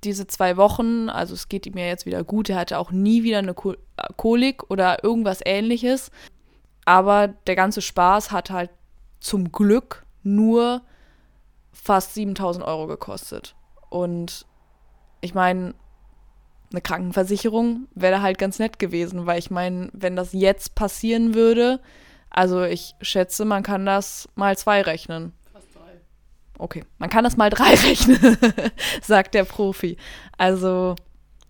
diese 0.03 0.27
zwei 0.27 0.57
Wochen, 0.57 1.09
also 1.09 1.33
es 1.33 1.47
geht 1.47 1.65
ihm 1.65 1.77
ja 1.77 1.85
jetzt 1.85 2.05
wieder 2.05 2.23
gut, 2.23 2.49
er 2.49 2.57
hatte 2.57 2.77
auch 2.77 2.91
nie 2.91 3.23
wieder 3.23 3.39
eine 3.39 3.55
Kolik 4.17 4.69
oder 4.69 5.03
irgendwas 5.03 5.39
ähnliches. 5.45 6.11
Aber 6.87 7.27
der 7.27 7.57
ganze 7.57 7.81
Spaß 7.81 8.31
hat 8.31 8.49
halt 8.49 8.69
zum 9.19 9.51
Glück 9.51 10.05
nur 10.23 10.83
fast 11.73 12.13
7000 12.13 12.63
Euro 12.63 12.87
gekostet. 12.87 13.55
Und 13.89 14.45
ich 15.19 15.33
meine, 15.33 15.75
eine 16.71 16.79
Krankenversicherung 16.79 17.89
wäre 17.93 18.21
halt 18.21 18.37
ganz 18.37 18.57
nett 18.57 18.79
gewesen, 18.79 19.25
weil 19.25 19.37
ich 19.37 19.51
meine, 19.51 19.89
wenn 19.91 20.15
das 20.15 20.31
jetzt 20.31 20.75
passieren 20.75 21.33
würde, 21.33 21.81
also 22.29 22.63
ich 22.63 22.95
schätze, 23.01 23.43
man 23.43 23.63
kann 23.63 23.85
das 23.85 24.29
mal 24.35 24.57
zwei 24.57 24.81
rechnen. 24.81 25.33
Okay, 26.57 26.85
man 26.99 27.09
kann 27.09 27.25
das 27.25 27.35
mal 27.35 27.49
drei 27.49 27.73
rechnen, 27.85 28.37
sagt 29.01 29.33
der 29.33 29.43
Profi. 29.43 29.97
Also, 30.37 30.95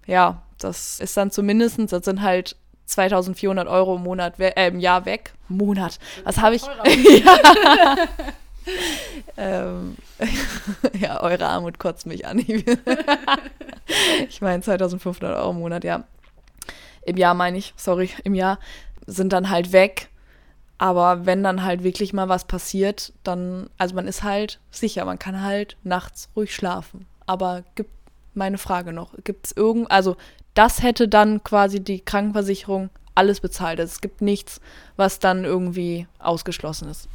ja, 0.08 0.42
das 0.58 1.00
ist 1.00 1.16
dann 1.16 1.30
zumindest, 1.30 1.80
das 1.92 2.06
sind 2.06 2.24
halt 2.24 2.56
2400 2.88 3.68
Euro 3.68 3.96
im 3.96 4.04
Monat, 4.04 4.40
äh, 4.40 4.68
im 4.68 4.80
Jahr 4.80 5.06
weg. 5.06 5.34
Monat. 5.48 6.00
Was 6.24 6.40
habe 6.40 6.56
ich? 6.56 6.64
ja. 6.64 7.96
ähm, 9.38 9.96
ja, 11.00 11.22
eure 11.22 11.46
Armut 11.46 11.80
kotzt 11.80 12.06
mich 12.06 12.26
an. 12.26 12.40
ich 14.30 14.42
meine 14.42 14.62
2500 14.62 15.38
Euro 15.38 15.52
im 15.52 15.60
Monat, 15.60 15.84
ja. 15.84 16.04
Im 17.06 17.18
Jahr 17.18 17.34
meine 17.34 17.58
ich, 17.58 17.74
sorry, 17.78 18.10
im 18.24 18.36
Jahr 18.36 18.60
sind 19.06 19.34
dann 19.34 19.50
halt 19.50 19.72
weg. 19.72 20.10
Aber 20.80 21.26
wenn 21.26 21.44
dann 21.44 21.64
halt 21.64 21.84
wirklich 21.84 22.14
mal 22.14 22.30
was 22.30 22.46
passiert, 22.46 23.14
dann, 23.24 23.68
also 23.78 23.96
man 23.96 24.08
ist 24.08 24.22
halt 24.24 24.60
sicher, 24.70 25.06
man 25.06 25.18
kann 25.18 25.42
halt 25.42 25.76
nachts 25.84 26.30
ruhig 26.36 26.54
schlafen. 26.54 27.08
Aber 27.26 27.64
gibt 27.76 27.90
meine 28.38 28.58
Frage 28.58 28.94
noch, 28.94 29.14
gibt 29.24 29.48
es 29.48 29.52
irgend, 29.52 29.92
also 29.92 30.16
das 30.54 30.82
hätte 30.82 31.08
dann 31.08 31.44
quasi 31.44 31.84
die 31.84 32.00
Krankenversicherung 32.00 32.90
alles 33.16 33.42
bezahlt. 33.42 33.80
Also 33.80 33.92
es 33.92 34.02
gibt 34.02 34.22
nichts, 34.22 34.62
was 34.96 35.20
dann 35.20 35.44
irgendwie 35.44 36.08
ausgeschlossen 36.20 36.90
ist. 36.90 37.10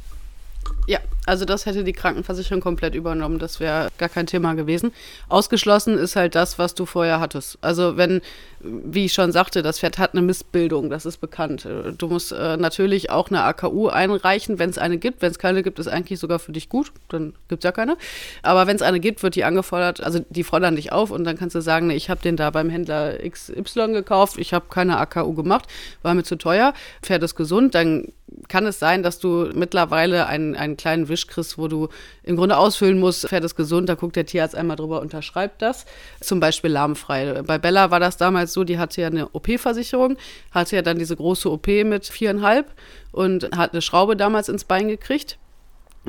Ja, 0.85 0.99
also 1.25 1.45
das 1.45 1.65
hätte 1.65 1.85
die 1.85 1.93
Krankenversicherung 1.93 2.61
komplett 2.61 2.93
übernommen. 2.93 3.39
Das 3.39 3.61
wäre 3.61 3.89
gar 3.97 4.09
kein 4.09 4.27
Thema 4.27 4.53
gewesen. 4.53 4.91
Ausgeschlossen 5.29 5.97
ist 5.97 6.17
halt 6.17 6.35
das, 6.35 6.59
was 6.59 6.75
du 6.75 6.85
vorher 6.85 7.21
hattest. 7.21 7.57
Also 7.61 7.95
wenn, 7.95 8.21
wie 8.59 9.05
ich 9.05 9.13
schon 9.13 9.31
sagte, 9.31 9.61
das 9.61 9.79
Pferd 9.79 9.97
hat 9.97 10.11
eine 10.11 10.21
Missbildung, 10.21 10.89
das 10.89 11.05
ist 11.05 11.17
bekannt. 11.17 11.65
Du 11.97 12.07
musst 12.09 12.33
äh, 12.33 12.57
natürlich 12.57 13.09
auch 13.11 13.29
eine 13.29 13.43
AKU 13.43 13.87
einreichen, 13.87 14.59
wenn 14.59 14.69
es 14.69 14.77
eine 14.77 14.97
gibt. 14.97 15.21
Wenn 15.21 15.31
es 15.31 15.39
keine 15.39 15.63
gibt, 15.63 15.79
ist 15.79 15.87
eigentlich 15.87 16.19
sogar 16.19 16.39
für 16.39 16.51
dich 16.51 16.67
gut. 16.67 16.91
Dann 17.07 17.33
gibt 17.47 17.63
es 17.63 17.65
ja 17.65 17.71
keine. 17.71 17.95
Aber 18.41 18.67
wenn 18.67 18.75
es 18.75 18.81
eine 18.81 18.99
gibt, 18.99 19.23
wird 19.23 19.35
die 19.35 19.45
angefordert. 19.45 20.03
Also 20.03 20.19
die 20.29 20.43
fordern 20.43 20.75
dich 20.75 20.91
auf 20.91 21.11
und 21.11 21.23
dann 21.23 21.37
kannst 21.37 21.55
du 21.55 21.61
sagen, 21.61 21.87
nee, 21.87 21.95
ich 21.95 22.09
habe 22.09 22.21
den 22.21 22.35
da 22.35 22.49
beim 22.49 22.69
Händler 22.69 23.17
XY 23.25 23.93
gekauft. 23.93 24.37
Ich 24.37 24.53
habe 24.53 24.65
keine 24.69 24.97
AKU 24.97 25.33
gemacht, 25.33 25.69
war 26.01 26.13
mir 26.13 26.23
zu 26.23 26.35
teuer. 26.35 26.73
Pferd 27.01 27.23
ist 27.23 27.35
gesund. 27.35 27.73
Dann 27.73 28.07
kann 28.47 28.65
es 28.65 28.79
sein, 28.79 29.03
dass 29.03 29.19
du 29.19 29.49
mittlerweile 29.53 30.27
einen, 30.27 30.55
einen 30.55 30.77
kleinen 30.77 31.09
Wisch 31.09 31.27
kriegst, 31.27 31.57
wo 31.57 31.67
du 31.67 31.89
im 32.23 32.35
Grunde 32.35 32.57
ausfüllen 32.57 32.99
musst, 32.99 33.27
Pferd 33.27 33.43
ist 33.43 33.55
gesund, 33.55 33.89
da 33.89 33.95
guckt 33.95 34.15
der 34.15 34.25
Tierarzt 34.25 34.55
einmal 34.55 34.75
drüber, 34.75 35.01
unterschreibt 35.01 35.61
das. 35.61 35.85
Zum 36.21 36.39
Beispiel 36.39 36.71
lahmfrei. 36.71 37.41
Bei 37.43 37.57
Bella 37.57 37.91
war 37.91 37.99
das 37.99 38.17
damals 38.17 38.53
so, 38.53 38.63
die 38.63 38.79
hatte 38.79 39.01
ja 39.01 39.07
eine 39.07 39.29
OP-Versicherung, 39.29 40.17
hatte 40.51 40.75
ja 40.75 40.81
dann 40.81 40.99
diese 40.99 41.15
große 41.15 41.49
OP 41.49 41.67
mit 41.67 42.05
viereinhalb 42.07 42.71
und 43.11 43.55
hat 43.55 43.73
eine 43.73 43.81
Schraube 43.81 44.15
damals 44.15 44.49
ins 44.49 44.65
Bein 44.65 44.87
gekriegt. 44.87 45.37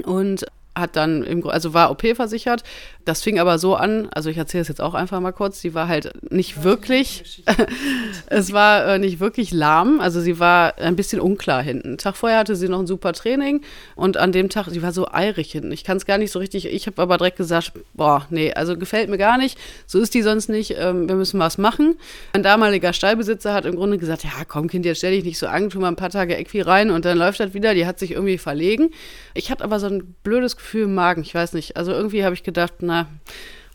Und 0.03 0.45
hat 0.77 0.97
dann, 0.97 1.23
im, 1.23 1.47
also 1.47 1.73
war 1.73 1.91
OP 1.91 2.03
versichert. 2.15 2.65
Das 3.05 3.23
fing 3.23 3.39
aber 3.39 3.59
so 3.59 3.75
an, 3.77 4.09
also 4.13 4.29
ich 4.29 4.37
erzähle 4.37 4.63
es 4.63 4.69
jetzt 4.69 4.81
auch 4.81 4.95
einfach 4.95 5.21
mal 5.21 5.33
kurz, 5.33 5.61
die 5.61 5.75
war 5.75 5.89
halt 5.89 6.13
nicht 6.31 6.63
wirklich, 6.63 7.43
es 8.27 8.53
war 8.53 8.87
äh, 8.87 8.99
nicht 8.99 9.21
wirklich 9.21 9.53
lahm, 9.53 10.01
also 10.01 10.21
sie 10.21 10.39
war 10.39 10.79
ein 10.79 10.97
bisschen 10.97 11.21
unklar 11.21 11.63
hinten. 11.63 11.89
Einen 11.89 11.99
Tag 11.99 12.17
vorher 12.17 12.39
hatte 12.41 12.57
sie 12.57 12.69
noch 12.69 12.81
ein 12.81 12.87
super 12.87 13.13
Training 13.13 13.63
und 13.95 14.17
an 14.17 14.33
dem 14.33 14.49
Tag, 14.49 14.69
sie 14.69 14.83
war 14.83 14.93
so 14.93 15.09
eirig 15.09 15.53
hinten. 15.53 15.73
Ich 15.73 15.85
kann 15.85 15.97
es 15.97 16.07
gar 16.07 16.19
nicht 16.19 16.31
so 16.31 16.39
richtig, 16.39 16.67
ich 16.67 16.87
habe 16.87 17.01
aber 17.01 17.17
direkt 17.17 17.39
gesagt, 17.39 17.73
boah, 17.95 18.27
nee, 18.31 18.53
also 18.53 18.77
gefällt 18.77 19.09
mir 19.09 19.19
gar 19.19 19.39
nicht, 19.39 19.59
so 19.87 20.01
ist 20.01 20.13
die 20.13 20.23
sonst 20.23 20.49
nicht, 20.49 20.77
ähm, 20.79 21.09
wir 21.09 21.17
müssen 21.17 21.41
was 21.41 21.57
machen. 21.57 21.97
Mein 22.33 22.43
damaliger 22.43 22.93
Stallbesitzer 22.93 23.55
hat 23.55 23.65
im 23.65 23.77
Grunde 23.77 23.99
gesagt, 23.99 24.25
ja 24.25 24.31
komm 24.47 24.69
Kind, 24.69 24.85
jetzt 24.85 24.99
stell 24.99 25.13
dich 25.13 25.25
nicht 25.25 25.39
so 25.39 25.47
an, 25.47 25.71
tu 25.71 25.81
mal 25.81 25.89
ein 25.89 25.97
paar 25.97 26.11
Tage 26.11 26.37
Equi 26.37 26.61
rein 26.61 26.91
und 26.91 27.05
dann 27.05 27.17
läuft 27.17 27.41
das 27.41 27.55
wieder, 27.55 27.75
die 27.75 27.87
hat 27.87 27.99
sich 27.99 28.11
irgendwie 28.11 28.39
verlegen. 28.39 28.91
Ich 29.35 29.51
hatte 29.51 29.65
aber 29.65 29.81
so 29.81 29.87
ein 29.87 30.15
blödes 30.23 30.57
Gefühl, 30.57 30.75
Gefühl 30.75 30.85
im 30.85 30.95
Magen. 30.95 31.23
Ich 31.23 31.35
weiß 31.35 31.53
nicht. 31.53 31.77
Also 31.77 31.93
irgendwie 31.93 32.25
habe 32.25 32.35
ich 32.35 32.43
gedacht, 32.43 32.75
na, 32.81 32.94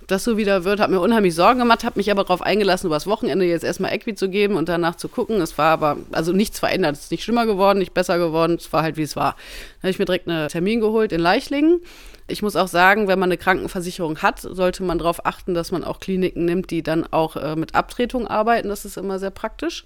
ob 0.02 0.08
das 0.08 0.24
so 0.24 0.38
wieder 0.38 0.64
wird, 0.64 0.80
hat 0.80 0.90
mir 0.90 1.00
unheimlich 1.00 1.36
Sorgen 1.36 1.60
gemacht, 1.60 1.84
habe 1.84 2.00
mich 2.00 2.10
aber 2.12 2.24
darauf 2.24 2.42
eingelassen, 2.42 2.88
übers 2.88 3.08
Wochenende 3.08 3.46
jetzt 3.46 3.64
erstmal 3.64 3.94
Equi 3.94 4.16
zu 4.16 4.30
geben 4.30 4.56
und 4.56 4.70
danach 4.70 4.96
zu 4.96 5.08
gucken. 5.08 5.42
Es 5.42 5.58
war 5.58 5.72
aber, 5.72 5.98
also 6.12 6.32
nichts 6.32 6.60
verändert. 6.60 6.96
Es 6.96 7.04
ist 7.04 7.12
nicht 7.12 7.24
schlimmer 7.24 7.46
geworden, 7.46 7.80
nicht 7.80 7.94
besser 7.94 8.18
geworden. 8.18 8.56
Es 8.60 8.72
war 8.74 8.84
halt, 8.84 8.98
wie 8.98 9.04
es 9.04 9.16
war. 9.16 9.34
Dann 9.34 9.84
habe 9.84 9.92
ich 9.92 10.00
mir 10.00 10.06
direkt 10.06 10.28
einen 10.28 10.50
Termin 10.50 10.80
geholt 10.80 11.12
in 11.12 11.20
Leichlingen. 11.20 11.82
Ich 12.28 12.42
muss 12.42 12.56
auch 12.56 12.68
sagen, 12.68 13.08
wenn 13.08 13.20
man 13.20 13.30
eine 13.30 13.38
Krankenversicherung 13.38 14.20
hat, 14.20 14.40
sollte 14.40 14.84
man 14.84 15.00
darauf 15.00 15.26
achten, 15.26 15.54
dass 15.54 15.72
man 15.72 15.84
auch 15.84 16.00
Kliniken 16.00 16.46
nimmt, 16.46 16.70
die 16.70 16.84
dann 16.84 17.06
auch 17.12 17.36
äh, 17.36 17.56
mit 17.56 17.76
Abtretung 17.76 18.28
arbeiten. 18.28 18.70
Das 18.70 18.86
ist 18.86 18.98
immer 18.98 19.20
sehr 19.20 19.32
praktisch. 19.32 19.86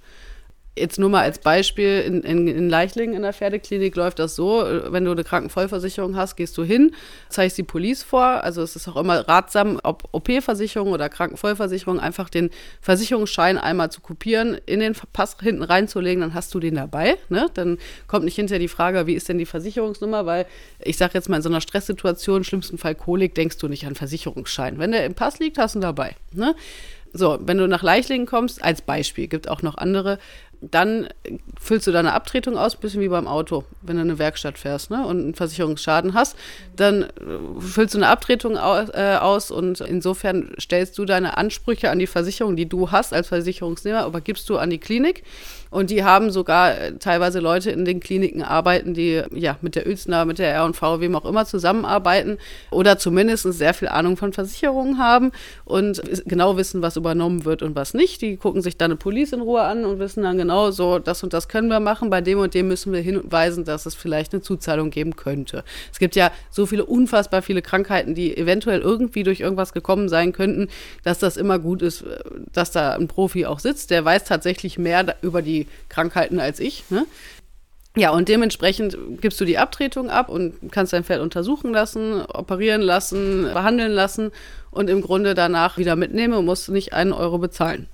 Jetzt 0.76 0.98
nur 0.98 1.10
mal 1.10 1.22
als 1.22 1.38
Beispiel, 1.38 2.00
in, 2.00 2.22
in, 2.22 2.48
in 2.48 2.68
Leichlingen 2.68 3.16
in 3.16 3.22
der 3.22 3.34
Pferdeklinik 3.34 3.96
läuft 3.96 4.18
das 4.18 4.36
so, 4.36 4.66
wenn 4.88 5.06
du 5.06 5.12
eine 5.12 5.24
Krankenvollversicherung 5.24 6.16
hast, 6.16 6.36
gehst 6.36 6.58
du 6.58 6.64
hin, 6.64 6.96
zeigst 7.30 7.60
die 7.60 7.64
Police 7.64 8.02
vor, 8.02 8.24
also 8.24 8.64
es 8.64 8.76
ist 8.76 8.88
auch 8.88 8.96
immer 8.96 9.28
ratsam, 9.28 9.80
ob 9.84 10.10
OP-Versicherung 10.12 10.92
oder 10.92 11.10
Krankenvollversicherung, 11.10 12.00
einfach 12.00 12.28
den 12.28 12.50
Versicherungsschein 12.82 13.60
einmal 13.60 13.92
zu 13.92 14.02
kopieren, 14.02 14.58
in 14.66 14.80
den 14.80 14.96
Pass 15.14 15.38
hinten 15.40 15.62
reinzulegen, 15.62 16.22
dann 16.22 16.34
hast 16.34 16.54
du 16.56 16.60
den 16.60 16.74
dabei, 16.74 17.18
ne? 17.30 17.52
dann 17.54 17.78
kommt 18.08 18.26
nicht 18.26 18.36
hinterher 18.36 18.60
die 18.60 18.68
Frage, 18.68 19.06
wie 19.06 19.14
ist 19.14 19.30
denn 19.30 19.38
die 19.38 19.46
Versicherungsnummer, 19.46 20.26
weil 20.26 20.48
ich 20.80 20.98
sage 20.98 21.12
jetzt 21.14 21.30
mal 21.30 21.38
in 21.38 21.44
so 21.44 21.50
einer 21.50 21.62
Stresssituation, 21.62 22.44
schlimmsten 22.44 22.80
Fall 22.80 22.96
Kolik, 22.96 23.36
denkst 23.36 23.60
du 23.60 23.68
nicht 23.68 23.86
an 23.86 23.94
Versicherungsschein. 23.94 24.80
Wenn 24.80 24.92
der 24.92 25.06
im 25.06 25.14
Pass 25.14 25.38
liegt, 25.38 25.60
hast 25.60 25.76
du 25.76 25.80
ihn 25.80 25.82
dabei. 25.82 26.16
Ne? 26.32 26.56
So, 27.16 27.38
wenn 27.42 27.60
du 27.60 27.68
nach 27.68 27.84
Leichlingen 27.84 28.26
kommst, 28.26 28.64
als 28.64 28.82
Beispiel, 28.82 29.28
gibt 29.28 29.48
auch 29.48 29.62
noch 29.62 29.78
andere, 29.78 30.18
dann 30.72 31.10
füllst 31.60 31.88
du 31.88 31.92
deine 31.92 32.14
Abtretung 32.14 32.58
aus, 32.58 32.76
ein 32.76 32.82
bisschen 32.82 33.02
wie 33.02 33.08
beim 33.08 33.28
Auto, 33.28 33.66
wenn 33.82 33.98
du 33.98 34.02
in 34.02 34.10
eine 34.10 34.20
Werkstatt 34.20 34.58
fährst 34.58 34.90
ne, 34.90 35.06
und 35.06 35.20
einen 35.20 35.36
Versicherungsschaden 35.36 36.14
hast, 36.14 36.38
dann 36.76 37.04
äh, 37.04 37.10
füllst 37.60 37.94
du 37.94 38.00
eine 38.00 38.08
Abtretung 38.08 38.58
aus, 38.58 38.90
äh, 38.94 39.18
aus, 39.20 39.52
und 39.52 39.82
insofern 39.82 40.54
stellst 40.60 40.98
du 40.98 41.06
deine 41.06 41.38
Ansprüche 41.38 41.90
an 41.90 42.00
die 42.00 42.08
Versicherung, 42.08 42.56
die 42.56 42.70
du 42.70 42.92
hast 42.92 43.14
als 43.14 43.28
Versicherungsnehmer, 43.28 44.06
übergibst 44.06 44.50
du 44.50 44.58
an 44.58 44.70
die 44.70 44.80
Klinik 44.80 45.24
und 45.74 45.90
die 45.90 46.04
haben 46.04 46.30
sogar 46.30 46.78
äh, 46.78 46.94
teilweise 47.00 47.40
Leute 47.40 47.72
in 47.72 47.84
den 47.84 48.00
Kliniken 48.00 48.44
arbeiten, 48.44 48.94
die 48.94 49.24
ja 49.32 49.58
mit 49.62 49.74
der 49.74 49.88
Uelzner, 49.88 50.24
mit 50.24 50.38
der 50.38 50.54
R&V, 50.54 51.02
wem 51.02 51.16
auch 51.16 51.26
immer 51.26 51.46
zusammenarbeiten 51.46 52.38
oder 52.70 53.00
zumindest 53.00 53.52
sehr 53.54 53.74
viel 53.74 53.88
Ahnung 53.88 54.16
von 54.16 54.34
Versicherungen 54.34 55.00
haben 55.00 55.32
und 55.66 56.02
genau 56.26 56.58
wissen, 56.58 56.84
was 56.84 56.96
übernommen 56.96 57.44
wird 57.44 57.64
und 57.64 57.76
was 57.76 57.96
nicht. 57.96 58.22
Die 58.22 58.38
gucken 58.38 58.62
sich 58.62 58.78
dann 58.78 58.92
eine 58.92 58.98
Police 58.98 59.34
in 59.34 59.42
Ruhe 59.42 59.64
an 59.64 59.84
und 59.84 59.98
wissen 59.98 60.22
dann 60.22 60.38
genau 60.38 60.70
so, 60.70 61.00
das 61.00 61.24
und 61.24 61.34
das 61.34 61.48
können 61.48 61.70
wir 61.70 61.80
machen, 61.80 62.12
bei 62.12 62.22
dem 62.22 62.38
und 62.38 62.54
dem 62.54 62.68
müssen 62.68 62.94
wir 62.94 63.02
hinweisen, 63.02 63.66
dass 63.66 63.88
es 63.88 63.96
vielleicht 63.96 64.34
eine 64.34 64.44
Zuzahlung 64.44 64.92
geben 64.92 65.16
könnte. 65.16 65.64
Es 65.92 65.98
gibt 65.98 66.16
ja 66.16 66.32
so 66.52 66.68
viele 66.68 66.86
unfassbar 66.86 67.42
viele 67.42 67.64
Krankheiten, 67.64 68.14
die 68.14 68.38
eventuell 68.38 68.82
irgendwie 68.82 69.24
durch 69.24 69.40
irgendwas 69.40 69.74
gekommen 69.74 70.08
sein 70.08 70.34
könnten, 70.34 70.68
dass 71.04 71.18
das 71.18 71.36
immer 71.36 71.58
gut 71.58 71.82
ist, 71.82 72.04
äh, 72.04 72.20
dass 72.52 72.70
da 72.70 72.94
ein 72.94 73.08
Profi 73.08 73.48
auch 73.48 73.58
sitzt, 73.58 73.90
der 73.90 74.06
weiß 74.06 74.26
tatsächlich 74.26 74.78
mehr 74.78 75.16
über 75.24 75.42
die 75.42 75.63
Krankheiten 75.90 76.40
als 76.40 76.60
ich. 76.60 76.84
Ne? 76.90 77.06
Ja, 77.96 78.10
und 78.10 78.28
dementsprechend 78.28 78.98
gibst 79.22 79.40
du 79.40 79.46
die 79.46 79.60
Abtretung 79.60 80.10
ab 80.10 80.30
und 80.30 80.72
kannst 80.72 80.94
dein 80.94 81.04
Pferd 81.04 81.22
untersuchen 81.22 81.72
lassen, 81.72 82.22
operieren 82.26 82.82
lassen, 82.82 83.44
behandeln 83.54 83.92
lassen 83.92 84.32
und 84.72 84.90
im 84.90 85.02
Grunde 85.02 85.36
danach 85.36 85.78
wieder 85.78 85.96
mitnehmen 85.96 86.34
und 86.34 86.46
musst 86.46 86.70
nicht 86.70 86.94
einen 86.94 87.14
Euro 87.14 87.38
bezahlen. 87.38 87.88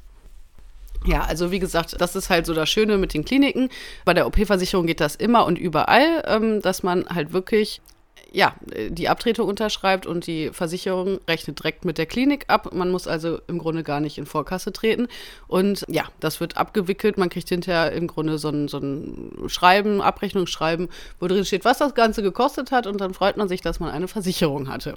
Ja, 1.06 1.22
also 1.22 1.52
wie 1.52 1.60
gesagt, 1.60 2.00
das 2.00 2.16
ist 2.16 2.30
halt 2.30 2.46
so 2.46 2.54
das 2.54 2.70
Schöne 2.70 2.98
mit 2.98 3.14
den 3.14 3.26
Kliniken. 3.26 3.70
Bei 4.06 4.14
der 4.14 4.28
OP-Versicherung 4.28 4.86
geht 4.86 5.00
das 5.00 5.16
immer 5.16 5.46
und 5.46 5.58
überall, 5.58 6.24
ähm, 6.26 6.62
dass 6.62 6.84
man 6.84 7.06
halt 7.08 7.34
wirklich 7.34 7.82
ja, 8.32 8.56
die 8.90 9.10
Abtretung 9.10 9.48
unterschreibt 9.48 10.06
und 10.06 10.28
die 10.28 10.52
Versicherung 10.52 11.20
rechnet 11.28 11.60
direkt 11.60 11.86
mit 11.86 11.98
der 11.98 12.06
Klinik 12.06 12.46
ab. 12.48 12.74
Man 12.74 12.92
muss 12.92 13.08
also 13.08 13.40
im 13.48 13.58
Grunde 13.58 13.84
gar 13.84 14.00
nicht 14.00 14.18
in 14.18 14.26
Vorkasse 14.26 14.72
treten. 14.72 15.08
Und 15.48 15.86
ja, 15.88 16.06
das 16.20 16.40
wird 16.40 16.58
abgewickelt. 16.58 17.18
Man 17.18 17.30
kriegt 17.30 17.50
hinterher 17.50 17.92
im 17.92 18.08
Grunde 18.08 18.38
so 18.38 18.50
ein, 18.50 18.68
so 18.68 18.78
ein 18.78 19.32
Schreiben, 19.48 20.02
Abrechnungsschreiben, 20.02 20.90
wo 21.20 21.28
drin 21.28 21.46
steht, 21.46 21.66
was 21.66 21.80
das 21.80 21.96
Ganze 21.96 22.22
gekostet 22.22 22.72
hat. 22.72 22.88
Und 22.88 23.02
dann 23.02 23.14
freut 23.14 23.38
man 23.38 23.48
sich, 23.48 23.62
dass 23.62 23.80
man 23.80 23.90
eine 23.90 24.08
Versicherung 24.08 24.70
hatte. 24.70 24.96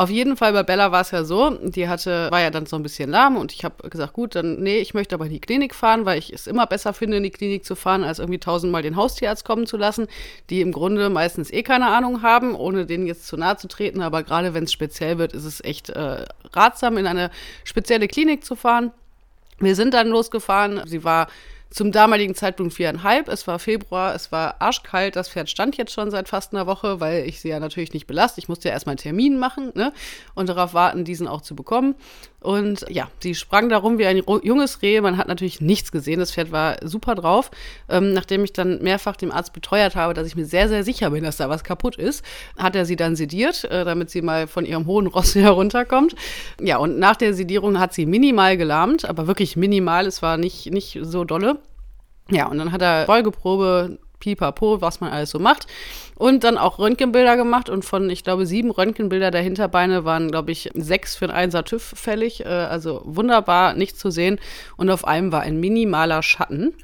Auf 0.00 0.08
jeden 0.08 0.38
Fall 0.38 0.54
bei 0.54 0.62
Bella 0.62 0.92
war 0.92 1.02
es 1.02 1.10
ja 1.10 1.24
so, 1.24 1.50
die 1.50 1.86
hatte, 1.86 2.30
war 2.30 2.40
ja 2.40 2.48
dann 2.48 2.64
so 2.64 2.74
ein 2.74 2.82
bisschen 2.82 3.10
lahm 3.10 3.36
und 3.36 3.52
ich 3.52 3.66
habe 3.66 3.90
gesagt, 3.90 4.14
gut, 4.14 4.34
dann, 4.34 4.58
nee, 4.58 4.78
ich 4.78 4.94
möchte 4.94 5.14
aber 5.14 5.26
in 5.26 5.32
die 5.32 5.42
Klinik 5.42 5.74
fahren, 5.74 6.06
weil 6.06 6.18
ich 6.18 6.32
es 6.32 6.46
immer 6.46 6.66
besser 6.66 6.94
finde, 6.94 7.18
in 7.18 7.22
die 7.22 7.30
Klinik 7.30 7.66
zu 7.66 7.74
fahren, 7.74 8.02
als 8.02 8.18
irgendwie 8.18 8.38
tausendmal 8.38 8.80
den 8.80 8.96
Haustierarzt 8.96 9.44
kommen 9.44 9.66
zu 9.66 9.76
lassen, 9.76 10.06
die 10.48 10.62
im 10.62 10.72
Grunde 10.72 11.10
meistens 11.10 11.52
eh 11.52 11.62
keine 11.62 11.88
Ahnung 11.88 12.22
haben, 12.22 12.54
ohne 12.54 12.86
denen 12.86 13.06
jetzt 13.06 13.26
zu 13.26 13.36
nahe 13.36 13.58
zu 13.58 13.68
treten. 13.68 14.00
Aber 14.00 14.22
gerade 14.22 14.54
wenn 14.54 14.64
es 14.64 14.72
speziell 14.72 15.18
wird, 15.18 15.34
ist 15.34 15.44
es 15.44 15.62
echt 15.62 15.90
äh, 15.90 16.24
ratsam, 16.54 16.96
in 16.96 17.06
eine 17.06 17.30
spezielle 17.64 18.08
Klinik 18.08 18.42
zu 18.42 18.56
fahren. 18.56 18.92
Wir 19.58 19.76
sind 19.76 19.92
dann 19.92 20.08
losgefahren. 20.08 20.80
Sie 20.86 21.04
war 21.04 21.26
zum 21.70 21.92
damaligen 21.92 22.34
Zeitpunkt 22.34 22.74
viereinhalb. 22.74 23.28
Es 23.28 23.46
war 23.46 23.58
Februar, 23.58 24.14
es 24.14 24.32
war 24.32 24.60
arschkalt. 24.60 25.14
Das 25.14 25.28
Pferd 25.28 25.48
stand 25.48 25.76
jetzt 25.76 25.92
schon 25.92 26.10
seit 26.10 26.28
fast 26.28 26.52
einer 26.52 26.66
Woche, 26.66 27.00
weil 27.00 27.26
ich 27.26 27.40
sie 27.40 27.48
ja 27.48 27.60
natürlich 27.60 27.92
nicht 27.92 28.06
belaste. 28.06 28.40
Ich 28.40 28.48
musste 28.48 28.68
ja 28.68 28.74
erstmal 28.74 28.94
einen 28.94 28.98
Termin 28.98 29.38
machen 29.38 29.72
ne? 29.74 29.92
und 30.34 30.48
darauf 30.48 30.74
warten, 30.74 31.04
diesen 31.04 31.28
auch 31.28 31.42
zu 31.42 31.54
bekommen. 31.54 31.94
Und 32.40 32.86
ja, 32.88 33.08
sie 33.20 33.34
sprang 33.34 33.68
darum 33.68 33.98
wie 33.98 34.06
ein 34.06 34.22
junges 34.42 34.80
Reh. 34.80 35.00
Man 35.00 35.18
hat 35.18 35.28
natürlich 35.28 35.60
nichts 35.60 35.92
gesehen. 35.92 36.20
Das 36.20 36.32
Pferd 36.32 36.52
war 36.52 36.76
super 36.82 37.14
drauf. 37.14 37.50
Ähm, 37.88 38.14
nachdem 38.14 38.44
ich 38.44 38.52
dann 38.54 38.82
mehrfach 38.82 39.16
dem 39.16 39.30
Arzt 39.30 39.52
beteuert 39.52 39.94
habe, 39.94 40.14
dass 40.14 40.26
ich 40.26 40.36
mir 40.36 40.46
sehr, 40.46 40.68
sehr 40.68 40.82
sicher 40.82 41.10
bin, 41.10 41.22
dass 41.22 41.36
da 41.36 41.50
was 41.50 41.64
kaputt 41.64 41.96
ist, 41.96 42.24
hat 42.56 42.74
er 42.74 42.86
sie 42.86 42.96
dann 42.96 43.14
sediert, 43.14 43.64
äh, 43.64 43.84
damit 43.84 44.08
sie 44.10 44.22
mal 44.22 44.46
von 44.46 44.64
ihrem 44.64 44.86
hohen 44.86 45.06
Ross 45.06 45.34
herunterkommt. 45.36 46.14
Ja, 46.60 46.78
und 46.78 46.98
nach 46.98 47.16
der 47.16 47.34
Sedierung 47.34 47.78
hat 47.78 47.92
sie 47.92 48.06
minimal 48.06 48.56
gelahmt, 48.56 49.04
aber 49.04 49.26
wirklich 49.26 49.56
minimal. 49.56 50.06
Es 50.06 50.22
war 50.22 50.38
nicht, 50.38 50.70
nicht 50.72 50.98
so 51.02 51.24
dolle. 51.24 51.58
Ja, 52.30 52.46
und 52.46 52.58
dann 52.58 52.72
hat 52.72 52.80
er 52.80 53.06
Folgeprobe, 53.06 53.98
pipapo, 54.20 54.80
was 54.80 55.00
man 55.00 55.10
alles 55.10 55.30
so 55.30 55.38
macht. 55.38 55.66
Und 56.14 56.44
dann 56.44 56.58
auch 56.58 56.78
Röntgenbilder 56.78 57.36
gemacht 57.36 57.68
und 57.68 57.84
von, 57.84 58.08
ich 58.10 58.22
glaube, 58.22 58.46
sieben 58.46 58.70
Röntgenbilder 58.70 59.30
der 59.30 59.42
Hinterbeine 59.42 60.04
waren, 60.04 60.30
glaube 60.30 60.52
ich, 60.52 60.70
sechs 60.74 61.16
für 61.16 61.24
ein 61.24 61.30
Einser 61.30 61.64
TÜV 61.64 61.82
fällig. 61.96 62.44
Äh, 62.44 62.48
also 62.48 63.02
wunderbar, 63.04 63.74
nichts 63.74 63.98
zu 63.98 64.10
sehen. 64.10 64.38
Und 64.76 64.90
auf 64.90 65.06
einem 65.06 65.32
war 65.32 65.40
ein 65.40 65.58
minimaler 65.58 66.22
Schatten. 66.22 66.74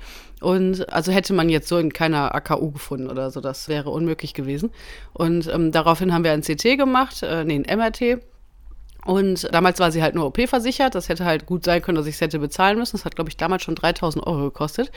Und 0.41 0.93
also 0.93 1.13
hätte 1.13 1.33
man 1.33 1.49
jetzt 1.49 1.69
so 1.69 1.79
in 1.79 1.93
keiner 1.93 2.35
AKU 2.35 2.71
gefunden 2.71 3.09
oder 3.09 3.31
so, 3.31 3.41
das 3.41 3.69
wäre 3.69 3.91
unmöglich 3.91 4.35
gewesen. 4.35 4.71
Und 5.15 5.49
ähm, 5.49 5.73
daraufhin 5.73 6.13
haben 6.13 6.25
wir 6.25 6.33
ein 6.33 6.43
CT 6.43 6.77
gemacht, 6.77 7.23
äh, 7.23 7.45
nee, 7.45 7.63
ein 7.67 7.79
MRT, 7.79 8.21
und 9.07 9.49
damals 9.55 9.79
war 9.79 9.93
sie 9.93 10.03
halt 10.03 10.17
nur 10.17 10.27
OP 10.27 10.49
versichert. 10.49 10.97
Das 10.97 11.09
hätte 11.09 11.25
halt 11.25 11.47
gut 11.47 11.65
sein 11.65 11.81
können, 11.81 11.97
dass 11.97 12.07
ich 12.07 12.17
es 12.17 12.21
hätte 12.21 12.41
bezahlen 12.41 12.77
müssen. 12.77 12.97
Das 12.97 13.05
hat, 13.05 13.15
glaube 13.15 13.31
ich, 13.31 13.37
damals 13.37 13.63
schon 13.63 13.77
3000 13.77 14.27
Euro 14.27 14.45
gekostet. 14.45 14.91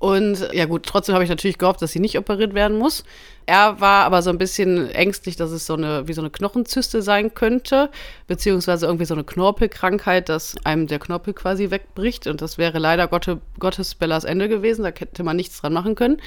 Und 0.00 0.48
ja 0.52 0.64
gut, 0.64 0.84
trotzdem 0.84 1.14
habe 1.14 1.22
ich 1.22 1.30
natürlich 1.30 1.56
gehofft, 1.56 1.80
dass 1.80 1.92
sie 1.92 2.00
nicht 2.00 2.18
operiert 2.18 2.54
werden 2.54 2.76
muss. 2.76 3.04
Er 3.46 3.80
war 3.80 4.06
aber 4.06 4.22
so 4.22 4.30
ein 4.30 4.38
bisschen 4.38 4.90
ängstlich, 4.90 5.36
dass 5.36 5.52
es 5.52 5.66
so 5.66 5.74
eine, 5.74 6.08
wie 6.08 6.14
so 6.14 6.20
eine 6.20 6.30
Knochenzyste 6.30 7.00
sein 7.00 7.32
könnte, 7.32 7.90
beziehungsweise 8.26 8.86
irgendwie 8.86 9.04
so 9.04 9.14
eine 9.14 9.22
Knorpelkrankheit, 9.22 10.28
dass 10.28 10.56
einem 10.64 10.88
der 10.88 10.98
Knorpel 10.98 11.32
quasi 11.32 11.70
wegbricht. 11.70 12.26
Und 12.26 12.42
das 12.42 12.58
wäre 12.58 12.80
leider 12.80 13.06
Gotte, 13.06 13.40
Gottes 13.60 13.94
Bellas 13.94 14.24
Ende 14.24 14.48
gewesen. 14.48 14.82
Da 14.82 14.88
hätte 14.88 15.22
man 15.22 15.36
nichts 15.36 15.60
dran 15.60 15.72
machen 15.72 15.94
können. 15.94 16.20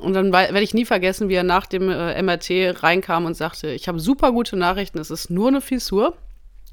Und 0.00 0.14
dann 0.14 0.32
werde 0.32 0.60
ich 0.62 0.74
nie 0.74 0.84
vergessen, 0.84 1.28
wie 1.28 1.34
er 1.34 1.44
nach 1.44 1.66
dem 1.66 1.88
äh, 1.88 2.20
MRT 2.20 2.82
reinkam 2.82 3.24
und 3.24 3.34
sagte, 3.34 3.68
ich 3.68 3.86
habe 3.86 4.00
super 4.00 4.32
gute 4.32 4.56
Nachrichten, 4.56 4.98
es 4.98 5.12
ist 5.12 5.30
nur 5.30 5.46
eine 5.48 5.60
Fissur. 5.60 6.16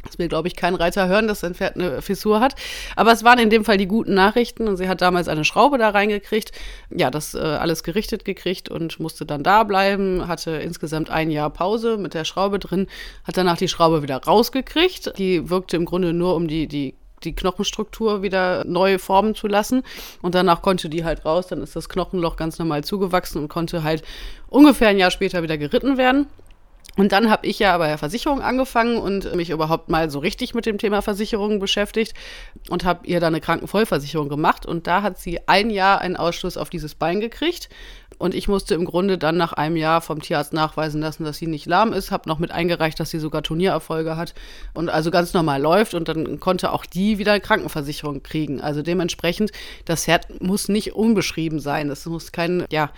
Das 0.04 0.20
will, 0.20 0.28
glaube 0.28 0.48
ich, 0.48 0.56
kein 0.56 0.76
Reiter 0.76 1.08
hören, 1.08 1.28
dass 1.28 1.40
sein 1.40 1.56
Pferd 1.56 1.76
eine 1.76 2.02
Fissur 2.02 2.40
hat. 2.40 2.56
Aber 2.96 3.12
es 3.12 3.24
waren 3.24 3.40
in 3.40 3.50
dem 3.50 3.66
Fall 3.66 3.78
die 3.78 3.88
guten 3.88 4.14
Nachrichten 4.14 4.68
und 4.68 4.78
sie 4.78 4.90
hat 4.90 5.02
damals 5.02 5.28
eine 5.28 5.46
Schraube 5.46 5.78
da 5.78 5.90
reingekriegt. 5.90 6.52
Ja, 6.90 7.10
das 7.10 7.34
äh, 7.34 7.40
alles 7.40 7.84
gerichtet 7.84 8.26
gekriegt 8.26 8.70
und 8.70 9.00
musste 9.00 9.26
dann 9.26 9.44
da 9.44 9.64
bleiben. 9.64 10.28
Hatte 10.28 10.52
insgesamt 10.52 11.10
ein 11.10 11.32
Jahr 11.32 11.50
Pause 11.50 11.98
mit 11.98 12.14
der 12.14 12.26
Schraube 12.26 12.60
drin. 12.60 12.88
Hat 13.24 13.38
danach 13.38 13.58
die 13.58 13.68
Schraube 13.68 14.04
wieder 14.04 14.18
rausgekriegt. 14.18 15.18
Die 15.18 15.50
wirkte 15.50 15.78
im 15.78 15.86
Grunde 15.86 16.14
nur, 16.14 16.36
um 16.36 16.48
die, 16.48 16.68
die 16.68 16.96
die 17.24 17.36
Knochenstruktur 17.36 18.22
wieder 18.22 18.66
neu 18.66 18.98
formen 18.98 19.36
zu 19.36 19.48
lassen. 19.48 19.84
Und 20.22 20.36
danach 20.36 20.62
konnte 20.62 20.90
die 20.90 21.06
halt 21.06 21.26
raus. 21.26 21.48
Dann 21.48 21.62
ist 21.62 21.76
das 21.76 21.90
Knochenloch 21.90 22.36
ganz 22.36 22.60
normal 22.60 22.84
zugewachsen 22.84 23.42
und 23.42 23.48
konnte 23.48 23.84
halt 23.84 24.04
ungefähr 24.50 24.90
ein 24.90 24.98
Jahr 24.98 25.12
später 25.12 25.44
wieder 25.44 25.58
geritten 25.58 25.98
werden. 25.98 26.28
Und 26.96 27.12
dann 27.12 27.30
habe 27.30 27.48
ich 27.48 27.58
ja 27.58 27.76
bei 27.78 27.88
der 27.88 27.98
Versicherung 27.98 28.42
angefangen 28.42 28.98
und 28.98 29.36
mich 29.36 29.50
überhaupt 29.50 29.90
mal 29.90 30.12
so 30.12 30.20
richtig 30.20 30.54
mit 30.54 30.66
dem 30.66 30.78
Thema 30.78 31.02
Versicherungen 31.02 31.60
beschäftigt 31.60 32.14
und 32.70 32.86
habe 32.86 33.08
ihr 33.08 33.20
dann 33.20 33.34
eine 33.34 33.42
Krankenvollversicherung 33.42 34.30
gemacht. 34.30 34.66
Und 34.66 34.86
da 34.86 35.02
hat 35.02 35.18
sie 35.18 35.40
ein 35.48 35.72
Jahr 35.72 36.02
einen 36.02 36.16
Ausschluss 36.16 36.56
auf 36.56 36.70
dieses 36.70 36.94
Bein 36.94 37.20
gekriegt. 37.20 37.70
Und 38.20 38.36
ich 38.36 38.48
musste 38.48 38.76
im 38.76 38.86
Grunde 38.86 39.18
dann 39.18 39.38
nach 39.38 39.54
einem 39.54 39.76
Jahr 39.76 40.02
vom 40.02 40.22
Tierarzt 40.22 40.54
nachweisen 40.54 41.02
lassen, 41.02 41.24
dass 41.24 41.38
sie 41.38 41.48
nicht 41.48 41.66
lahm 41.66 41.94
ist. 41.94 42.12
Habe 42.12 42.30
noch 42.30 42.38
mit 42.38 42.52
eingereicht, 42.52 43.00
dass 43.00 43.10
sie 43.10 43.20
sogar 43.20 43.42
Turniererfolge 43.42 44.16
hat 44.16 44.36
und 44.76 44.90
also 44.90 45.10
ganz 45.10 45.34
normal 45.34 45.62
läuft. 45.62 45.96
Und 45.96 46.08
dann 46.08 46.40
konnte 46.40 46.72
auch 46.74 46.86
die 46.86 47.18
wieder 47.18 47.40
Krankenversicherung 47.40 48.22
kriegen. 48.22 48.62
Also 48.62 48.84
dementsprechend, 48.84 49.52
das 49.86 50.06
Pferd 50.06 50.42
muss 50.44 50.70
nicht 50.70 50.94
unbeschrieben 50.94 51.60
sein. 51.60 51.90
Das 51.90 52.06
muss 52.06 52.32
kein, 52.32 52.66
ja, 52.72 52.92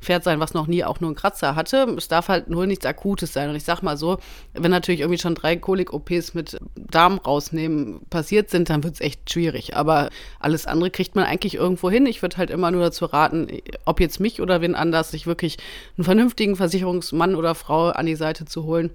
Pferd 0.00 0.22
sein, 0.24 0.38
was 0.40 0.54
noch 0.54 0.66
nie 0.66 0.84
auch 0.84 1.00
nur 1.00 1.08
einen 1.08 1.16
Kratzer 1.16 1.56
hatte. 1.56 1.94
Es 1.96 2.08
darf 2.08 2.28
halt 2.28 2.48
nur 2.48 2.66
nichts 2.66 2.86
Akutes 2.86 3.32
sein. 3.32 3.50
Und 3.50 3.56
ich 3.56 3.64
sag 3.64 3.82
mal 3.82 3.96
so, 3.96 4.18
wenn 4.54 4.70
natürlich 4.70 5.00
irgendwie 5.00 5.18
schon 5.18 5.34
drei 5.34 5.56
Kolik-OPs 5.56 6.34
mit 6.34 6.58
Darm 6.76 7.18
rausnehmen 7.18 8.00
passiert 8.08 8.50
sind, 8.50 8.70
dann 8.70 8.84
wird 8.84 8.94
es 8.94 9.00
echt 9.00 9.30
schwierig. 9.30 9.76
Aber 9.76 10.10
alles 10.38 10.66
andere 10.66 10.90
kriegt 10.90 11.16
man 11.16 11.24
eigentlich 11.24 11.54
irgendwo 11.54 11.90
hin. 11.90 12.06
Ich 12.06 12.22
würde 12.22 12.36
halt 12.36 12.50
immer 12.50 12.70
nur 12.70 12.82
dazu 12.82 13.06
raten, 13.06 13.48
ob 13.84 14.00
jetzt 14.00 14.20
mich 14.20 14.40
oder 14.40 14.60
wen 14.60 14.74
anders, 14.74 15.10
sich 15.10 15.26
wirklich 15.26 15.56
einen 15.96 16.04
vernünftigen 16.04 16.56
Versicherungsmann 16.56 17.34
oder 17.34 17.54
Frau 17.54 17.88
an 17.88 18.06
die 18.06 18.16
Seite 18.16 18.44
zu 18.44 18.64
holen 18.64 18.90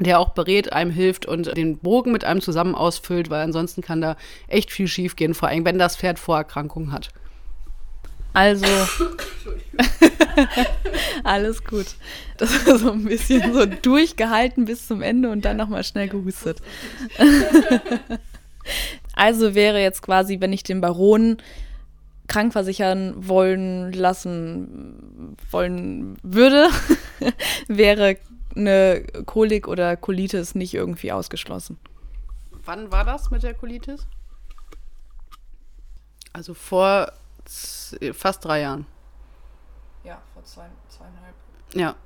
der 0.00 0.18
auch 0.18 0.30
berät, 0.30 0.72
einem 0.72 0.90
hilft 0.90 1.26
und 1.26 1.54
den 1.58 1.78
Bogen 1.78 2.10
mit 2.10 2.24
einem 2.24 2.40
zusammen 2.40 2.74
ausfüllt, 2.74 3.28
weil 3.28 3.42
ansonsten 3.42 3.82
kann 3.82 4.00
da 4.00 4.16
echt 4.48 4.70
viel 4.70 4.88
schief 4.88 5.14
gehen, 5.14 5.34
vor 5.34 5.50
allem 5.50 5.66
wenn 5.66 5.78
das 5.78 5.96
Pferd 5.96 6.18
Vorerkrankungen 6.18 6.90
hat. 6.90 7.10
Also, 8.32 8.66
alles 11.24 11.64
gut. 11.64 11.86
Das 12.36 12.66
war 12.66 12.78
so 12.78 12.92
ein 12.92 13.04
bisschen 13.04 13.52
so 13.52 13.66
durchgehalten 13.66 14.64
bis 14.64 14.86
zum 14.86 15.02
Ende 15.02 15.30
und 15.30 15.44
dann 15.44 15.56
nochmal 15.56 15.84
schnell 15.84 16.08
gehustet. 16.08 16.60
also 19.14 19.54
wäre 19.54 19.80
jetzt 19.80 20.02
quasi, 20.02 20.40
wenn 20.40 20.52
ich 20.52 20.62
den 20.62 20.80
Baron 20.80 21.38
krankversichern 22.28 23.28
wollen 23.28 23.92
lassen 23.92 25.36
wollen 25.50 26.16
würde, 26.22 26.68
wäre 27.66 28.16
eine 28.54 29.04
Kolik 29.26 29.66
oder 29.68 29.96
Colitis 29.96 30.54
nicht 30.54 30.74
irgendwie 30.74 31.12
ausgeschlossen. 31.12 31.78
Wann 32.64 32.92
war 32.92 33.04
das 33.04 33.30
mit 33.30 33.42
der 33.42 33.54
Colitis? 33.54 34.06
Also 36.32 36.54
vor 36.54 37.12
fast 38.12 38.44
drei 38.44 38.60
Jahren. 38.62 38.86
Ja, 40.04 40.20
vor 40.34 40.44
zwei, 40.44 40.66
zweieinhalb. 40.88 41.34
Ja, 41.74 41.96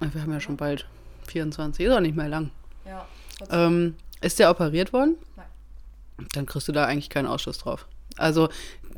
wir 0.00 0.22
haben 0.22 0.32
ja 0.32 0.40
schon 0.40 0.56
bald 0.56 0.86
24, 1.26 1.86
ist 1.86 1.92
auch 1.92 2.00
nicht 2.00 2.16
mehr 2.16 2.28
lang. 2.28 2.50
Ja. 2.84 3.06
Ähm, 3.50 3.96
ist 4.20 4.38
der 4.38 4.50
operiert 4.50 4.92
worden? 4.92 5.16
Nein. 5.36 5.46
Dann 6.32 6.46
kriegst 6.46 6.68
du 6.68 6.72
da 6.72 6.84
eigentlich 6.86 7.08
keinen 7.08 7.26
Ausschuss 7.26 7.58
drauf. 7.58 7.86
Also 8.16 8.48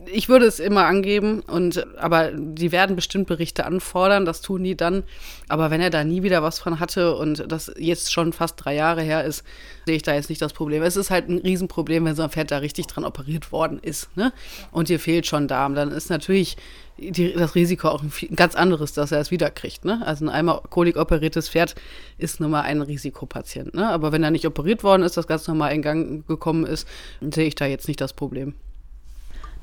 ich 0.07 0.29
würde 0.29 0.47
es 0.47 0.61
immer 0.61 0.85
angeben 0.85 1.41
und 1.41 1.87
aber 1.97 2.31
die 2.33 2.73
werden 2.73 2.97
bestimmt 2.97 3.27
Berichte 3.27 3.67
anfordern, 3.67 4.25
das 4.25 4.41
tun 4.41 4.65
die 4.65 4.77
dann. 4.77 5.03
Aber 5.49 5.71
wenn 5.71 5.81
er 5.81 5.91
da 5.91 6.05
nie 6.05 6.23
wieder 6.23 6.43
was 6.43 6.59
von 6.59 6.81
hatte 6.81 7.17
und 7.17 7.51
das 7.51 7.73
jetzt 7.77 8.13
schon 8.13 8.33
fast 8.33 8.55
drei 8.57 8.75
Jahre 8.75 9.03
her 9.03 9.25
ist, 9.25 9.45
sehe 9.87 9.97
ich 9.97 10.03
da 10.03 10.15
jetzt 10.15 10.31
nicht 10.31 10.43
das 10.43 10.53
Problem. 10.53 10.83
Es 10.83 10.97
ist 10.97 11.11
halt 11.11 11.29
ein 11.29 11.39
Riesenproblem, 11.39 12.05
wenn 12.05 12.17
so 12.17 12.23
ein 12.23 12.31
Pferd 12.31 12.51
da 12.51 12.59
richtig 12.59 12.87
dran 12.87 13.05
operiert 13.05 13.53
worden 13.53 13.79
ist, 13.81 14.15
ne? 14.17 14.33
Und 14.71 14.89
dir 14.89 14.99
fehlt 14.99 15.27
schon 15.27 15.49
Darm, 15.49 15.75
dann 15.75 15.91
ist 15.91 16.11
natürlich 16.11 16.57
die, 16.99 17.33
das 17.33 17.55
Risiko 17.55 17.89
auch 17.89 18.03
ein, 18.03 18.13
ein, 18.31 18.37
ganz 18.37 18.55
anderes, 18.55 18.93
dass 18.93 19.13
er 19.13 19.21
es 19.21 19.31
wiederkriegt. 19.31 19.85
Ne? 19.85 20.03
Also 20.05 20.25
ein 20.25 20.29
einmal 20.29 20.61
kolikoperiertes 20.69 21.49
Pferd 21.49 21.75
ist 22.19 22.41
nun 22.41 22.51
mal 22.51 22.63
ein 22.63 22.83
Risikopatient. 22.83 23.75
Ne? 23.75 23.89
Aber 23.89 24.13
wenn 24.13 24.23
er 24.23 24.31
nicht 24.31 24.47
operiert 24.47 24.85
worden 24.85 25.03
ist, 25.03 25.17
das 25.17 25.27
ganz 25.27 25.47
normal 25.49 25.75
in 25.75 25.83
Gang 25.83 26.27
gekommen 26.27 26.65
ist, 26.65 26.87
sehe 27.21 27.47
ich 27.47 27.55
da 27.55 27.67
jetzt 27.67 27.89
nicht 27.89 28.01
das 28.01 28.13
Problem. 28.13 28.55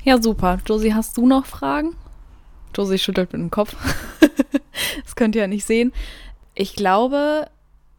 Ja, 0.03 0.21
super. 0.21 0.59
Josie, 0.65 0.93
hast 0.93 1.17
du 1.17 1.27
noch 1.27 1.45
Fragen? 1.45 1.95
Josie 2.75 2.97
schüttelt 2.97 3.33
mit 3.33 3.41
dem 3.41 3.51
Kopf. 3.51 3.75
das 5.03 5.15
könnt 5.15 5.35
ihr 5.35 5.41
ja 5.41 5.47
nicht 5.47 5.65
sehen. 5.65 5.91
Ich 6.55 6.75
glaube, 6.75 7.47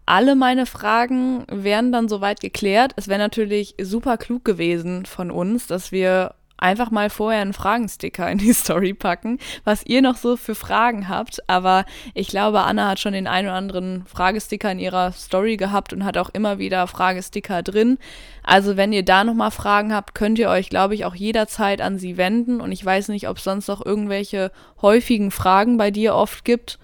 alle 0.07 0.34
meine 0.34 0.66
Fragen 0.66 1.44
wären 1.48 1.92
dann 1.92 2.09
soweit 2.09 2.40
geklärt. 2.40 2.92
Es 2.96 3.09
wäre 3.09 3.18
natürlich 3.18 3.74
super 3.80 4.16
klug 4.16 4.44
gewesen 4.44 5.07
von 5.07 5.30
uns, 5.30 5.66
dass 5.66 5.92
wir 5.92 6.34
einfach 6.61 6.91
mal 6.91 7.11
vorher 7.11 7.41
einen 7.41 7.53
Fragensticker 7.53 8.31
in 8.31 8.39
die 8.39 8.53
Story 8.55 8.95
packen, 8.95 9.39
was 9.65 9.85
ihr 9.87 10.03
noch 10.03 10.17
so 10.17 10.37
für 10.37 10.55
Fragen 10.55 11.09
habt. 11.09 11.49
Aber 11.49 11.85
ich 12.15 12.29
glaube, 12.29 12.61
Anna 12.61 12.89
hat 12.89 13.01
schon 13.01 13.13
den 13.13 13.27
einen 13.27 13.49
oder 13.49 13.57
anderen 13.57 14.05
Fragesticker 14.07 14.71
in 14.71 14.79
ihrer 14.79 15.13
Story 15.13 15.57
gehabt 15.57 15.93
und 15.93 16.05
hat 16.05 16.17
auch 16.19 16.31
immer 16.31 16.59
wieder 16.59 16.87
Fragesticker 16.87 17.63
drin. 17.63 17.99
Also 18.43 18.77
wenn 18.77 18.93
ihr 18.93 19.05
da 19.05 19.25
nochmal 19.25 19.51
Fragen 19.51 19.95
habt, 19.95 20.15
könnt 20.15 20.39
ihr 20.39 20.51
euch, 20.51 20.69
glaube 20.71 20.95
ich, 20.95 21.05
auch 21.05 21.15
jederzeit 21.15 21.81
an 21.81 21.99
sie 21.99 22.17
wenden. 22.17 22.61
Und 22.61 22.73
ich 22.73 22.85
weiß 22.85 23.09
nicht, 23.09 23.29
ob 23.29 23.39
es 23.39 23.45
sonst 23.45 23.69
noch 23.69 23.85
irgendwelche 23.85 24.53
häufigen 24.83 25.31
Fragen 25.31 25.77
bei 25.77 25.91
dir 25.91 26.15
oft 26.15 26.45
gibt. 26.45 26.79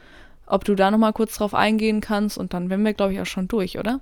Ob 0.47 0.65
du 0.65 0.75
da 0.75 0.91
nochmal 0.91 1.13
kurz 1.13 1.37
drauf 1.37 1.55
eingehen 1.55 2.01
kannst 2.01 2.39
und 2.39 2.55
dann 2.55 2.71
wären 2.71 2.85
wir, 2.85 2.95
glaube 2.95 3.13
ich, 3.13 3.21
auch 3.21 3.27
schon 3.27 3.49
durch, 3.49 3.79
oder? 3.79 4.01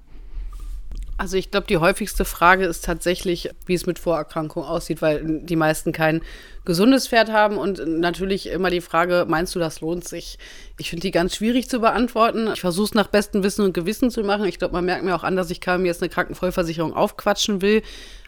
Also 1.17 1.37
ich 1.37 1.53
glaube, 1.53 1.69
die 1.69 1.77
häufigste 1.77 2.25
Frage 2.25 2.67
ist 2.67 2.85
tatsächlich, 2.85 3.51
wie 3.67 3.75
es 3.75 3.87
mit 3.87 4.01
Vorerkrankungen 4.01 4.69
aussieht, 4.69 5.01
weil 5.01 5.41
die 5.43 5.55
meisten 5.55 5.93
kein 5.93 6.23
gesundes 6.65 7.07
Pferd 7.07 7.31
haben 7.31 7.57
und 7.57 7.87
natürlich 7.87 8.49
immer 8.49 8.69
die 8.71 8.81
Frage, 8.81 9.25
meinst 9.29 9.55
du, 9.55 9.61
das 9.61 9.81
lohnt 9.81 10.09
sich? 10.09 10.39
Ich 10.77 10.91
finde 10.91 11.03
die 11.03 11.13
ganz 11.13 11.37
schwierig 11.37 11.69
zu 11.69 11.79
beantworten. 11.79 12.51
Ich 12.53 12.61
versuche 12.61 12.87
es 12.87 12.95
nach 12.95 13.07
bestem 13.07 13.45
Wissen 13.45 13.65
und 13.65 13.75
Gewissen 13.75 14.11
zu 14.11 14.25
machen. 14.25 14.47
Ich 14.47 14.59
glaube, 14.59 14.75
man 14.75 14.85
merkt 14.85 15.05
mir 15.05 15.15
auch 15.15 15.23
an, 15.23 15.37
dass 15.37 15.51
ich 15.51 15.65
mir 15.65 15.85
jetzt 15.85 16.03
eine 16.03 16.09
Krankenvollversicherung 16.09 16.95
aufquatschen 16.95 17.63
will, 17.63 17.83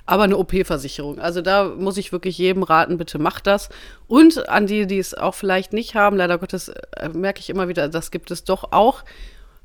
aber 0.05 0.23
eine 0.23 0.37
OP-Versicherung. 0.37 1.19
Also 1.19 1.43
da 1.43 1.65
muss 1.65 1.97
ich 1.97 2.13
wirklich 2.13 2.39
jedem 2.39 2.63
raten, 2.63 2.99
bitte 2.99 3.19
macht 3.19 3.49
das. 3.49 3.69
Und 4.07 4.49
an 4.49 4.69
die, 4.69 4.87
die 4.87 4.99
es 4.99 5.13
auch 5.13 5.35
vielleicht 5.35 5.73
nicht 5.73 5.97
haben, 5.97 6.17
leider 6.17 6.39
Gottes 6.39 6.69
äh, 6.69 7.09
merke 7.09 7.41
ich 7.41 7.51
immer 7.51 7.67
wieder, 7.67 7.89
das 7.89 8.13
gibt 8.13 8.31
es 8.31 8.45
doch 8.45 8.71
auch 8.71 9.03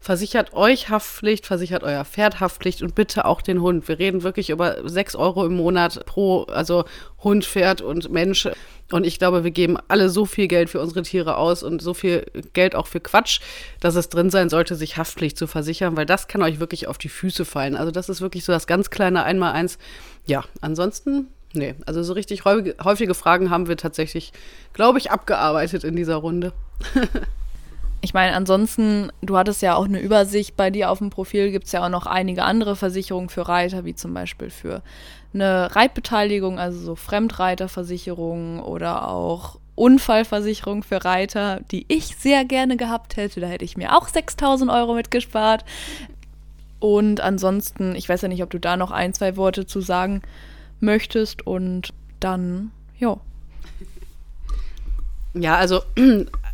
versichert 0.01 0.53
euch 0.53 0.89
Haftpflicht, 0.89 1.45
versichert 1.45 1.83
euer 1.83 2.03
Pferd 2.03 2.39
Haftpflicht 2.39 2.81
und 2.81 2.95
bitte 2.95 3.25
auch 3.25 3.41
den 3.41 3.61
Hund. 3.61 3.87
Wir 3.87 3.99
reden 3.99 4.23
wirklich 4.23 4.49
über 4.49 4.89
sechs 4.89 5.15
Euro 5.15 5.45
im 5.45 5.55
Monat 5.55 6.05
pro, 6.05 6.43
also 6.43 6.85
Hund, 7.23 7.45
Pferd 7.45 7.81
und 7.81 8.11
Mensch. 8.11 8.49
Und 8.91 9.05
ich 9.05 9.19
glaube, 9.19 9.43
wir 9.43 9.51
geben 9.51 9.77
alle 9.87 10.09
so 10.09 10.25
viel 10.25 10.47
Geld 10.47 10.69
für 10.69 10.81
unsere 10.81 11.03
Tiere 11.03 11.37
aus 11.37 11.63
und 11.63 11.81
so 11.81 11.93
viel 11.93 12.25
Geld 12.53 12.75
auch 12.75 12.87
für 12.87 12.99
Quatsch, 12.99 13.39
dass 13.79 13.95
es 13.95 14.09
drin 14.09 14.31
sein 14.31 14.49
sollte, 14.49 14.75
sich 14.75 14.97
Haftpflicht 14.97 15.37
zu 15.37 15.47
versichern, 15.47 15.95
weil 15.95 16.07
das 16.07 16.27
kann 16.27 16.41
euch 16.41 16.59
wirklich 16.59 16.87
auf 16.87 16.97
die 16.97 17.07
Füße 17.07 17.45
fallen. 17.45 17.75
Also 17.77 17.91
das 17.91 18.09
ist 18.09 18.21
wirklich 18.21 18.43
so 18.43 18.51
das 18.51 18.67
ganz 18.67 18.89
kleine 18.89 19.23
Einmaleins. 19.23 19.77
Ja, 20.25 20.43
ansonsten 20.59 21.27
Nee, 21.53 21.75
also 21.85 22.01
so 22.01 22.13
richtig 22.13 22.45
häufige 22.45 23.13
Fragen 23.13 23.49
haben 23.49 23.67
wir 23.67 23.75
tatsächlich, 23.75 24.31
glaube 24.71 24.99
ich, 24.99 25.11
abgearbeitet 25.11 25.83
in 25.83 25.97
dieser 25.97 26.15
Runde. 26.15 26.53
Ich 28.03 28.15
meine, 28.15 28.35
ansonsten, 28.35 29.11
du 29.21 29.37
hattest 29.37 29.61
ja 29.61 29.75
auch 29.75 29.85
eine 29.85 29.99
Übersicht 29.99 30.57
bei 30.57 30.71
dir 30.71 30.89
auf 30.89 30.97
dem 30.97 31.11
Profil, 31.11 31.51
gibt 31.51 31.67
es 31.67 31.71
ja 31.71 31.85
auch 31.85 31.89
noch 31.89 32.07
einige 32.07 32.43
andere 32.43 32.75
Versicherungen 32.75 33.29
für 33.29 33.47
Reiter, 33.47 33.85
wie 33.85 33.93
zum 33.93 34.13
Beispiel 34.13 34.49
für 34.49 34.81
eine 35.33 35.75
Reitbeteiligung, 35.75 36.57
also 36.57 36.79
so 36.79 36.95
Fremdreiterversicherung 36.95 38.59
oder 38.59 39.07
auch 39.07 39.59
Unfallversicherung 39.75 40.83
für 40.83 41.05
Reiter, 41.05 41.61
die 41.71 41.85
ich 41.87 42.15
sehr 42.17 42.43
gerne 42.43 42.75
gehabt 42.75 43.17
hätte. 43.17 43.39
Da 43.39 43.47
hätte 43.47 43.65
ich 43.65 43.77
mir 43.77 43.95
auch 43.95 44.07
6000 44.07 44.71
Euro 44.71 44.95
mitgespart. 44.95 45.63
Und 46.79 47.21
ansonsten, 47.21 47.95
ich 47.95 48.09
weiß 48.09 48.23
ja 48.23 48.27
nicht, 48.27 48.43
ob 48.43 48.49
du 48.49 48.59
da 48.59 48.77
noch 48.77 48.91
ein, 48.91 49.13
zwei 49.13 49.37
Worte 49.37 49.67
zu 49.67 49.79
sagen 49.79 50.23
möchtest. 50.79 51.45
Und 51.45 51.93
dann, 52.19 52.71
ja. 52.97 53.17
Ja, 55.33 55.55
also 55.55 55.81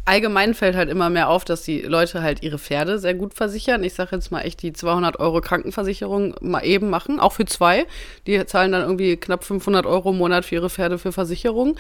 allgemein 0.08 0.53
fällt 0.53 0.76
halt 0.76 0.89
immer 0.89 1.10
mehr 1.10 1.30
auf, 1.30 1.43
dass 1.43 1.64
die 1.64 1.82
Leute 1.82 2.22
halt 2.22 2.41
ihre 2.41 2.58
Pferde 2.58 2.97
sehr 2.97 3.14
gut 3.14 3.34
versichern. 3.34 3.84
Ich 3.84 3.93
sage 3.93 4.16
jetzt 4.16 4.32
mal 4.32 4.41
echt 4.41 4.62
die 4.62 4.72
200 4.72 5.20
Euro 5.20 5.41
Krankenversicherung 5.41 6.36
mal 6.39 6.66
eben 6.66 6.89
machen, 6.89 7.20
auch 7.20 7.34
für 7.34 7.45
zwei. 7.45 7.86
Die 8.26 8.43
zahlen 8.45 8.72
dann 8.72 8.84
irgendwie 8.84 9.18
knapp 9.18 9.43
500 9.43 9.86
Euro 9.86 10.12
im 10.12 10.18
Monat 10.18 10.45
für 10.45 10.55
ihre 10.55 10.70
Pferde 10.70 10.97
für 10.97 11.12
Versicherung 11.12 11.78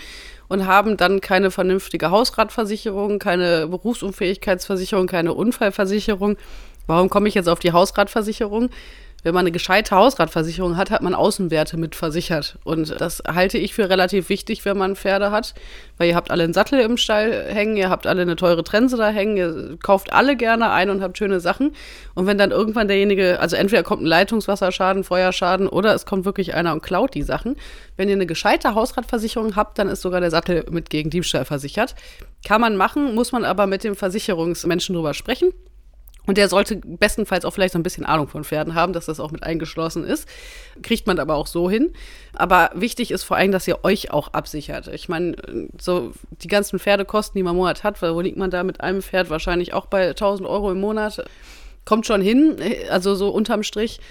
und 0.49 0.67
haben 0.67 0.97
dann 0.97 1.21
keine 1.21 1.51
vernünftige 1.51 2.11
Hausratversicherung, 2.11 3.19
keine 3.19 3.67
Berufsunfähigkeitsversicherung, 3.67 5.07
keine 5.07 5.33
Unfallversicherung. 5.33 6.37
Warum 6.85 7.09
komme 7.09 7.29
ich 7.29 7.35
jetzt 7.35 7.49
auf 7.49 7.59
die 7.59 7.71
Hausratversicherung? 7.71 8.69
Wenn 9.23 9.33
man 9.33 9.41
eine 9.41 9.51
gescheite 9.51 9.95
Hausratversicherung 9.95 10.77
hat, 10.77 10.91
hat 10.91 11.01
man 11.01 11.15
Außenwerte 11.15 11.75
mit 11.77 11.95
versichert. 11.95 12.57
Und 12.63 12.99
das 13.01 13.23
halte 13.27 13.57
ich 13.57 13.73
für 13.73 13.89
relativ 13.89 14.29
wichtig, 14.29 14.63
wenn 14.63 14.77
man 14.77 14.95
Pferde 14.95 15.31
hat, 15.31 15.53
weil 15.97 16.09
ihr 16.09 16.15
habt 16.15 16.31
alle 16.31 16.43
einen 16.43 16.53
Sattel 16.53 16.79
im 16.79 16.97
Stall 16.97 17.45
hängen, 17.49 17.77
ihr 17.77 17.89
habt 17.89 18.05
alle 18.07 18.21
eine 18.21 18.35
teure 18.35 18.63
Trense 18.63 18.95
da 18.95 19.09
hängen, 19.09 19.35
ihr 19.35 19.77
kauft 19.81 20.13
alle 20.13 20.35
gerne 20.35 20.71
ein 20.71 20.89
und 20.89 21.01
habt 21.01 21.17
schöne 21.17 21.39
Sachen. 21.39 21.73
Und 22.13 22.27
wenn 22.27 22.37
dann 22.37 22.51
irgendwann 22.51 22.87
derjenige, 22.87 23.39
also 23.39 23.55
entweder 23.55 23.83
kommt 23.83 24.03
ein 24.03 24.07
Leitungswasserschaden, 24.07 25.03
Feuerschaden 25.03 25.67
oder 25.67 25.93
es 25.93 26.05
kommt 26.05 26.25
wirklich 26.25 26.53
einer 26.53 26.73
und 26.73 26.83
klaut 26.83 27.15
die 27.15 27.23
Sachen. 27.23 27.55
Wenn 27.95 28.09
ihr 28.09 28.15
eine 28.15 28.27
gescheite 28.27 28.75
Hausratversicherung 28.75 29.55
habt, 29.55 29.79
dann 29.79 29.89
ist 29.89 30.01
sogar 30.01 30.21
der 30.21 30.31
Sattel 30.31 30.65
mit 30.69 30.89
gegen 30.89 31.09
Diebstahl 31.09 31.45
versichert. 31.45 31.95
Kann 32.45 32.61
man 32.61 32.77
machen, 32.77 33.15
muss 33.15 33.31
man 33.31 33.45
aber 33.45 33.65
mit 33.65 33.83
dem 33.83 33.95
Versicherungsmenschen 33.95 34.93
drüber 34.95 35.13
sprechen. 35.13 35.51
Und 36.27 36.37
der 36.37 36.49
sollte 36.49 36.75
bestenfalls 36.75 37.45
auch 37.45 37.51
vielleicht 37.51 37.73
so 37.73 37.79
ein 37.79 37.83
bisschen 37.83 38.05
Ahnung 38.05 38.27
von 38.27 38.43
Pferden 38.43 38.75
haben, 38.75 38.93
dass 38.93 39.05
das 39.05 39.19
auch 39.19 39.31
mit 39.31 39.43
eingeschlossen 39.43 40.03
ist. 40.03 40.27
Kriegt 40.83 41.07
man 41.07 41.19
aber 41.19 41.35
auch 41.35 41.47
so 41.47 41.69
hin. 41.69 41.93
Aber 42.33 42.69
wichtig 42.75 43.11
ist 43.11 43.23
vor 43.23 43.37
allem, 43.37 43.53
dass 43.53 43.67
ihr 43.67 43.83
euch 43.83 44.11
auch 44.11 44.33
absichert. 44.33 44.89
Ich 44.89 45.07
meine, 45.07 45.35
so 45.79 46.11
die 46.43 46.49
ganzen 46.49 46.79
Pferdekosten, 46.79 47.39
die 47.39 47.43
man 47.43 47.53
im 47.53 47.57
Monat 47.57 47.83
hat, 47.83 48.01
wo 48.01 48.19
liegt 48.19 48.37
man 48.37 48.51
da 48.51 48.63
mit 48.63 48.81
einem 48.81 49.01
Pferd 49.01 49.29
wahrscheinlich 49.29 49.73
auch 49.73 49.85
bei 49.87 50.09
1000 50.09 50.47
Euro 50.47 50.69
im 50.71 50.81
Monat? 50.81 51.23
Kommt 51.85 52.05
schon 52.05 52.21
hin, 52.21 52.57
also 52.89 53.15
so 53.15 53.29
unterm 53.29 53.63
Strich 53.63 54.01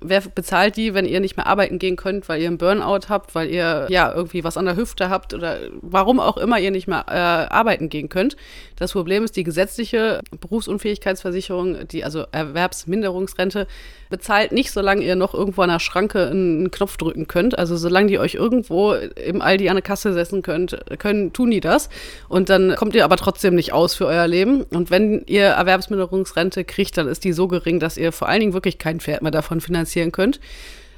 wer 0.00 0.20
bezahlt 0.20 0.76
die, 0.76 0.94
wenn 0.94 1.06
ihr 1.06 1.20
nicht 1.20 1.36
mehr 1.36 1.46
arbeiten 1.46 1.78
gehen 1.78 1.96
könnt, 1.96 2.28
weil 2.28 2.40
ihr 2.40 2.48
einen 2.48 2.58
Burnout 2.58 3.08
habt, 3.08 3.34
weil 3.34 3.48
ihr 3.48 3.86
ja 3.88 4.12
irgendwie 4.12 4.44
was 4.44 4.56
an 4.56 4.66
der 4.66 4.76
Hüfte 4.76 5.10
habt 5.10 5.34
oder 5.34 5.58
warum 5.80 6.20
auch 6.20 6.36
immer 6.36 6.58
ihr 6.58 6.70
nicht 6.70 6.88
mehr 6.88 7.04
äh, 7.08 7.52
arbeiten 7.52 7.88
gehen 7.88 8.08
könnt. 8.08 8.36
Das 8.76 8.92
Problem 8.92 9.24
ist, 9.24 9.36
die 9.36 9.44
gesetzliche 9.44 10.20
Berufsunfähigkeitsversicherung, 10.40 11.88
die 11.88 12.04
also 12.04 12.24
Erwerbsminderungsrente, 12.30 13.66
bezahlt 14.10 14.52
nicht, 14.52 14.70
solange 14.70 15.02
ihr 15.02 15.16
noch 15.16 15.34
irgendwo 15.34 15.62
an 15.62 15.70
der 15.70 15.80
Schranke 15.80 16.26
einen 16.26 16.70
Knopf 16.70 16.96
drücken 16.96 17.26
könnt. 17.26 17.58
Also 17.58 17.76
solange 17.76 18.08
die 18.08 18.18
euch 18.18 18.34
irgendwo 18.34 18.92
im 18.92 19.42
Aldi 19.42 19.68
an 19.68 19.76
der 19.76 19.82
Kasse 19.82 20.12
setzen 20.12 20.42
könnt, 20.42 20.78
können, 20.98 21.32
tun 21.32 21.50
die 21.50 21.60
das. 21.60 21.88
Und 22.28 22.48
dann 22.48 22.76
kommt 22.76 22.94
ihr 22.94 23.04
aber 23.04 23.16
trotzdem 23.16 23.54
nicht 23.54 23.72
aus 23.72 23.94
für 23.94 24.06
euer 24.06 24.26
Leben. 24.26 24.62
Und 24.62 24.90
wenn 24.90 25.22
ihr 25.26 25.46
Erwerbsminderungsrente 25.46 26.64
kriegt, 26.64 26.96
dann 26.96 27.08
ist 27.08 27.24
die 27.24 27.32
so 27.32 27.48
gering, 27.48 27.80
dass 27.80 27.96
ihr 27.96 28.12
vor 28.12 28.28
allen 28.28 28.40
Dingen 28.40 28.52
wirklich 28.52 28.78
kein 28.78 29.00
Pferd 29.00 29.22
mehr 29.22 29.32
davon 29.32 29.60
finanzieren 29.96 30.12
könnt. 30.12 30.40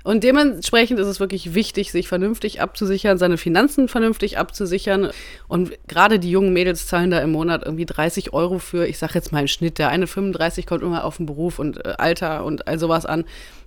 Und 0.09 0.25
dementsprechend 0.25 0.99
ist 0.99 1.07
es 1.07 1.21
wirklich 1.21 1.53
wichtig, 1.53 1.93
sich 1.93 2.09
vernünftig 2.09 2.63
abzusichern, 2.63 3.19
seine 3.19 3.37
Finanzen 3.37 3.89
vernünftig 3.89 4.39
abzusichern. 4.39 5.11
Und 5.49 5.73
gerade 5.87 6.19
die 6.19 6.31
jungen 6.31 6.55
Mädels 6.55 6.87
zahlen 6.87 7.11
da 7.11 7.19
im 7.19 7.31
Monat 7.31 7.67
irgendwie 7.67 7.85
30 7.85 8.33
Euro 8.33 8.59
für, 8.59 8.87
ich 8.87 8.97
sage 8.97 9.13
jetzt 9.17 9.33
mal 9.33 9.41
im 9.41 9.49
Schnitt, 9.49 9.77
der 9.79 9.91
eine 9.91 10.07
35 10.07 10.65
kommt 10.65 10.83
immer 10.83 11.05
auf 11.05 11.19
den 11.19 11.27
Beruf 11.27 11.59
und 11.59 11.85
äh, 11.85 11.93
Alter 11.99 12.47
und 12.47 12.67
all 12.69 12.79
sowas 12.79 13.05
an. 13.05 13.27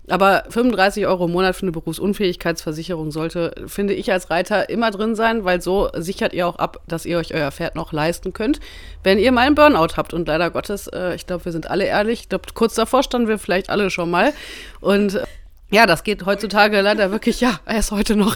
Aber 0.10 0.46
35 0.50 1.06
Euro 1.06 1.26
im 1.26 1.32
Monat 1.32 1.56
für 1.56 1.62
eine 1.62 1.74
Berufsunfähigkeitsversicherung 1.74 3.12
sollte, 3.12 3.54
finde 3.68 3.94
ich 3.94 4.12
als 4.12 4.32
Reiter, 4.32 4.68
immer 4.68 4.90
drin 4.90 5.14
sein, 5.14 5.46
weil 5.46 5.62
so 5.62 5.90
sichert 5.96 6.34
ihr 6.34 6.48
auch 6.48 6.56
ab, 6.56 6.82
dass 6.88 7.06
ihr 7.06 7.20
euch 7.20 7.36
euer 7.36 7.52
Pferd 7.52 7.76
noch 7.76 7.94
leisten 7.94 8.34
könnt. 8.34 8.60
Wenn 9.04 9.20
ihr 9.20 9.32
mal 9.32 9.46
einen 9.46 9.54
Burnout 9.54 9.96
habt 9.96 10.12
und 10.16 10.28
leider 10.28 10.50
Gottes, 10.50 10.88
äh, 10.88 11.14
ich 11.14 11.28
glaube, 11.28 11.46
wir 11.46 11.52
sind 11.52 11.70
alle 11.70 11.86
ehrlich, 11.86 12.22
ich 12.22 12.30
glaube, 12.30 12.46
kurz 12.56 12.74
davor 12.74 13.04
standen 13.04 13.28
wir 13.28 13.38
vielleicht 13.38 13.70
alle 13.70 13.92
schon 13.92 14.10
mal. 14.10 14.34
Und 14.80 15.14
äh, 15.14 15.24
ja, 15.72 15.86
das 15.86 16.04
geht 16.04 16.26
heutzutage 16.26 16.82
leider 16.82 17.12
wirklich, 17.12 17.40
ja, 17.40 17.60
erst 17.66 17.92
heute 17.92 18.18
noch. 18.18 18.36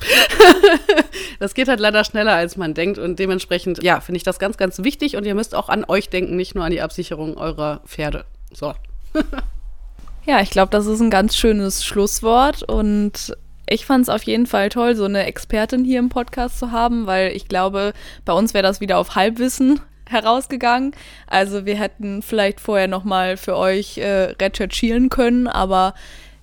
das 1.39 1.53
geht 1.53 1.67
halt 1.67 1.81
leider 1.81 2.05
schneller, 2.05 2.33
als 2.33 2.55
man 2.55 2.73
denkt. 2.73 2.97
Und 2.97 3.19
dementsprechend, 3.19 3.83
ja, 3.83 3.99
finde 3.99 4.17
ich 4.17 4.23
das 4.23 4.39
ganz, 4.39 4.55
ganz 4.57 4.79
wichtig. 4.79 5.17
Und 5.17 5.25
ihr 5.25 5.35
müsst 5.35 5.53
auch 5.53 5.67
an 5.67 5.83
euch 5.85 6.09
denken, 6.09 6.37
nicht 6.37 6.55
nur 6.55 6.63
an 6.63 6.71
die 6.71 6.81
Absicherung 6.81 7.37
eurer 7.37 7.81
Pferde. 7.85 8.23
So. 8.53 8.73
ja, 10.25 10.39
ich 10.39 10.49
glaube, 10.49 10.71
das 10.71 10.85
ist 10.85 11.01
ein 11.01 11.09
ganz 11.09 11.35
schönes 11.35 11.83
Schlusswort. 11.83 12.63
Und 12.63 13.35
ich 13.67 13.85
fand 13.85 14.03
es 14.03 14.09
auf 14.09 14.23
jeden 14.23 14.45
Fall 14.45 14.69
toll, 14.69 14.95
so 14.95 15.03
eine 15.03 15.25
Expertin 15.25 15.83
hier 15.83 15.99
im 15.99 16.09
Podcast 16.09 16.57
zu 16.57 16.71
haben, 16.71 17.05
weil 17.05 17.35
ich 17.35 17.49
glaube, 17.49 17.91
bei 18.23 18.31
uns 18.31 18.53
wäre 18.53 18.63
das 18.63 18.79
wieder 18.79 18.97
auf 18.97 19.15
Halbwissen 19.15 19.81
herausgegangen. 20.09 20.93
Also 21.27 21.65
wir 21.65 21.75
hätten 21.75 22.21
vielleicht 22.21 22.61
vorher 22.61 22.87
noch 22.87 23.03
mal 23.03 23.35
für 23.35 23.57
euch 23.57 23.97
äh, 23.97 24.35
recherchieren 24.39 25.09
können, 25.09 25.47
aber 25.47 25.95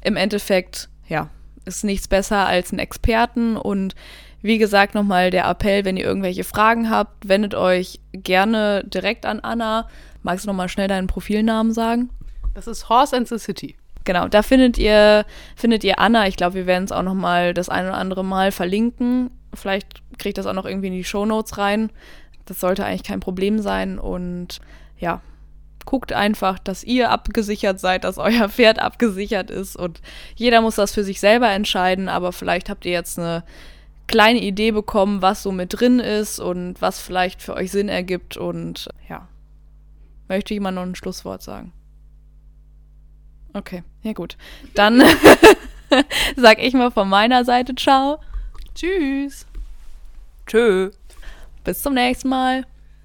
im 0.05 0.17
Endeffekt, 0.17 0.89
ja, 1.09 1.29
ist 1.65 1.85
nichts 1.85 2.09
besser 2.09 2.47
als 2.47 2.73
einen 2.73 2.81
Experten 2.81 3.57
und 3.57 3.95
wie 4.43 4.59
gesagt, 4.59 4.95
nochmal 4.95 5.31
der 5.31 5.49
Appell, 5.49 5.85
wenn 5.85 5.97
ihr 5.97 6.05
irgendwelche 6.05 6.43
Fragen 6.43 6.91
habt, 6.91 7.29
wendet 7.29 7.55
euch 7.55 8.01
gerne 8.13 8.83
direkt 8.85 9.25
an 9.25 9.39
Anna. 9.39 9.89
Magst 10.23 10.45
du 10.45 10.49
nochmal 10.49 10.69
schnell 10.69 10.89
deinen 10.89 11.07
Profilnamen 11.07 11.73
sagen? 11.73 12.11
Das 12.55 12.67
ist 12.67 12.89
Horse 12.89 13.17
and 13.17 13.29
the 13.29 13.39
City. 13.39 13.77
Genau, 14.05 14.27
da 14.27 14.43
findet 14.43 14.79
ihr, 14.79 15.25
findet 15.55 15.85
ihr 15.85 16.01
Anna. 16.01 16.27
Ich 16.27 16.37
glaube, 16.37 16.55
wir 16.57 16.67
werden 16.67 16.85
es 16.85 16.93
auch 16.93 17.05
nochmal 17.05 17.55
das 17.55 17.69
ein 17.69 17.87
oder 17.87 17.97
andere 17.97 18.25
Mal 18.25 18.51
verlinken. 18.51 19.31
Vielleicht 19.55 20.03
kriegt 20.19 20.39
das 20.39 20.47
auch 20.47 20.55
noch 20.55 20.67
irgendwie 20.67 20.89
in 20.89 20.95
die 20.95 21.05
Shownotes 21.05 21.57
rein. 21.59 21.91
Das 22.45 22.59
sollte 22.59 22.85
eigentlich 22.85 23.05
kein 23.05 23.21
Problem 23.21 23.61
sein. 23.61 24.01
Und 24.01 24.61
ja, 24.99 25.21
guckt 25.85 26.13
einfach, 26.13 26.59
dass 26.59 26.85
ihr 26.85 27.11
abgesichert 27.11 27.81
seid, 27.81 28.05
dass 28.05 28.19
euer 28.19 28.49
Pferd 28.49 28.79
abgesichert 28.79 29.51
ist 29.51 29.77
und 29.77 30.01
jeder 30.37 30.61
muss 30.61 30.77
das 30.77 30.93
für 30.93 31.05
sich 31.05 31.21
selber 31.21 31.51
entscheiden, 31.51 32.09
aber 32.09 32.33
vielleicht 32.33 32.69
habt 32.69 32.85
ihr 32.85 32.93
jetzt 32.93 33.19
eine 33.19 33.45
kleine 34.07 34.41
Idee 34.41 34.73
bekommen, 34.73 35.23
was 35.23 35.43
so 35.43 35.53
mit 35.53 35.79
drin 35.79 35.99
ist 35.99 36.39
und 36.39 36.81
was 36.81 37.01
vielleicht 37.01 37.43
für 37.43 37.55
euch 37.55 37.71
Sinn 37.71 37.89
ergibt 37.89 38.37
und 38.37 38.89
ja. 39.09 39.29
Möchte 40.29 40.55
jemand 40.55 40.77
noch 40.77 40.83
ein 40.83 40.95
Schlusswort 40.95 41.43
sagen? 41.43 41.73
Okay, 43.55 43.83
ja 44.03 44.13
gut. 44.13 44.37
Dann 44.75 45.03
sag 46.37 46.59
ich 46.59 46.73
mal 46.75 46.91
von 46.91 47.09
meiner 47.09 47.45
Seite 47.45 47.75
ciao. 47.75 48.19
Tschüss. 48.75 49.47
Tschö. 50.47 50.91
Bis 51.65 51.83
zum 51.83 51.95
nächsten 51.95 52.29
Mal. 52.29 52.65